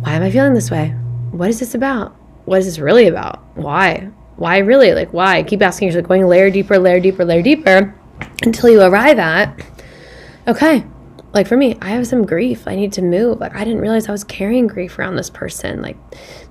why 0.01 0.13
am 0.13 0.23
I 0.23 0.31
feeling 0.31 0.53
this 0.53 0.71
way? 0.71 0.95
what 1.31 1.49
is 1.49 1.59
this 1.59 1.75
about? 1.75 2.15
What 2.45 2.59
is 2.59 2.65
this 2.65 2.79
really 2.79 3.07
about? 3.07 3.43
Why? 3.55 4.09
Why 4.37 4.57
really? 4.59 4.93
Like, 4.93 5.13
why? 5.13 5.43
Keep 5.43 5.61
asking 5.61 5.87
yourself, 5.87 6.07
going 6.07 6.25
layer 6.25 6.49
deeper, 6.49 6.79
layer 6.79 6.99
deeper, 6.99 7.25
layer 7.25 7.41
deeper 7.41 7.93
until 8.43 8.69
you 8.69 8.81
arrive 8.81 9.19
at, 9.19 9.61
okay, 10.47 10.83
like 11.33 11.47
for 11.47 11.57
me, 11.57 11.77
I 11.81 11.89
have 11.89 12.07
some 12.07 12.25
grief. 12.25 12.67
I 12.67 12.75
need 12.75 12.93
to 12.93 13.01
move. 13.01 13.39
Like, 13.39 13.55
I 13.55 13.63
didn't 13.63 13.81
realize 13.81 14.07
I 14.07 14.11
was 14.11 14.23
carrying 14.23 14.67
grief 14.67 14.97
around 14.97 15.15
this 15.15 15.29
person. 15.29 15.81
Like, 15.81 15.97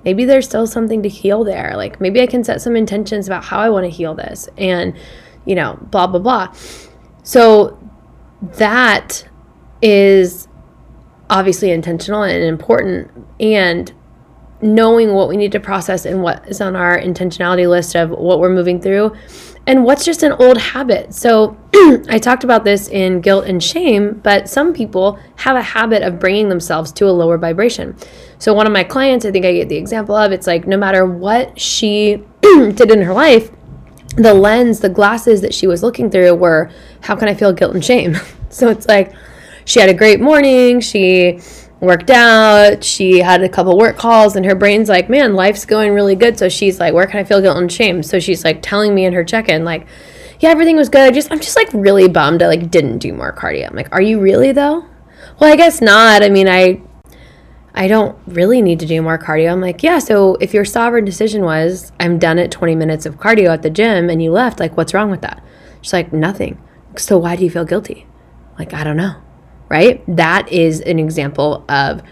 maybe 0.04 0.24
there's 0.24 0.46
still 0.46 0.66
something 0.66 1.02
to 1.02 1.08
heal 1.08 1.42
there. 1.42 1.76
Like, 1.76 2.00
maybe 2.00 2.20
I 2.20 2.26
can 2.26 2.44
set 2.44 2.60
some 2.60 2.76
intentions 2.76 3.26
about 3.26 3.44
how 3.44 3.58
I 3.58 3.70
want 3.70 3.84
to 3.84 3.90
heal 3.90 4.14
this 4.14 4.48
and, 4.56 4.94
you 5.44 5.56
know, 5.56 5.78
blah, 5.90 6.06
blah, 6.06 6.20
blah. 6.20 6.54
So, 7.24 7.78
that 8.40 9.28
is 9.82 10.46
obviously 11.28 11.72
intentional 11.72 12.22
and 12.22 12.44
important. 12.44 13.10
And 13.40 13.92
knowing 14.60 15.12
what 15.12 15.28
we 15.28 15.36
need 15.36 15.52
to 15.52 15.60
process 15.60 16.04
and 16.04 16.22
what 16.22 16.46
is 16.48 16.60
on 16.60 16.76
our 16.76 16.98
intentionality 16.98 17.68
list 17.68 17.94
of 17.94 18.10
what 18.10 18.40
we're 18.40 18.48
moving 18.48 18.80
through 18.80 19.14
and 19.68 19.84
what's 19.84 20.02
just 20.02 20.22
an 20.22 20.32
old 20.32 20.56
habit. 20.56 21.14
So, 21.14 21.54
I 22.08 22.18
talked 22.18 22.42
about 22.42 22.64
this 22.64 22.88
in 22.88 23.20
guilt 23.20 23.44
and 23.44 23.62
shame, 23.62 24.18
but 24.24 24.48
some 24.48 24.72
people 24.72 25.18
have 25.36 25.56
a 25.56 25.62
habit 25.62 26.02
of 26.02 26.18
bringing 26.18 26.48
themselves 26.48 26.90
to 26.92 27.04
a 27.04 27.12
lower 27.12 27.36
vibration. 27.36 27.94
So, 28.38 28.54
one 28.54 28.66
of 28.66 28.72
my 28.72 28.82
clients, 28.82 29.26
I 29.26 29.30
think 29.30 29.44
I 29.44 29.52
get 29.52 29.68
the 29.68 29.76
example 29.76 30.16
of, 30.16 30.32
it's 30.32 30.46
like 30.46 30.66
no 30.66 30.78
matter 30.78 31.04
what 31.04 31.60
she 31.60 32.24
did 32.42 32.90
in 32.90 33.02
her 33.02 33.12
life, 33.12 33.50
the 34.16 34.32
lens, 34.32 34.80
the 34.80 34.88
glasses 34.88 35.42
that 35.42 35.52
she 35.52 35.66
was 35.66 35.82
looking 35.82 36.10
through 36.10 36.34
were, 36.34 36.70
how 37.02 37.14
can 37.14 37.28
I 37.28 37.34
feel 37.34 37.52
guilt 37.52 37.74
and 37.74 37.84
shame? 37.84 38.16
so, 38.48 38.70
it's 38.70 38.88
like 38.88 39.12
she 39.66 39.80
had 39.80 39.90
a 39.90 39.94
great 39.94 40.18
morning, 40.18 40.80
she 40.80 41.40
worked 41.80 42.10
out. 42.10 42.82
She 42.82 43.18
had 43.20 43.42
a 43.42 43.48
couple 43.48 43.76
work 43.78 43.96
calls, 43.96 44.36
and 44.36 44.44
her 44.46 44.54
brain's 44.54 44.88
like, 44.88 45.08
man, 45.08 45.34
life's 45.34 45.64
going 45.64 45.92
really 45.92 46.16
good. 46.16 46.38
So 46.38 46.48
she's 46.48 46.80
like, 46.80 46.94
where 46.94 47.06
can 47.06 47.20
I 47.20 47.24
feel 47.24 47.40
guilt 47.40 47.58
and 47.58 47.70
shame? 47.70 48.02
So 48.02 48.18
she's 48.18 48.44
like 48.44 48.62
telling 48.62 48.94
me 48.94 49.04
in 49.04 49.12
her 49.12 49.24
check 49.24 49.48
in, 49.48 49.64
like, 49.64 49.86
yeah, 50.40 50.50
everything 50.50 50.76
was 50.76 50.88
good. 50.88 51.02
I 51.02 51.10
just 51.10 51.32
I'm 51.32 51.40
just 51.40 51.56
like 51.56 51.68
really 51.72 52.08
bummed 52.08 52.42
I 52.42 52.46
like 52.46 52.70
didn't 52.70 52.98
do 52.98 53.12
more 53.12 53.32
cardio. 53.32 53.68
I'm 53.68 53.76
like, 53.76 53.92
are 53.92 54.00
you 54.00 54.20
really 54.20 54.52
though? 54.52 54.84
Well, 55.40 55.52
I 55.52 55.56
guess 55.56 55.80
not. 55.80 56.22
I 56.22 56.28
mean, 56.28 56.48
I 56.48 56.80
I 57.74 57.88
don't 57.88 58.16
really 58.26 58.62
need 58.62 58.80
to 58.80 58.86
do 58.86 59.02
more 59.02 59.18
cardio. 59.18 59.52
I'm 59.52 59.60
like, 59.60 59.82
yeah, 59.82 59.98
so 59.98 60.36
if 60.36 60.54
your 60.54 60.64
sovereign 60.64 61.04
decision 61.04 61.42
was 61.42 61.92
I'm 61.98 62.18
done 62.18 62.38
at 62.38 62.50
20 62.50 62.74
minutes 62.76 63.04
of 63.06 63.16
cardio 63.16 63.52
at 63.52 63.62
the 63.62 63.70
gym 63.70 64.10
and 64.10 64.22
you 64.22 64.30
left, 64.30 64.60
like 64.60 64.76
what's 64.76 64.94
wrong 64.94 65.10
with 65.10 65.22
that? 65.22 65.42
She's 65.80 65.92
like, 65.92 66.12
nothing. 66.12 66.60
So 66.96 67.18
why 67.18 67.36
do 67.36 67.44
you 67.44 67.50
feel 67.50 67.64
guilty? 67.64 68.06
Like, 68.58 68.74
I 68.74 68.82
don't 68.82 68.96
know 68.96 69.22
right? 69.68 70.02
That 70.08 70.50
is 70.50 70.80
an 70.80 70.98
example 70.98 71.64
of 71.68 72.02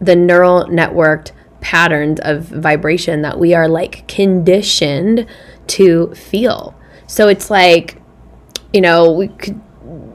the 0.00 0.14
neural 0.14 0.66
networked 0.66 1.32
patterns 1.60 2.20
of 2.22 2.44
vibration 2.44 3.22
that 3.22 3.38
we 3.38 3.54
are 3.54 3.68
like 3.68 4.06
conditioned 4.06 5.26
to 5.66 6.14
feel. 6.14 6.74
So 7.06 7.28
it's 7.28 7.50
like, 7.50 8.00
you 8.72 8.80
know, 8.80 9.10
we 9.10 9.28
could, 9.28 9.60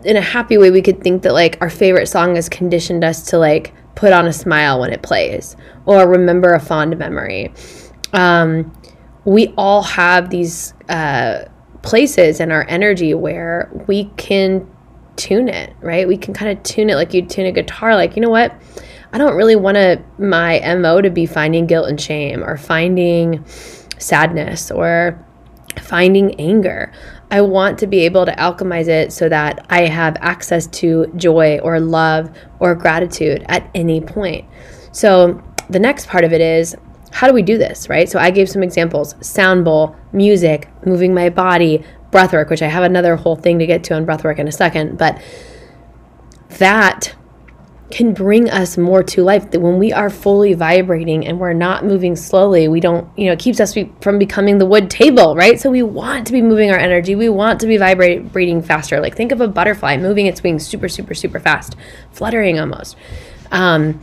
in 0.06 0.15
a 0.15 0.21
happy 0.21 0.58
way, 0.58 0.71
we 0.71 0.82
could 0.82 1.01
think 1.01 1.23
that 1.23 1.34
like 1.34 1.58
our 1.62 1.69
favorite 1.69 2.08
song 2.08 2.36
has 2.36 2.47
conditioned 2.47 3.03
us 3.03 3.25
to 3.32 3.38
like 3.38 3.73
put 3.95 4.13
on 4.13 4.27
a 4.27 4.34
smile 4.34 4.79
when 4.79 4.91
it 4.91 5.01
plays 5.01 5.56
or 5.86 6.08
remember 6.08 6.53
a 6.53 6.60
fond 6.60 6.97
memory. 6.97 7.53
Um, 8.13 8.71
we 9.25 9.53
all 9.58 9.82
have 9.84 10.29
these 10.29 10.73
uh, 10.89 11.45
places 11.82 12.39
in 12.39 12.51
our 12.51 12.65
energy 12.67 13.13
where 13.13 13.69
we 13.88 14.06
can 14.17 14.69
tune 15.15 15.49
it, 15.49 15.76
right? 15.82 16.08
We 16.08 16.17
can 16.17 16.34
kind 16.34 16.58
of 16.58 16.63
tune 16.63 16.89
it 16.89 16.95
like 16.95 17.13
you 17.13 17.23
tune 17.23 17.45
a 17.45 17.52
guitar, 17.52 17.95
like, 17.95 18.15
you 18.15 18.21
know 18.21 18.30
what? 18.30 18.54
I 19.12 19.17
don't 19.19 19.36
really 19.36 19.56
want 19.56 19.76
to 19.76 20.02
my 20.17 20.60
MO 20.76 21.02
to 21.02 21.10
be 21.10 21.26
finding 21.26 21.67
guilt 21.67 21.88
and 21.88 22.02
shame 22.02 22.43
or 22.43 22.58
finding 22.58 23.45
sadness 23.99 24.71
or 24.71 25.23
finding 25.80 26.39
anger. 26.39 26.91
I 27.30 27.41
want 27.41 27.80
to 27.80 27.88
be 27.88 27.99
able 28.02 28.26
to 28.26 28.32
alchemize 28.34 28.88
it 28.88 29.12
so 29.12 29.30
that 29.30 29.65
I 29.69 29.82
have 29.82 30.17
access 30.19 30.67
to 30.67 31.12
joy 31.15 31.60
or 31.60 31.80
love 31.80 32.30
or 32.60 32.76
gratitude 32.76 33.45
at 33.47 33.69
any 33.73 34.02
point. 34.02 34.45
So, 34.91 35.41
the 35.69 35.80
next 35.80 36.08
part 36.08 36.23
of 36.23 36.34
it 36.34 36.41
is 36.41 36.76
how 37.12 37.28
do 37.28 37.34
we 37.34 37.41
do 37.41 37.58
this, 37.58 37.89
right? 37.89 38.08
So, 38.10 38.19
I 38.19 38.30
gave 38.30 38.49
some 38.49 38.62
examples 38.62 39.15
sound 39.21 39.65
bowl, 39.65 39.95
music, 40.12 40.69
moving 40.86 41.13
my 41.13 41.30
body, 41.30 41.84
breathwork, 42.13 42.49
which 42.49 42.62
I 42.62 42.67
have 42.67 42.84
another 42.84 43.15
whole 43.15 43.36
thing 43.36 43.60
to 43.60 43.65
get 43.65 43.84
to 43.86 43.95
on 43.95 44.06
breathwork 44.06 44.39
in 44.39 44.47
a 44.47 44.52
second. 44.52 44.97
But 44.97 45.21
that 46.60 47.15
can 47.91 48.13
bring 48.13 48.49
us 48.49 48.78
more 48.78 49.04
to 49.04 49.23
life. 49.23 49.52
That 49.52 49.60
when 49.60 49.78
we 49.78 49.93
are 49.93 50.10
fully 50.10 50.54
vibrating 50.54 51.28
and 51.28 51.39
we're 51.39 51.54
not 51.54 51.86
moving 51.86 52.15
slowly 52.15 52.67
we 52.67 52.80
don't 52.80 53.08
you 53.17 53.28
know 53.28 53.34
it 53.34 53.39
keeps 53.39 53.60
us 53.60 53.78
from 54.02 54.17
becoming 54.17 54.58
the 54.58 54.65
wood 54.65 54.89
table 54.89 55.36
right? 55.36 55.60
So 55.60 55.69
we 55.69 55.84
want 55.84 56.26
to 56.28 56.34
be 56.34 56.41
moving 56.41 56.71
our 56.71 56.78
energy. 56.78 57.15
We 57.15 57.30
want 57.30 57.60
to 57.60 57.67
be 57.67 57.78
vibrating 57.78 58.62
faster. 58.62 58.99
Like 58.99 59.15
think 59.15 59.32
of 59.32 59.41
a 59.41 59.47
butterfly 59.47 59.97
moving 59.97 60.26
its 60.26 60.41
wings 60.41 60.65
super 60.65 60.89
super 60.89 61.13
super 61.13 61.39
fast 61.39 61.76
fluttering 62.12 62.60
almost. 62.60 62.95
Um, 63.52 64.02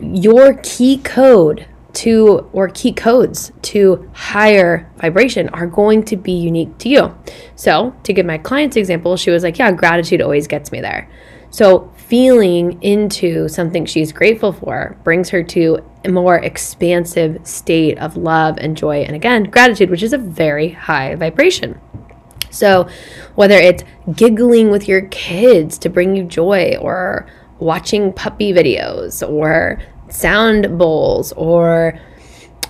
your 0.00 0.54
key 0.62 0.98
code 0.98 1.66
to 1.92 2.48
or 2.52 2.68
key 2.68 2.92
codes 2.92 3.52
to 3.62 4.10
higher 4.14 4.90
vibration 4.96 5.48
are 5.50 5.66
going 5.66 6.02
to 6.02 6.16
be 6.16 6.32
unique 6.32 6.76
to 6.78 6.88
you 6.88 7.14
so 7.54 7.94
to 8.02 8.12
give 8.12 8.24
my 8.24 8.38
client's 8.38 8.76
example 8.76 9.16
she 9.16 9.30
was 9.30 9.42
like 9.42 9.58
yeah 9.58 9.70
gratitude 9.70 10.22
always 10.22 10.46
gets 10.46 10.72
me 10.72 10.80
there 10.80 11.08
so 11.50 11.92
feeling 11.96 12.82
into 12.82 13.48
something 13.48 13.84
she's 13.86 14.12
grateful 14.12 14.52
for 14.52 14.98
brings 15.04 15.30
her 15.30 15.42
to 15.42 15.78
a 16.04 16.10
more 16.10 16.36
expansive 16.36 17.46
state 17.46 17.98
of 17.98 18.16
love 18.16 18.58
and 18.58 18.76
joy. 18.76 19.02
And 19.02 19.14
again, 19.14 19.44
gratitude, 19.44 19.90
which 19.90 20.02
is 20.02 20.12
a 20.12 20.18
very 20.18 20.70
high 20.70 21.14
vibration. 21.14 21.80
So, 22.50 22.88
whether 23.34 23.56
it's 23.56 23.84
giggling 24.14 24.70
with 24.70 24.88
your 24.88 25.02
kids 25.08 25.78
to 25.78 25.88
bring 25.88 26.14
you 26.14 26.24
joy, 26.24 26.76
or 26.80 27.26
watching 27.58 28.12
puppy 28.12 28.52
videos, 28.52 29.26
or 29.26 29.80
sound 30.12 30.78
bowls, 30.78 31.32
or 31.32 31.98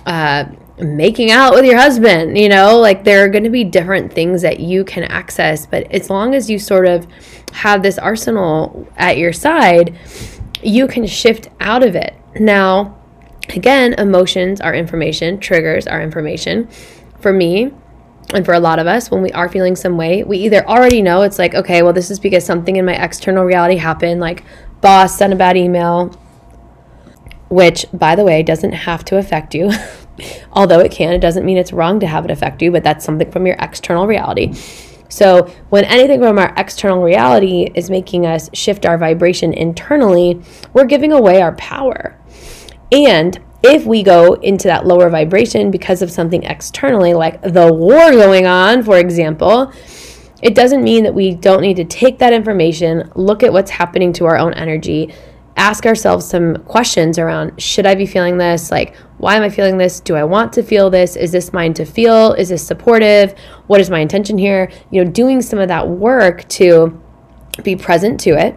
uh, 0.05 0.45
making 0.79 1.31
out 1.31 1.53
with 1.53 1.65
your 1.65 1.77
husband, 1.77 2.37
you 2.37 2.49
know, 2.49 2.79
like 2.79 3.03
there 3.03 3.23
are 3.23 3.29
going 3.29 3.43
to 3.43 3.49
be 3.49 3.63
different 3.63 4.11
things 4.11 4.41
that 4.41 4.59
you 4.59 4.83
can 4.83 5.03
access. 5.03 5.65
But 5.65 5.91
as 5.91 6.09
long 6.09 6.33
as 6.33 6.49
you 6.49 6.57
sort 6.57 6.87
of 6.87 7.07
have 7.51 7.83
this 7.83 7.97
arsenal 7.97 8.87
at 8.97 9.17
your 9.17 9.33
side, 9.33 9.97
you 10.63 10.87
can 10.87 11.05
shift 11.05 11.49
out 11.59 11.83
of 11.83 11.95
it. 11.95 12.15
Now, 12.39 12.99
again, 13.49 13.93
emotions 13.93 14.61
are 14.61 14.73
information, 14.73 15.39
triggers 15.39 15.85
are 15.87 16.01
information. 16.01 16.67
For 17.19 17.31
me, 17.31 17.71
and 18.33 18.43
for 18.43 18.53
a 18.53 18.59
lot 18.59 18.79
of 18.79 18.87
us, 18.87 19.11
when 19.11 19.21
we 19.21 19.31
are 19.31 19.47
feeling 19.47 19.75
some 19.75 19.95
way, 19.95 20.23
we 20.23 20.39
either 20.39 20.67
already 20.67 21.01
know 21.01 21.21
it's 21.21 21.37
like, 21.37 21.53
okay, 21.53 21.83
well, 21.83 21.93
this 21.93 22.09
is 22.09 22.19
because 22.19 22.45
something 22.45 22.77
in 22.77 22.85
my 22.85 22.95
external 22.95 23.45
reality 23.45 23.77
happened, 23.77 24.19
like 24.19 24.43
boss 24.81 25.17
sent 25.17 25.31
a 25.31 25.35
bad 25.35 25.55
email, 25.55 26.17
which, 27.53 27.85
by 27.93 28.15
the 28.15 28.23
way, 28.23 28.41
doesn't 28.41 28.71
have 28.71 29.05
to 29.05 29.17
affect 29.17 29.53
you. 29.53 29.71
Although 30.53 30.79
it 30.79 30.91
can, 30.91 31.13
it 31.13 31.19
doesn't 31.19 31.45
mean 31.45 31.57
it's 31.57 31.71
wrong 31.71 31.99
to 31.99 32.07
have 32.07 32.25
it 32.25 32.31
affect 32.31 32.61
you, 32.63 32.71
but 32.71 32.83
that's 32.83 33.05
something 33.05 33.31
from 33.31 33.45
your 33.45 33.55
external 33.59 34.07
reality. 34.07 34.53
So, 35.07 35.43
when 35.69 35.85
anything 35.85 36.19
from 36.19 36.39
our 36.39 36.51
external 36.57 37.03
reality 37.03 37.69
is 37.75 37.91
making 37.91 38.25
us 38.25 38.49
shift 38.53 38.87
our 38.87 38.97
vibration 38.97 39.53
internally, 39.53 40.41
we're 40.73 40.85
giving 40.85 41.11
away 41.11 41.43
our 41.43 41.53
power. 41.55 42.19
And 42.91 43.39
if 43.61 43.85
we 43.85 44.01
go 44.01 44.33
into 44.33 44.67
that 44.67 44.87
lower 44.87 45.11
vibration 45.11 45.69
because 45.69 46.01
of 46.01 46.09
something 46.11 46.43
externally, 46.43 47.13
like 47.13 47.39
the 47.43 47.71
war 47.71 48.11
going 48.11 48.47
on, 48.47 48.81
for 48.81 48.97
example, 48.97 49.71
it 50.41 50.55
doesn't 50.55 50.83
mean 50.83 51.03
that 51.03 51.13
we 51.13 51.35
don't 51.35 51.61
need 51.61 51.77
to 51.77 51.85
take 51.85 52.17
that 52.17 52.33
information, 52.33 53.11
look 53.13 53.43
at 53.43 53.53
what's 53.53 53.71
happening 53.71 54.11
to 54.13 54.25
our 54.25 54.37
own 54.37 54.53
energy, 54.55 55.13
ask 55.55 55.85
ourselves 55.85 56.27
some 56.27 56.57
questions 56.63 57.19
around 57.19 57.61
should 57.61 57.85
I 57.85 57.95
be 57.95 58.05
feeling 58.05 58.37
this? 58.37 58.71
Like, 58.71 58.95
why 59.17 59.35
am 59.35 59.43
I 59.43 59.49
feeling 59.49 59.77
this? 59.77 59.99
Do 59.99 60.15
I 60.15 60.23
want 60.23 60.53
to 60.53 60.63
feel 60.63 60.89
this? 60.89 61.15
Is 61.15 61.31
this 61.31 61.53
mine 61.53 61.73
to 61.75 61.85
feel? 61.85 62.33
Is 62.33 62.49
this 62.49 62.65
supportive? 62.65 63.37
What 63.67 63.79
is 63.79 63.89
my 63.89 63.99
intention 63.99 64.37
here? 64.37 64.71
You 64.91 65.03
know, 65.03 65.11
doing 65.11 65.41
some 65.41 65.59
of 65.59 65.67
that 65.67 65.87
work 65.87 66.47
to 66.49 67.01
be 67.63 67.75
present 67.75 68.19
to 68.21 68.31
it 68.31 68.55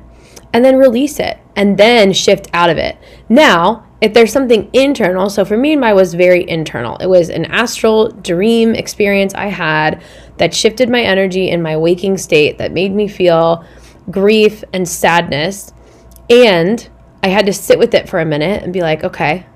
and 0.52 0.64
then 0.64 0.76
release 0.76 1.20
it 1.20 1.38
and 1.54 1.76
then 1.76 2.12
shift 2.12 2.48
out 2.52 2.70
of 2.70 2.78
it. 2.78 2.96
Now, 3.28 3.86
if 4.00 4.12
there's 4.12 4.32
something 4.32 4.68
internal, 4.72 5.30
so 5.30 5.44
for 5.44 5.56
me, 5.56 5.74
my 5.74 5.92
was 5.92 6.14
very 6.14 6.48
internal. 6.48 6.96
It 6.98 7.06
was 7.06 7.30
an 7.30 7.46
astral 7.46 8.08
dream 8.10 8.74
experience 8.74 9.34
I 9.34 9.46
had 9.46 10.02
that 10.36 10.54
shifted 10.54 10.90
my 10.90 11.00
energy 11.00 11.48
in 11.48 11.62
my 11.62 11.76
waking 11.76 12.18
state 12.18 12.58
that 12.58 12.72
made 12.72 12.94
me 12.94 13.08
feel 13.08 13.64
grief 14.10 14.62
and 14.72 14.86
sadness 14.86 15.72
and 16.28 16.88
I 17.22 17.28
had 17.28 17.46
to 17.46 17.52
sit 17.52 17.78
with 17.78 17.94
it 17.94 18.08
for 18.08 18.20
a 18.20 18.24
minute 18.24 18.62
and 18.62 18.72
be 18.72 18.80
like, 18.80 19.04
okay, 19.04 19.46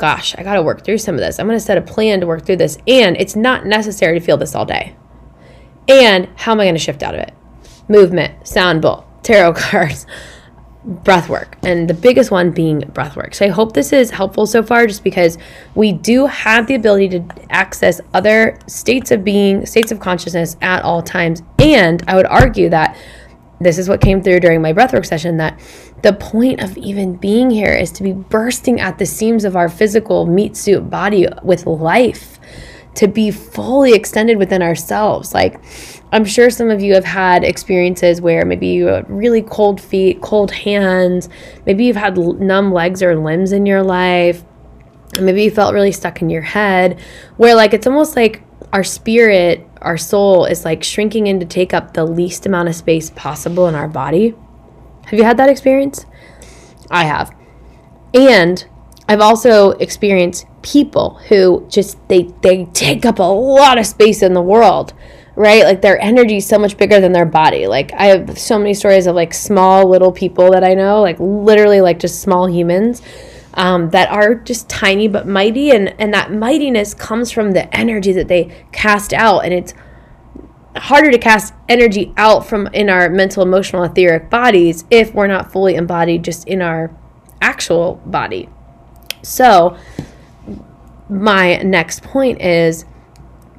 gosh, 0.00 0.34
I 0.36 0.42
got 0.42 0.54
to 0.54 0.62
work 0.62 0.84
through 0.84 0.98
some 0.98 1.14
of 1.14 1.20
this. 1.20 1.38
I'm 1.38 1.46
going 1.46 1.58
to 1.58 1.64
set 1.64 1.78
a 1.78 1.82
plan 1.82 2.20
to 2.20 2.26
work 2.26 2.46
through 2.46 2.56
this. 2.56 2.78
And 2.86 3.16
it's 3.16 3.36
not 3.36 3.66
necessary 3.66 4.18
to 4.18 4.24
feel 4.24 4.36
this 4.36 4.54
all 4.54 4.64
day. 4.64 4.96
And 5.88 6.28
how 6.36 6.52
am 6.52 6.60
I 6.60 6.64
going 6.64 6.74
to 6.74 6.80
shift 6.80 7.02
out 7.02 7.14
of 7.14 7.20
it? 7.20 7.34
Movement, 7.88 8.46
sound 8.46 8.80
bowl, 8.80 9.04
tarot 9.22 9.52
cards, 9.56 10.06
breath 10.84 11.28
work. 11.28 11.58
And 11.62 11.88
the 11.88 11.94
biggest 11.94 12.30
one 12.30 12.50
being 12.50 12.80
breath 12.80 13.14
work. 13.14 13.34
So 13.34 13.44
I 13.44 13.48
hope 13.48 13.74
this 13.74 13.92
is 13.92 14.10
helpful 14.10 14.46
so 14.46 14.62
far 14.62 14.86
just 14.86 15.04
because 15.04 15.36
we 15.74 15.92
do 15.92 16.26
have 16.26 16.66
the 16.66 16.76
ability 16.76 17.10
to 17.10 17.24
access 17.50 18.00
other 18.14 18.58
states 18.66 19.10
of 19.10 19.22
being, 19.22 19.66
states 19.66 19.92
of 19.92 20.00
consciousness 20.00 20.56
at 20.62 20.82
all 20.82 21.02
times. 21.02 21.42
And 21.58 22.02
I 22.08 22.16
would 22.16 22.26
argue 22.26 22.70
that 22.70 22.96
this 23.60 23.78
is 23.78 23.88
what 23.88 24.00
came 24.00 24.22
through 24.22 24.40
during 24.40 24.62
my 24.62 24.72
breathwork 24.72 25.06
session 25.06 25.36
that 25.36 25.60
the 26.02 26.12
point 26.12 26.62
of 26.62 26.76
even 26.78 27.16
being 27.16 27.50
here 27.50 27.72
is 27.72 27.92
to 27.92 28.02
be 28.02 28.12
bursting 28.12 28.80
at 28.80 28.98
the 28.98 29.06
seams 29.06 29.44
of 29.44 29.56
our 29.56 29.68
physical 29.68 30.26
meat 30.26 30.56
suit 30.56 30.88
body 30.88 31.26
with 31.42 31.66
life 31.66 32.38
to 32.94 33.06
be 33.06 33.30
fully 33.30 33.92
extended 33.94 34.36
within 34.36 34.62
ourselves. 34.62 35.32
Like 35.34 35.60
i'm 36.12 36.24
sure 36.24 36.50
some 36.50 36.70
of 36.70 36.80
you 36.80 36.94
have 36.94 37.04
had 37.04 37.44
experiences 37.44 38.20
where 38.20 38.44
maybe 38.44 38.66
you 38.66 38.86
have 38.86 39.08
really 39.08 39.42
cold 39.42 39.80
feet 39.80 40.20
cold 40.20 40.50
hands 40.50 41.28
maybe 41.66 41.84
you've 41.84 41.94
had 41.94 42.18
numb 42.18 42.72
legs 42.72 43.00
or 43.00 43.16
limbs 43.16 43.52
in 43.52 43.64
your 43.64 43.80
life 43.80 44.42
maybe 45.20 45.44
you 45.44 45.52
felt 45.52 45.72
really 45.72 45.92
stuck 45.92 46.20
in 46.20 46.28
your 46.28 46.42
head 46.42 46.98
where 47.36 47.54
like 47.54 47.72
it's 47.74 47.86
almost 47.86 48.16
like 48.16 48.42
our 48.72 48.84
spirit, 48.84 49.66
our 49.80 49.96
soul 49.96 50.44
is 50.44 50.64
like 50.64 50.84
shrinking 50.84 51.26
in 51.26 51.40
to 51.40 51.46
take 51.46 51.72
up 51.72 51.94
the 51.94 52.04
least 52.04 52.46
amount 52.46 52.68
of 52.68 52.74
space 52.74 53.10
possible 53.10 53.66
in 53.66 53.74
our 53.74 53.88
body. 53.88 54.34
Have 55.06 55.18
you 55.18 55.24
had 55.24 55.36
that 55.38 55.48
experience? 55.48 56.06
I 56.90 57.04
have. 57.04 57.34
And 58.12 58.64
I've 59.08 59.20
also 59.20 59.70
experienced 59.72 60.46
people 60.62 61.18
who 61.28 61.66
just 61.68 61.96
they 62.08 62.24
they 62.42 62.66
take 62.66 63.04
up 63.04 63.18
a 63.18 63.22
lot 63.22 63.78
of 63.78 63.86
space 63.86 64.22
in 64.22 64.34
the 64.34 64.42
world, 64.42 64.92
right? 65.34 65.64
Like 65.64 65.80
their 65.80 66.00
energy 66.00 66.36
is 66.36 66.46
so 66.46 66.58
much 66.58 66.76
bigger 66.76 67.00
than 67.00 67.12
their 67.12 67.26
body. 67.26 67.66
Like 67.66 67.92
I 67.94 68.06
have 68.06 68.38
so 68.38 68.58
many 68.58 68.74
stories 68.74 69.06
of 69.06 69.14
like 69.14 69.32
small 69.34 69.88
little 69.88 70.12
people 70.12 70.50
that 70.52 70.62
I 70.62 70.74
know, 70.74 71.00
like 71.00 71.16
literally 71.18 71.80
like 71.80 71.98
just 71.98 72.20
small 72.20 72.48
humans 72.48 73.02
um, 73.54 73.90
that 73.90 74.08
are 74.10 74.34
just 74.34 74.68
tiny 74.68 75.08
but 75.08 75.26
mighty, 75.26 75.70
and 75.70 75.88
and 76.00 76.12
that 76.14 76.32
mightiness 76.32 76.94
comes 76.94 77.30
from 77.30 77.52
the 77.52 77.74
energy 77.76 78.12
that 78.12 78.28
they 78.28 78.64
cast 78.72 79.12
out, 79.12 79.44
and 79.44 79.52
it's 79.52 79.74
harder 80.76 81.10
to 81.10 81.18
cast 81.18 81.52
energy 81.68 82.12
out 82.16 82.46
from 82.46 82.68
in 82.68 82.88
our 82.88 83.08
mental, 83.08 83.42
emotional, 83.42 83.82
etheric 83.82 84.30
bodies 84.30 84.84
if 84.90 85.12
we're 85.14 85.26
not 85.26 85.52
fully 85.52 85.74
embodied 85.74 86.24
just 86.24 86.46
in 86.46 86.62
our 86.62 86.94
actual 87.40 88.00
body. 88.06 88.48
So, 89.22 89.76
my 91.08 91.56
next 91.58 92.02
point 92.02 92.40
is 92.40 92.84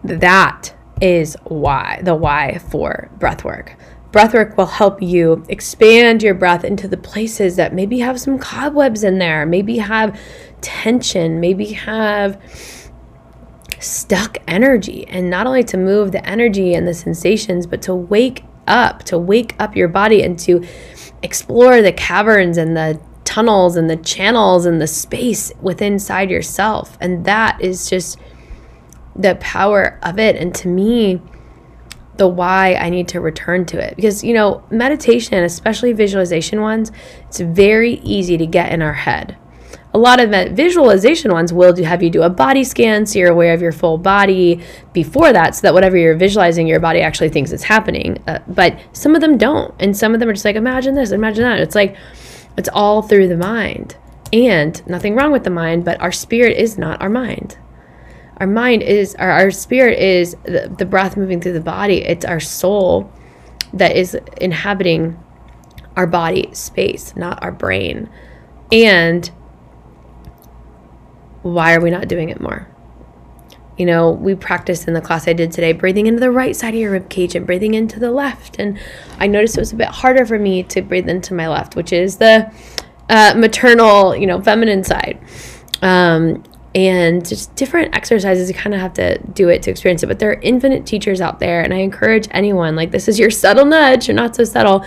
that 0.03 0.73
is 1.01 1.35
why 1.43 1.99
the 2.03 2.15
why 2.15 2.59
for 2.59 3.09
breath 3.19 3.43
work. 3.43 3.75
Breathwork 4.11 4.57
will 4.57 4.65
help 4.65 5.01
you 5.01 5.45
expand 5.47 6.21
your 6.21 6.33
breath 6.33 6.65
into 6.65 6.87
the 6.87 6.97
places 6.97 7.55
that 7.55 7.73
maybe 7.73 7.99
have 7.99 8.19
some 8.19 8.37
cobwebs 8.37 9.03
in 9.03 9.19
there, 9.19 9.45
maybe 9.45 9.77
have 9.77 10.19
tension, 10.59 11.39
maybe 11.39 11.73
have 11.73 12.41
stuck 13.79 14.37
energy. 14.47 15.07
And 15.07 15.29
not 15.29 15.47
only 15.47 15.63
to 15.63 15.77
move 15.77 16.11
the 16.11 16.27
energy 16.27 16.73
and 16.73 16.87
the 16.87 16.93
sensations, 16.93 17.65
but 17.65 17.81
to 17.83 17.95
wake 17.95 18.43
up, 18.67 19.03
to 19.03 19.17
wake 19.17 19.55
up 19.59 19.75
your 19.75 19.87
body 19.87 20.23
and 20.23 20.37
to 20.39 20.65
explore 21.23 21.81
the 21.81 21.93
caverns 21.93 22.57
and 22.57 22.75
the 22.75 22.99
tunnels 23.23 23.77
and 23.77 23.89
the 23.89 23.95
channels 23.95 24.65
and 24.65 24.81
the 24.81 24.87
space 24.87 25.53
within 25.61 25.93
inside 25.93 26.29
yourself. 26.29 26.97
And 26.99 27.23
that 27.25 27.61
is 27.61 27.89
just 27.89 28.19
the 29.15 29.35
power 29.35 29.99
of 30.03 30.19
it. 30.19 30.35
And 30.35 30.53
to 30.55 30.67
me, 30.67 31.21
the 32.21 32.27
why 32.27 32.75
I 32.75 32.91
need 32.91 33.07
to 33.09 33.19
return 33.19 33.65
to 33.65 33.79
it. 33.79 33.95
Because, 33.95 34.23
you 34.23 34.35
know, 34.35 34.63
meditation, 34.69 35.43
especially 35.43 35.91
visualization 35.91 36.61
ones, 36.61 36.91
it's 37.27 37.39
very 37.39 37.95
easy 38.03 38.37
to 38.37 38.45
get 38.45 38.71
in 38.71 38.83
our 38.83 38.93
head. 38.93 39.35
A 39.95 39.97
lot 39.97 40.19
of 40.19 40.29
visualization 40.55 41.31
ones 41.31 41.51
will 41.51 41.73
do, 41.73 41.81
have 41.81 42.03
you 42.03 42.11
do 42.11 42.21
a 42.21 42.29
body 42.29 42.63
scan 42.63 43.07
so 43.07 43.17
you're 43.17 43.31
aware 43.31 43.55
of 43.55 43.61
your 43.61 43.71
full 43.71 43.97
body 43.97 44.61
before 44.93 45.33
that, 45.33 45.55
so 45.55 45.61
that 45.63 45.73
whatever 45.73 45.97
you're 45.97 46.15
visualizing, 46.15 46.67
your 46.67 46.79
body 46.79 47.01
actually 47.01 47.29
thinks 47.29 47.51
it's 47.51 47.63
happening. 47.63 48.21
Uh, 48.27 48.37
but 48.47 48.79
some 48.93 49.15
of 49.15 49.21
them 49.21 49.35
don't. 49.39 49.73
And 49.79 49.97
some 49.97 50.13
of 50.13 50.19
them 50.19 50.29
are 50.29 50.33
just 50.33 50.45
like, 50.45 50.55
imagine 50.55 50.93
this, 50.93 51.09
imagine 51.09 51.43
that. 51.43 51.59
It's 51.59 51.75
like, 51.75 51.97
it's 52.55 52.69
all 52.71 53.01
through 53.01 53.29
the 53.29 53.37
mind. 53.37 53.97
And 54.31 54.85
nothing 54.87 55.15
wrong 55.15 55.31
with 55.31 55.43
the 55.43 55.49
mind, 55.49 55.83
but 55.85 55.99
our 55.99 56.11
spirit 56.11 56.55
is 56.55 56.77
not 56.77 57.01
our 57.01 57.09
mind. 57.09 57.57
Our 58.41 58.47
mind 58.47 58.81
is, 58.81 59.13
our, 59.19 59.29
our 59.29 59.51
spirit 59.51 59.99
is 59.99 60.35
the, 60.45 60.73
the 60.75 60.83
breath 60.83 61.15
moving 61.15 61.39
through 61.39 61.53
the 61.53 61.61
body. 61.61 62.01
It's 62.01 62.25
our 62.25 62.39
soul 62.39 63.13
that 63.71 63.95
is 63.95 64.17
inhabiting 64.41 65.23
our 65.95 66.07
body 66.07 66.49
space, 66.51 67.15
not 67.15 67.43
our 67.43 67.51
brain. 67.51 68.09
And 68.71 69.29
why 71.43 71.75
are 71.75 71.81
we 71.81 71.91
not 71.91 72.07
doing 72.07 72.29
it 72.29 72.41
more? 72.41 72.67
You 73.77 73.85
know, 73.85 74.09
we 74.09 74.33
practiced 74.33 74.87
in 74.87 74.95
the 74.95 75.01
class 75.01 75.27
I 75.27 75.33
did 75.33 75.51
today, 75.51 75.71
breathing 75.71 76.07
into 76.07 76.19
the 76.19 76.31
right 76.31 76.55
side 76.55 76.73
of 76.73 76.79
your 76.79 76.93
rib 76.93 77.09
cage 77.09 77.35
and 77.35 77.45
breathing 77.45 77.75
into 77.75 77.99
the 77.99 78.09
left. 78.09 78.55
And 78.57 78.79
I 79.19 79.27
noticed 79.27 79.55
it 79.55 79.61
was 79.61 79.71
a 79.71 79.75
bit 79.75 79.89
harder 79.89 80.25
for 80.25 80.39
me 80.39 80.63
to 80.63 80.81
breathe 80.81 81.07
into 81.07 81.35
my 81.35 81.47
left, 81.47 81.75
which 81.75 81.93
is 81.93 82.17
the 82.17 82.51
uh, 83.07 83.35
maternal, 83.37 84.15
you 84.15 84.25
know, 84.25 84.41
feminine 84.41 84.83
side. 84.83 85.21
Um, 85.83 86.43
and 86.73 87.27
just 87.27 87.53
different 87.55 87.93
exercises 87.95 88.49
you 88.49 88.55
kind 88.55 88.73
of 88.73 88.79
have 88.79 88.93
to 88.93 89.17
do 89.33 89.49
it 89.49 89.61
to 89.61 89.69
experience 89.69 90.03
it 90.03 90.07
but 90.07 90.19
there 90.19 90.29
are 90.31 90.39
infinite 90.41 90.85
teachers 90.85 91.19
out 91.19 91.39
there 91.39 91.61
and 91.61 91.73
i 91.73 91.77
encourage 91.77 92.27
anyone 92.31 92.75
like 92.75 92.91
this 92.91 93.07
is 93.07 93.19
your 93.19 93.29
subtle 93.43 93.65
nudge 93.65 94.09
or 94.09 94.13
not 94.13 94.35
so 94.35 94.43
subtle 94.43 94.85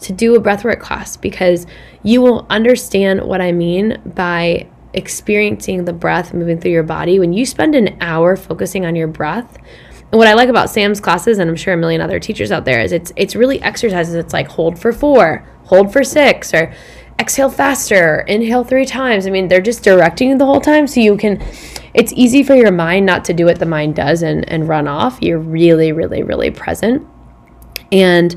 to 0.00 0.12
do 0.12 0.34
a 0.34 0.40
breathwork 0.40 0.80
class 0.80 1.16
because 1.16 1.66
you 2.02 2.20
will 2.20 2.46
understand 2.50 3.22
what 3.22 3.40
i 3.40 3.52
mean 3.52 4.00
by 4.04 4.66
experiencing 4.94 5.84
the 5.84 5.92
breath 5.92 6.32
moving 6.32 6.58
through 6.58 6.70
your 6.70 6.82
body, 6.82 7.18
when 7.18 7.32
you 7.32 7.44
spend 7.44 7.74
an 7.74 7.96
hour 8.00 8.36
focusing 8.36 8.86
on 8.86 8.96
your 8.96 9.08
breath, 9.08 9.58
and 10.00 10.18
what 10.18 10.28
I 10.28 10.34
like 10.34 10.48
about 10.48 10.70
Sam's 10.70 11.00
classes, 11.00 11.38
and 11.38 11.50
I'm 11.50 11.56
sure 11.56 11.74
a 11.74 11.76
million 11.76 12.00
other 12.00 12.20
teachers 12.20 12.52
out 12.52 12.64
there, 12.64 12.80
is 12.80 12.92
it's 12.92 13.12
it's 13.16 13.34
really 13.34 13.60
exercises. 13.62 14.14
It's 14.14 14.32
like 14.32 14.46
hold 14.46 14.78
for 14.78 14.92
four, 14.92 15.46
hold 15.64 15.92
for 15.92 16.04
six, 16.04 16.54
or 16.54 16.72
exhale 17.18 17.50
faster, 17.50 18.20
inhale 18.20 18.64
three 18.64 18.86
times. 18.86 19.26
I 19.26 19.30
mean, 19.30 19.48
they're 19.48 19.60
just 19.60 19.82
directing 19.82 20.30
you 20.30 20.38
the 20.38 20.46
whole 20.46 20.60
time, 20.60 20.86
so 20.86 21.00
you 21.00 21.16
can. 21.16 21.42
It's 21.94 22.12
easy 22.14 22.42
for 22.42 22.54
your 22.54 22.72
mind 22.72 23.06
not 23.06 23.24
to 23.26 23.32
do 23.32 23.44
what 23.44 23.58
the 23.58 23.66
mind 23.66 23.94
does 23.94 24.22
and 24.22 24.48
and 24.48 24.68
run 24.68 24.88
off. 24.88 25.20
You're 25.22 25.38
really, 25.38 25.92
really, 25.92 26.22
really 26.22 26.50
present, 26.50 27.06
and 27.92 28.34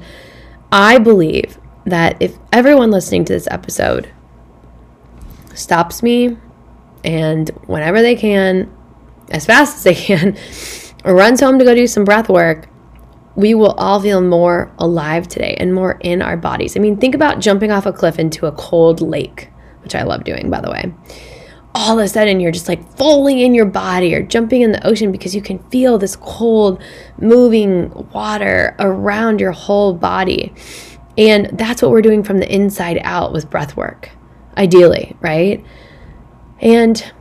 I 0.71 0.97
believe 0.99 1.57
that 1.85 2.17
if 2.19 2.37
everyone 2.51 2.91
listening 2.91 3.25
to 3.25 3.33
this 3.33 3.47
episode 3.49 4.11
stops 5.53 6.03
me 6.03 6.37
and 7.03 7.49
whenever 7.65 8.01
they 8.01 8.15
can, 8.15 8.71
as 9.29 9.45
fast 9.45 9.77
as 9.77 9.83
they 9.83 9.95
can, 9.95 10.37
runs 11.05 11.39
home 11.39 11.57
to 11.57 11.65
go 11.65 11.73
do 11.73 11.87
some 11.87 12.03
breath 12.03 12.29
work, 12.29 12.67
we 13.37 13.53
will 13.53 13.73
all 13.73 14.01
feel 14.01 14.19
more 14.19 14.71
alive 14.79 15.27
today 15.27 15.55
and 15.59 15.73
more 15.73 15.99
in 16.01 16.23
our 16.23 16.35
bodies. 16.35 16.75
I 16.75 16.79
mean, 16.79 16.97
think 16.97 17.13
about 17.13 17.39
jumping 17.39 17.71
off 17.71 17.85
a 17.85 17.93
cliff 17.93 18.17
into 18.17 18.47
a 18.47 18.51
cold 18.51 18.99
lake, 18.99 19.49
which 19.83 19.93
I 19.93 20.01
love 20.01 20.23
doing, 20.23 20.49
by 20.49 20.59
the 20.59 20.71
way. 20.71 20.91
All 21.75 21.99
of 21.99 22.03
a 22.03 22.07
sudden, 22.07 22.39
you're 22.39 22.51
just 22.51 22.67
like 22.67 22.91
fully 22.97 23.45
in 23.45 23.53
your 23.53 23.67
body 23.67 24.15
or 24.15 24.23
jumping 24.23 24.63
in 24.63 24.71
the 24.71 24.85
ocean 24.85 25.11
because 25.11 25.35
you 25.35 25.43
can 25.43 25.59
feel 25.69 25.99
this 25.99 26.15
cold, 26.15 26.81
moving 27.19 27.91
water 28.11 28.75
around 28.79 29.39
your 29.39 29.51
whole 29.51 29.93
body. 29.93 30.51
And 31.15 31.51
that's 31.53 31.83
what 31.83 31.91
we're 31.91 32.01
doing 32.01 32.23
from 32.23 32.39
the 32.39 32.51
inside 32.51 32.99
out 33.03 33.33
with 33.33 33.51
breath 33.51 33.77
work, 33.77 34.09
ideally, 34.57 35.15
right? 35.21 35.63
And 36.59 37.13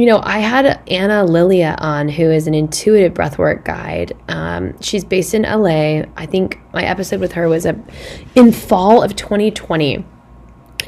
you 0.00 0.06
know, 0.06 0.20
I 0.22 0.38
had 0.38 0.80
Anna 0.88 1.24
Lilia 1.24 1.76
on, 1.78 2.08
who 2.08 2.30
is 2.30 2.46
an 2.46 2.54
intuitive 2.54 3.12
breathwork 3.12 3.64
guide. 3.64 4.16
Um, 4.28 4.80
she's 4.80 5.04
based 5.04 5.34
in 5.34 5.42
LA. 5.42 6.04
I 6.16 6.24
think 6.26 6.58
my 6.72 6.82
episode 6.82 7.20
with 7.20 7.32
her 7.32 7.50
was 7.50 7.66
a, 7.66 7.78
in 8.34 8.50
fall 8.50 9.02
of 9.02 9.14
2020, 9.14 10.02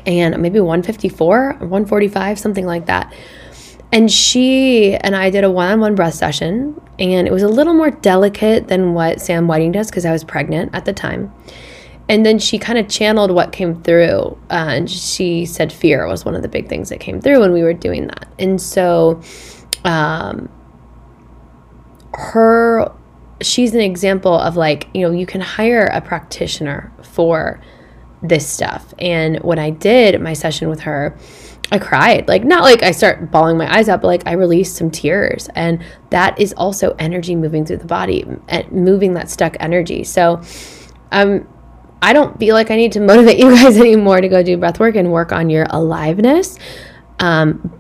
and 0.07 0.41
maybe 0.41 0.61
154 0.61 1.57
145, 1.59 2.39
something 2.39 2.65
like 2.65 2.87
that. 2.87 3.13
And 3.93 4.11
she 4.11 4.95
and 4.95 5.15
I 5.15 5.29
did 5.29 5.45
a 5.45 5.51
one 5.51 5.71
on 5.71 5.81
one 5.81 5.95
breath 5.95 6.15
session, 6.15 6.81
and 6.99 7.29
it 7.29 7.33
was 7.33 7.43
a 7.43 7.49
little 7.49 7.75
more 7.75 7.91
delicate 7.91 8.69
than 8.69 8.95
what 8.95 9.21
Sam 9.21 9.47
Whiting 9.47 9.73
does 9.73 9.91
because 9.91 10.07
I 10.07 10.13
was 10.13 10.25
pregnant 10.25 10.75
at 10.75 10.87
the 10.87 10.95
time 10.95 11.31
and 12.09 12.27
then 12.27 12.39
she 12.39 12.59
kind 12.59 12.79
of 12.79 12.89
channeled 12.89 13.31
what 13.31 13.53
came 13.53 13.83
through 13.83 14.39
uh, 14.51 14.69
and 14.69 14.91
she 14.91 15.47
said 15.47 15.73
fear 15.73 16.07
was 16.07 16.25
one 16.25 16.35
of 16.35 16.43
the 16.43 16.49
big 16.49 16.69
things 16.69 16.89
that 16.89 17.01
came 17.01 17.21
through 17.21 17.41
when 17.41 17.53
we 17.53 17.63
were 17.63 17.73
doing 17.73 18.07
that. 18.09 18.29
And 18.39 18.61
so 18.61 19.23
um, 19.85 20.49
her 22.15 22.93
she's 23.41 23.75
an 23.75 23.81
example 23.81 24.39
of 24.39 24.57
like 24.57 24.89
you 24.95 25.03
know 25.03 25.11
you 25.11 25.27
can 25.27 25.41
hire 25.41 25.87
a 25.87 26.01
practitioner 26.01 26.93
for 27.03 27.61
this 28.23 28.49
stuff. 28.49 28.95
And 28.99 29.39
when 29.41 29.59
i 29.59 29.71
did 29.71 30.21
my 30.21 30.33
session 30.33 30.69
with 30.69 30.81
her 30.81 31.17
i 31.71 31.79
cried. 31.79 32.29
Like 32.29 32.45
not 32.45 32.63
like 32.63 32.83
i 32.83 32.91
start 32.91 33.31
bawling 33.31 33.57
my 33.57 33.73
eyes 33.75 33.89
out 33.89 34.03
but 34.03 34.09
like 34.09 34.27
i 34.27 34.33
released 34.33 34.77
some 34.77 34.91
tears. 34.91 35.49
And 35.55 35.83
that 36.11 36.39
is 36.41 36.53
also 36.57 36.95
energy 36.99 37.35
moving 37.37 37.65
through 37.65 37.79
the 37.79 37.87
body 37.87 38.27
and 38.49 38.71
moving 38.73 39.15
that 39.15 39.31
stuck 39.31 39.57
energy. 39.61 40.05
So 40.05 40.43
um 41.11 41.49
I 42.03 42.13
don't 42.13 42.39
feel 42.39 42.55
like 42.55 42.71
I 42.71 42.77
need 42.77 42.93
to 42.93 43.01
motivate 43.01 43.39
you 43.39 43.51
guys 43.55 43.79
anymore 43.79 44.21
to 44.21 44.29
go 44.29 44.43
do 44.43 44.57
breath 44.57 44.81
work 44.81 44.97
and 44.97 45.11
work 45.13 45.33
on 45.33 45.49
your 45.49 45.67
aliveness. 45.71 46.59
Um, 47.21 47.79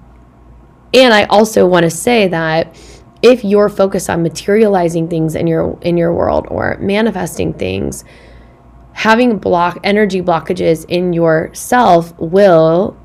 and 0.94 1.12
I 1.12 1.24
also 1.24 1.66
want 1.66 1.84
to 1.84 1.90
say 1.90 2.28
that 2.28 2.76
if 3.22 3.44
you're 3.44 3.68
focused 3.68 4.08
on 4.08 4.22
materializing 4.22 5.08
things 5.08 5.34
in 5.34 5.46
your 5.46 5.78
in 5.82 5.96
your 5.96 6.12
world 6.12 6.46
or 6.50 6.76
manifesting 6.80 7.52
things, 7.54 8.04
having 8.92 9.38
block 9.38 9.78
energy 9.84 10.20
blockages 10.20 10.84
in 10.88 11.12
yourself 11.12 12.16
will 12.18 12.96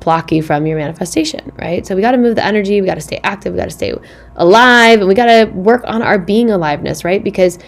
block 0.00 0.32
you 0.32 0.42
from 0.42 0.66
your 0.66 0.76
manifestation, 0.78 1.52
right? 1.56 1.86
So 1.86 1.94
we 1.94 2.02
got 2.02 2.12
to 2.12 2.18
move 2.18 2.34
the 2.34 2.44
energy, 2.44 2.80
we 2.80 2.86
got 2.86 2.96
to 2.96 3.00
stay 3.00 3.20
active, 3.22 3.52
we 3.52 3.58
got 3.58 3.66
to 3.66 3.70
stay 3.70 3.94
alive, 4.36 4.98
and 4.98 5.08
we 5.08 5.14
got 5.14 5.26
to 5.26 5.44
work 5.52 5.82
on 5.86 6.02
our 6.02 6.18
being 6.18 6.50
aliveness, 6.50 7.04
right? 7.04 7.22
Because 7.22 7.58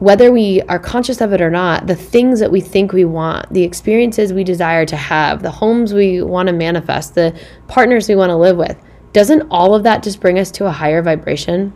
whether 0.00 0.32
we 0.32 0.62
are 0.62 0.78
conscious 0.78 1.20
of 1.20 1.34
it 1.34 1.42
or 1.42 1.50
not, 1.50 1.86
the 1.86 1.94
things 1.94 2.40
that 2.40 2.50
we 2.50 2.60
think 2.60 2.92
we 2.92 3.04
want, 3.04 3.52
the 3.52 3.62
experiences 3.62 4.32
we 4.32 4.42
desire 4.42 4.86
to 4.86 4.96
have, 4.96 5.42
the 5.42 5.50
homes 5.50 5.92
we 5.92 6.22
want 6.22 6.46
to 6.46 6.54
manifest, 6.54 7.14
the 7.14 7.38
partners 7.68 8.08
we 8.08 8.16
want 8.16 8.30
to 8.30 8.36
live 8.36 8.56
with, 8.56 8.80
doesn't 9.12 9.42
all 9.50 9.74
of 9.74 9.82
that 9.82 10.02
just 10.02 10.18
bring 10.18 10.38
us 10.38 10.50
to 10.52 10.64
a 10.64 10.70
higher 10.70 11.02
vibration? 11.02 11.74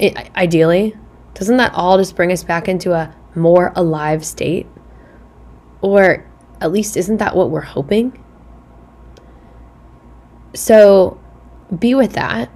It, 0.00 0.16
ideally, 0.34 0.96
doesn't 1.34 1.56
that 1.58 1.72
all 1.72 1.98
just 1.98 2.16
bring 2.16 2.32
us 2.32 2.42
back 2.42 2.68
into 2.68 2.92
a 2.92 3.14
more 3.36 3.72
alive 3.76 4.24
state? 4.24 4.66
Or 5.82 6.28
at 6.60 6.72
least, 6.72 6.96
isn't 6.96 7.18
that 7.18 7.36
what 7.36 7.50
we're 7.50 7.60
hoping? 7.60 8.24
So 10.52 11.20
be 11.78 11.94
with 11.94 12.14
that. 12.14 12.50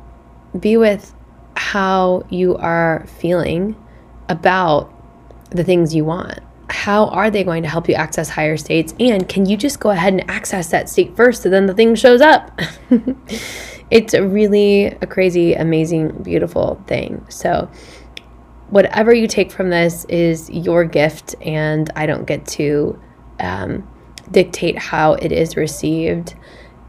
Be 0.59 0.77
with 0.77 1.15
how 1.55 2.27
you 2.29 2.57
are 2.57 3.07
feeling 3.21 3.77
about 4.29 4.93
the 5.51 5.65
things 5.65 5.95
you 5.95 6.05
want. 6.05 6.41
How 6.69 7.07
are 7.09 7.31
they 7.31 7.45
going 7.45 7.63
to 7.63 7.69
help 7.69 7.89
you 7.89 7.95
access 7.95 8.29
higher 8.29 8.57
states? 8.57 8.95
And 8.99 9.29
can 9.29 9.47
you 9.47 9.57
just 9.57 9.79
go 9.79 9.91
ahead 9.91 10.13
and 10.13 10.29
access 10.29 10.71
that 10.71 10.89
state 10.89 11.17
first 11.17 11.43
so 11.43 11.51
then 11.51 11.67
the 11.67 11.75
thing 11.75 11.95
shows 11.95 12.21
up? 12.21 12.61
it's 13.91 14.15
really 14.15 14.87
a 14.87 15.07
crazy, 15.07 15.55
amazing, 15.55 16.23
beautiful 16.23 16.83
thing. 16.87 17.25
So, 17.29 17.71
whatever 18.71 19.15
you 19.15 19.29
take 19.29 19.53
from 19.53 19.71
this 19.71 20.05
is 20.07 20.51
your 20.51 20.85
gift, 20.85 21.37
and 21.41 21.89
I 21.95 22.07
don't 22.07 22.27
get 22.27 22.45
to 22.47 23.01
um, 23.39 23.89
dictate 24.31 24.77
how 24.77 25.15
it 25.15 25.31
is 25.31 25.57
received. 25.57 26.35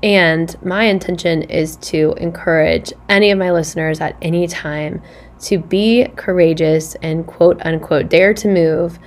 And 0.03 0.55
my 0.63 0.85
intention 0.85 1.43
is 1.43 1.75
to 1.77 2.13
encourage 2.17 2.93
any 3.09 3.31
of 3.31 3.39
my 3.39 3.51
listeners 3.51 3.99
at 3.99 4.15
any 4.21 4.47
time 4.47 5.01
to 5.41 5.57
be 5.57 6.07
courageous 6.15 6.95
and 6.95 7.25
quote 7.25 7.61
unquote 7.65 8.09
dare 8.09 8.33
to 8.33 8.47
move 8.47 8.99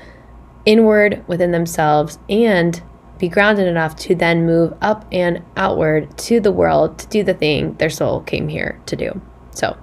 inward 0.64 1.24
within 1.26 1.50
themselves 1.50 2.18
and 2.28 2.82
be 3.18 3.28
grounded 3.28 3.68
enough 3.68 3.94
to 3.96 4.14
then 4.14 4.46
move 4.46 4.74
up 4.80 5.04
and 5.12 5.42
outward 5.56 6.16
to 6.16 6.40
the 6.40 6.50
world 6.50 6.98
to 6.98 7.06
do 7.08 7.22
the 7.22 7.34
thing 7.34 7.74
their 7.74 7.90
soul 7.90 8.20
came 8.22 8.48
here 8.48 8.80
to 8.86 8.96
do. 8.96 9.20
So 9.50 9.76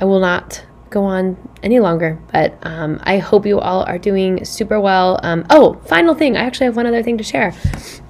I 0.00 0.04
will 0.04 0.20
not 0.20 0.64
go 0.90 1.04
on 1.04 1.36
any 1.62 1.80
longer, 1.80 2.20
but 2.32 2.56
um, 2.62 3.00
I 3.02 3.18
hope 3.18 3.44
you 3.44 3.58
all 3.58 3.82
are 3.82 3.98
doing 3.98 4.44
super 4.44 4.80
well. 4.80 5.18
Um, 5.24 5.44
oh, 5.50 5.74
final 5.86 6.14
thing. 6.14 6.36
I 6.36 6.40
actually 6.40 6.66
have 6.66 6.76
one 6.76 6.86
other 6.86 7.02
thing 7.02 7.18
to 7.18 7.24
share. 7.24 7.52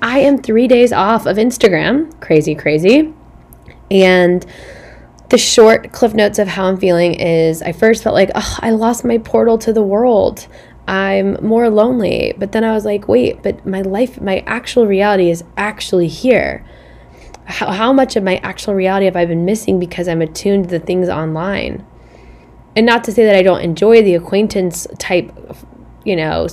I 0.02 0.18
am 0.18 0.42
three 0.42 0.68
days 0.68 0.92
off 0.92 1.24
of 1.24 1.38
Instagram. 1.38 2.20
Crazy, 2.20 2.54
crazy. 2.54 3.14
And 3.90 4.44
the 5.34 5.38
short 5.38 5.90
cliff 5.90 6.14
notes 6.14 6.38
of 6.38 6.46
how 6.46 6.66
I'm 6.66 6.76
feeling 6.76 7.14
is 7.14 7.60
I 7.60 7.72
first 7.72 8.04
felt 8.04 8.14
like, 8.14 8.30
oh, 8.36 8.58
I 8.60 8.70
lost 8.70 9.04
my 9.04 9.18
portal 9.18 9.58
to 9.58 9.72
the 9.72 9.82
world. 9.82 10.46
I'm 10.86 11.44
more 11.44 11.68
lonely. 11.70 12.34
But 12.38 12.52
then 12.52 12.62
I 12.62 12.70
was 12.70 12.84
like, 12.84 13.08
wait, 13.08 13.42
but 13.42 13.66
my 13.66 13.80
life, 13.80 14.20
my 14.20 14.44
actual 14.46 14.86
reality 14.86 15.30
is 15.30 15.42
actually 15.56 16.06
here. 16.06 16.64
How, 17.46 17.72
how 17.72 17.92
much 17.92 18.14
of 18.14 18.22
my 18.22 18.36
actual 18.44 18.74
reality 18.74 19.06
have 19.06 19.16
I 19.16 19.24
been 19.24 19.44
missing 19.44 19.80
because 19.80 20.06
I'm 20.06 20.22
attuned 20.22 20.66
to 20.66 20.70
the 20.70 20.78
things 20.78 21.08
online? 21.08 21.84
And 22.76 22.86
not 22.86 23.02
to 23.02 23.10
say 23.10 23.24
that 23.24 23.34
I 23.34 23.42
don't 23.42 23.60
enjoy 23.60 24.02
the 24.02 24.14
acquaintance 24.14 24.86
type, 25.00 25.32
you 26.04 26.14
know, 26.14 26.46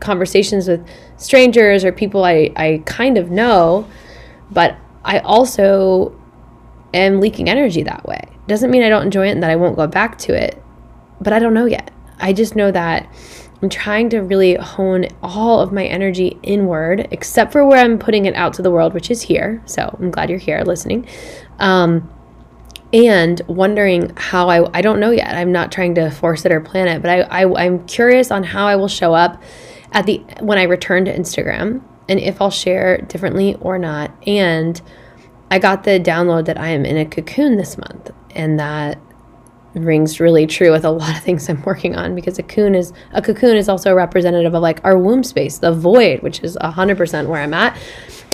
conversations 0.00 0.66
with 0.66 0.84
strangers 1.18 1.84
or 1.84 1.92
people 1.92 2.24
I, 2.24 2.50
I 2.56 2.82
kind 2.84 3.16
of 3.16 3.30
know, 3.30 3.88
but 4.50 4.76
I 5.04 5.20
also 5.20 6.20
am 6.96 7.20
leaking 7.20 7.48
energy 7.48 7.82
that 7.82 8.06
way. 8.06 8.22
Doesn't 8.46 8.70
mean 8.70 8.82
I 8.82 8.88
don't 8.88 9.04
enjoy 9.04 9.28
it 9.28 9.32
and 9.32 9.42
that 9.42 9.50
I 9.50 9.56
won't 9.56 9.76
go 9.76 9.86
back 9.86 10.18
to 10.18 10.34
it, 10.34 10.62
but 11.20 11.32
I 11.32 11.38
don't 11.38 11.54
know 11.54 11.66
yet. 11.66 11.92
I 12.18 12.32
just 12.32 12.56
know 12.56 12.70
that 12.70 13.08
I'm 13.62 13.68
trying 13.68 14.10
to 14.10 14.18
really 14.20 14.54
hone 14.56 15.06
all 15.22 15.60
of 15.60 15.72
my 15.72 15.84
energy 15.86 16.38
inward, 16.42 17.08
except 17.10 17.52
for 17.52 17.64
where 17.64 17.82
I'm 17.82 17.98
putting 17.98 18.26
it 18.26 18.34
out 18.34 18.52
to 18.54 18.62
the 18.62 18.70
world, 18.70 18.92
which 18.92 19.10
is 19.10 19.22
here. 19.22 19.62
So 19.64 19.96
I'm 19.98 20.10
glad 20.10 20.28
you're 20.28 20.38
here 20.38 20.62
listening. 20.62 21.08
Um, 21.58 22.10
and 22.92 23.40
wondering 23.48 24.12
how 24.16 24.48
I, 24.48 24.78
I 24.78 24.82
don't 24.82 25.00
know 25.00 25.10
yet. 25.10 25.34
I'm 25.34 25.50
not 25.50 25.72
trying 25.72 25.96
to 25.96 26.10
force 26.10 26.44
it 26.44 26.52
or 26.52 26.60
plan 26.60 26.88
it, 26.88 27.02
but 27.02 27.10
I, 27.10 27.44
I, 27.44 27.64
I'm 27.64 27.86
curious 27.86 28.30
on 28.30 28.44
how 28.44 28.66
I 28.66 28.76
will 28.76 28.88
show 28.88 29.14
up 29.14 29.42
at 29.92 30.06
the 30.06 30.18
when 30.40 30.58
I 30.58 30.64
return 30.64 31.04
to 31.06 31.16
Instagram 31.16 31.82
and 32.08 32.20
if 32.20 32.40
I'll 32.40 32.50
share 32.50 32.98
differently 32.98 33.56
or 33.56 33.78
not. 33.78 34.12
And 34.28 34.80
I 35.50 35.58
got 35.58 35.84
the 35.84 36.00
download 36.00 36.46
that 36.46 36.58
I 36.58 36.68
am 36.68 36.84
in 36.84 36.96
a 36.96 37.04
cocoon 37.04 37.56
this 37.56 37.78
month, 37.78 38.10
and 38.30 38.58
that 38.58 38.98
rings 39.74 40.20
really 40.20 40.46
true 40.46 40.70
with 40.70 40.84
a 40.84 40.90
lot 40.90 41.16
of 41.16 41.22
things 41.22 41.48
I'm 41.48 41.62
working 41.62 41.96
on 41.96 42.14
because 42.14 42.38
a 42.38 42.42
cocoon 42.42 42.74
is 42.74 42.92
a 43.12 43.20
cocoon 43.20 43.56
is 43.56 43.68
also 43.68 43.92
representative 43.94 44.54
of 44.54 44.62
like 44.62 44.80
our 44.84 44.96
womb 44.96 45.24
space, 45.24 45.58
the 45.58 45.72
void, 45.72 46.22
which 46.22 46.40
is 46.42 46.56
hundred 46.60 46.96
percent 46.96 47.28
where 47.28 47.42
I'm 47.42 47.54
at, 47.54 47.76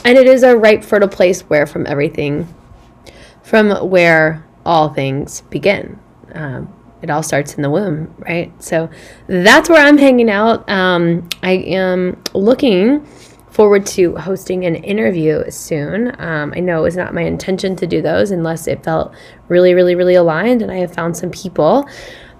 and 0.04 0.16
it 0.16 0.26
is 0.26 0.42
a 0.42 0.56
ripe, 0.56 0.84
fertile 0.84 1.08
place 1.08 1.42
where 1.42 1.66
from 1.66 1.86
everything, 1.86 2.52
from 3.42 3.70
where 3.88 4.46
all 4.64 4.90
things 4.90 5.42
begin. 5.42 5.98
Um, 6.34 6.72
it 7.02 7.08
all 7.10 7.22
starts 7.22 7.54
in 7.54 7.62
the 7.62 7.70
womb, 7.70 8.14
right? 8.18 8.52
So 8.62 8.90
that's 9.26 9.68
where 9.68 9.84
I'm 9.84 9.96
hanging 9.96 10.30
out. 10.30 10.68
Um, 10.68 11.28
I 11.42 11.52
am 11.52 12.22
looking 12.34 13.06
forward 13.50 13.84
to 13.84 14.16
hosting 14.16 14.64
an 14.64 14.76
interview 14.76 15.50
soon. 15.50 16.14
Um, 16.20 16.52
I 16.56 16.60
know 16.60 16.78
it 16.78 16.82
was 16.82 16.96
not 16.96 17.14
my 17.14 17.22
intention 17.22 17.76
to 17.76 17.86
do 17.86 18.00
those 18.00 18.30
unless 18.30 18.66
it 18.66 18.84
felt 18.84 19.12
really, 19.48 19.74
really, 19.74 19.94
really 19.94 20.14
aligned. 20.14 20.62
And 20.62 20.70
I 20.70 20.76
have 20.76 20.94
found 20.94 21.16
some 21.16 21.30
people 21.30 21.88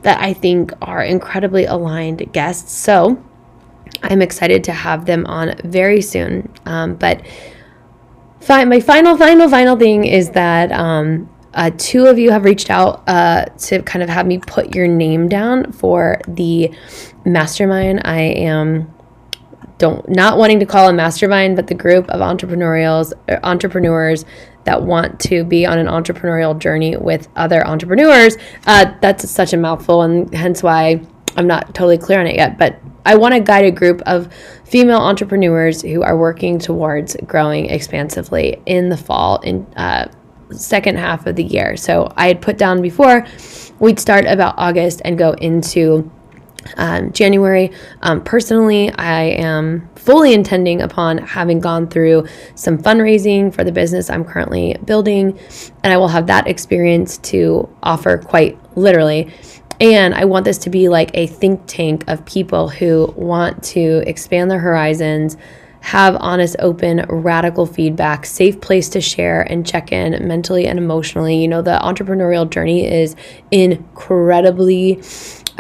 that 0.03 0.21
I 0.23 0.33
think 0.33 0.73
are 0.81 1.03
incredibly 1.03 1.65
aligned 1.65 2.33
guests. 2.33 2.73
So 2.73 3.23
I'm 4.03 4.23
excited 4.23 4.65
to 4.65 4.73
have 4.73 5.05
them 5.05 5.27
on 5.27 5.55
very 5.65 6.01
soon. 6.01 6.51
Um, 6.65 6.95
but 6.95 7.23
fi- 8.41 8.65
my 8.65 8.81
final, 8.81 9.17
final, 9.17 9.49
final 9.49 9.77
thing 9.77 10.05
is 10.05 10.31
that 10.31 10.73
um, 10.73 11.29
uh, 11.55 11.71
two 11.77 12.07
of 12.07 12.19
you 12.19 12.31
have 12.31 12.45
reached 12.45 12.71
out 12.71 13.03
uh, 13.09 13.47
to 13.59 13.83
kind 13.83 14.03
of 14.03 14.09
have 14.09 14.27
me 14.27 14.39
put 14.39 14.75
your 14.75 14.87
name 14.87 15.29
down 15.29 15.73
for 15.73 16.21
the 16.29 16.73
mastermind. 17.25 18.03
I 18.05 18.21
am 18.21 18.95
don't 19.81 20.09
not 20.09 20.39
wanting 20.39 20.61
to 20.61 20.67
call 20.67 20.89
a 20.89 20.93
mastermind, 20.93 21.57
but 21.57 21.67
the 21.67 21.75
group 21.75 22.09
of 22.11 22.21
entrepreneurials 22.21 23.13
uh, 23.29 23.41
entrepreneurs 23.43 24.25
that 24.65 24.83
want 24.83 25.19
to 25.19 25.43
be 25.43 25.67
on 25.67 25.79
an 25.79 25.87
entrepreneurial 25.87 26.57
journey 26.57 26.97
with 26.97 27.29
other 27.35 27.67
entrepreneurs. 27.67 28.37
Uh, 28.67 28.93
that's 29.01 29.29
such 29.29 29.53
a 29.53 29.57
mouthful, 29.57 30.03
and 30.03 30.33
hence 30.33 30.63
why 30.63 31.01
I'm 31.37 31.47
not 31.47 31.75
totally 31.75 31.99
clear 31.99 32.21
on 32.21 32.27
it 32.27 32.37
yet. 32.37 32.59
But 32.59 32.79
I 33.05 33.17
want 33.17 33.35
to 33.35 33.41
guide 33.41 33.65
a 33.65 33.71
group 33.71 34.03
of 34.03 34.33
female 34.65 34.99
entrepreneurs 34.99 35.83
who 35.83 36.03
are 36.03 36.17
working 36.17 36.59
towards 36.59 37.17
growing 37.27 37.71
expansively 37.71 38.63
in 38.67 38.91
the 38.91 38.97
fall 38.97 39.41
in 39.41 39.67
uh, 39.77 40.09
second 40.51 40.99
half 40.99 41.27
of 41.27 41.37
the 41.37 41.45
year. 41.45 41.77
So 41.77 42.13
I 42.17 42.29
had 42.29 42.43
put 42.43 42.59
down 42.59 42.83
before 42.83 43.27
we'd 43.79 43.99
start 43.99 44.27
about 44.27 44.55
August 44.59 45.01
and 45.05 45.17
go 45.17 45.33
into 45.33 46.11
um, 46.77 47.13
January. 47.13 47.71
Um, 48.03 48.23
personally, 48.23 48.91
I 48.93 49.23
am 49.23 49.89
fully 49.97 50.33
intending 50.33 50.83
upon 50.83 51.19
having 51.19 51.61
gone 51.61 51.89
through 51.89 52.27
some 52.55 52.79
fundraising 52.79 53.55
for 53.55 53.65
the 53.65 53.73
business 53.73 54.11
I'm 54.11 54.25
currently 54.25 54.77
building, 54.85 55.39
and 55.83 55.93
I 55.93 55.97
will 55.97 56.09
have 56.09 56.27
that 56.29 56.47
experience 56.47 57.19
to 57.19 57.69
offer 57.83 58.19
quite 58.19 58.59
literally. 58.77 59.33
And 59.81 60.15
I 60.15 60.27
want 60.27 60.45
this 60.45 60.59
to 60.59 60.71
be 60.71 60.89
like 60.91 61.11
a 61.15 61.27
think 61.27 61.63
tank 61.67 62.05
of 62.07 62.25
people 62.27 62.69
who 62.69 63.13
want 63.17 63.63
to 63.65 64.03
expand 64.07 64.51
their 64.51 64.59
horizons, 64.59 65.39
have 65.81 66.17
honest, 66.21 66.57
open, 66.59 67.07
radical 67.09 67.65
feedback, 67.65 68.27
safe 68.27 68.61
place 68.61 68.91
to 68.91 69.01
share 69.01 69.41
and 69.41 69.67
check 69.67 69.93
in 69.93 70.29
mentally 70.29 70.67
and 70.67 70.79
emotionally. 70.79 71.41
You 71.41 71.49
know, 71.49 71.63
the 71.63 71.79
entrepreneurial 71.83 72.49
journey 72.49 72.87
is 72.87 73.17
incredibly 73.51 75.01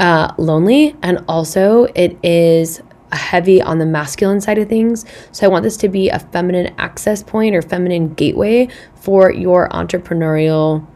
uh, 0.00 0.34
lonely, 0.38 0.96
and 1.02 1.24
also 1.28 1.84
it 1.94 2.18
is 2.24 2.82
heavy 3.12 3.60
on 3.60 3.78
the 3.78 3.86
masculine 3.86 4.40
side 4.40 4.58
of 4.58 4.68
things. 4.68 5.04
So 5.32 5.46
I 5.46 5.48
want 5.48 5.62
this 5.62 5.76
to 5.78 5.88
be 5.88 6.08
a 6.08 6.18
feminine 6.18 6.74
access 6.78 7.22
point 7.22 7.54
or 7.54 7.62
feminine 7.62 8.14
gateway 8.14 8.68
for 8.94 9.32
your 9.32 9.68
entrepreneurial 9.68 10.86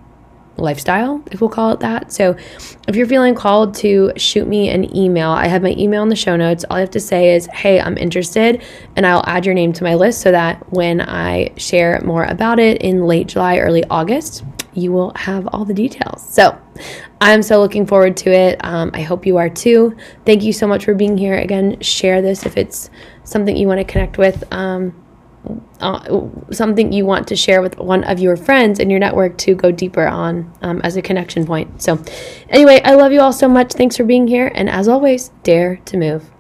lifestyle, 0.57 1.21
if 1.33 1.41
we'll 1.41 1.51
call 1.51 1.73
it 1.73 1.81
that. 1.81 2.13
So 2.13 2.37
if 2.87 2.95
you're 2.95 3.09
feeling 3.09 3.35
called 3.35 3.75
to 3.77 4.13
shoot 4.17 4.47
me 4.47 4.69
an 4.71 4.97
email, 4.97 5.31
I 5.31 5.49
have 5.49 5.63
my 5.63 5.75
email 5.77 6.05
in 6.05 6.09
the 6.09 6.17
show 6.17 6.37
notes. 6.37 6.65
All 6.71 6.77
you 6.77 6.83
have 6.83 6.91
to 6.91 7.01
say 7.01 7.35
is, 7.35 7.47
hey, 7.47 7.81
I'm 7.81 7.99
interested, 7.99 8.63
and 8.95 9.05
I'll 9.05 9.25
add 9.27 9.45
your 9.45 9.55
name 9.55 9.73
to 9.73 9.83
my 9.83 9.97
list 9.97 10.21
so 10.21 10.31
that 10.31 10.73
when 10.73 11.01
I 11.01 11.53
share 11.57 12.01
more 12.05 12.25
about 12.25 12.61
it 12.61 12.81
in 12.83 13.05
late 13.07 13.27
July, 13.27 13.59
early 13.59 13.83
August, 13.91 14.45
you 14.75 14.93
will 14.93 15.13
have 15.15 15.47
all 15.53 15.65
the 15.65 15.75
details. 15.75 16.27
So 16.29 16.59
I'm 17.21 17.43
so 17.43 17.61
looking 17.61 17.87
forward 17.87 18.17
to 18.19 18.31
it. 18.31 18.61
Um, 18.65 18.91
I 18.95 19.03
hope 19.03 19.27
you 19.27 19.37
are 19.37 19.49
too. 19.49 19.97
Thank 20.27 20.43
you 20.43 20.53
so 20.53 20.67
much 20.67 20.85
for 20.85 20.95
being 20.95 21.17
here. 21.17 21.37
Again, 21.37 21.81
share 21.81 22.23
this 22.23 22.47
if 22.47 22.57
it's 22.57 22.91
something 23.25 23.57
you 23.57 23.69
want 23.69 23.79
to 23.79 23.85
connect 23.85 24.19
with. 24.19 24.45
Um, 24.53 25.01
uh, 25.81 26.29
something 26.51 26.93
you 26.93 27.05
want 27.05 27.29
to 27.29 27.37
share 27.37 27.61
with 27.61 27.77
one 27.79 28.03
of 28.05 28.19
your 28.19 28.37
friends 28.37 28.79
in 28.79 28.89
your 28.89 28.99
network 28.99 29.37
to 29.37 29.55
go 29.55 29.71
deeper 29.71 30.07
on 30.07 30.51
um, 30.63 30.81
as 30.83 30.97
a 30.97 31.03
connection 31.03 31.47
point. 31.47 31.83
So, 31.83 32.03
anyway, 32.49 32.81
I 32.83 32.95
love 32.95 33.13
you 33.13 33.21
all 33.21 33.33
so 33.33 33.49
much. 33.49 33.73
Thanks 33.73 33.97
for 33.97 34.05
being 34.05 34.27
here. 34.27 34.51
And 34.55 34.71
as 34.71 34.89
always, 34.89 35.31
dare 35.43 35.77
to 35.85 35.97
move. 35.99 36.34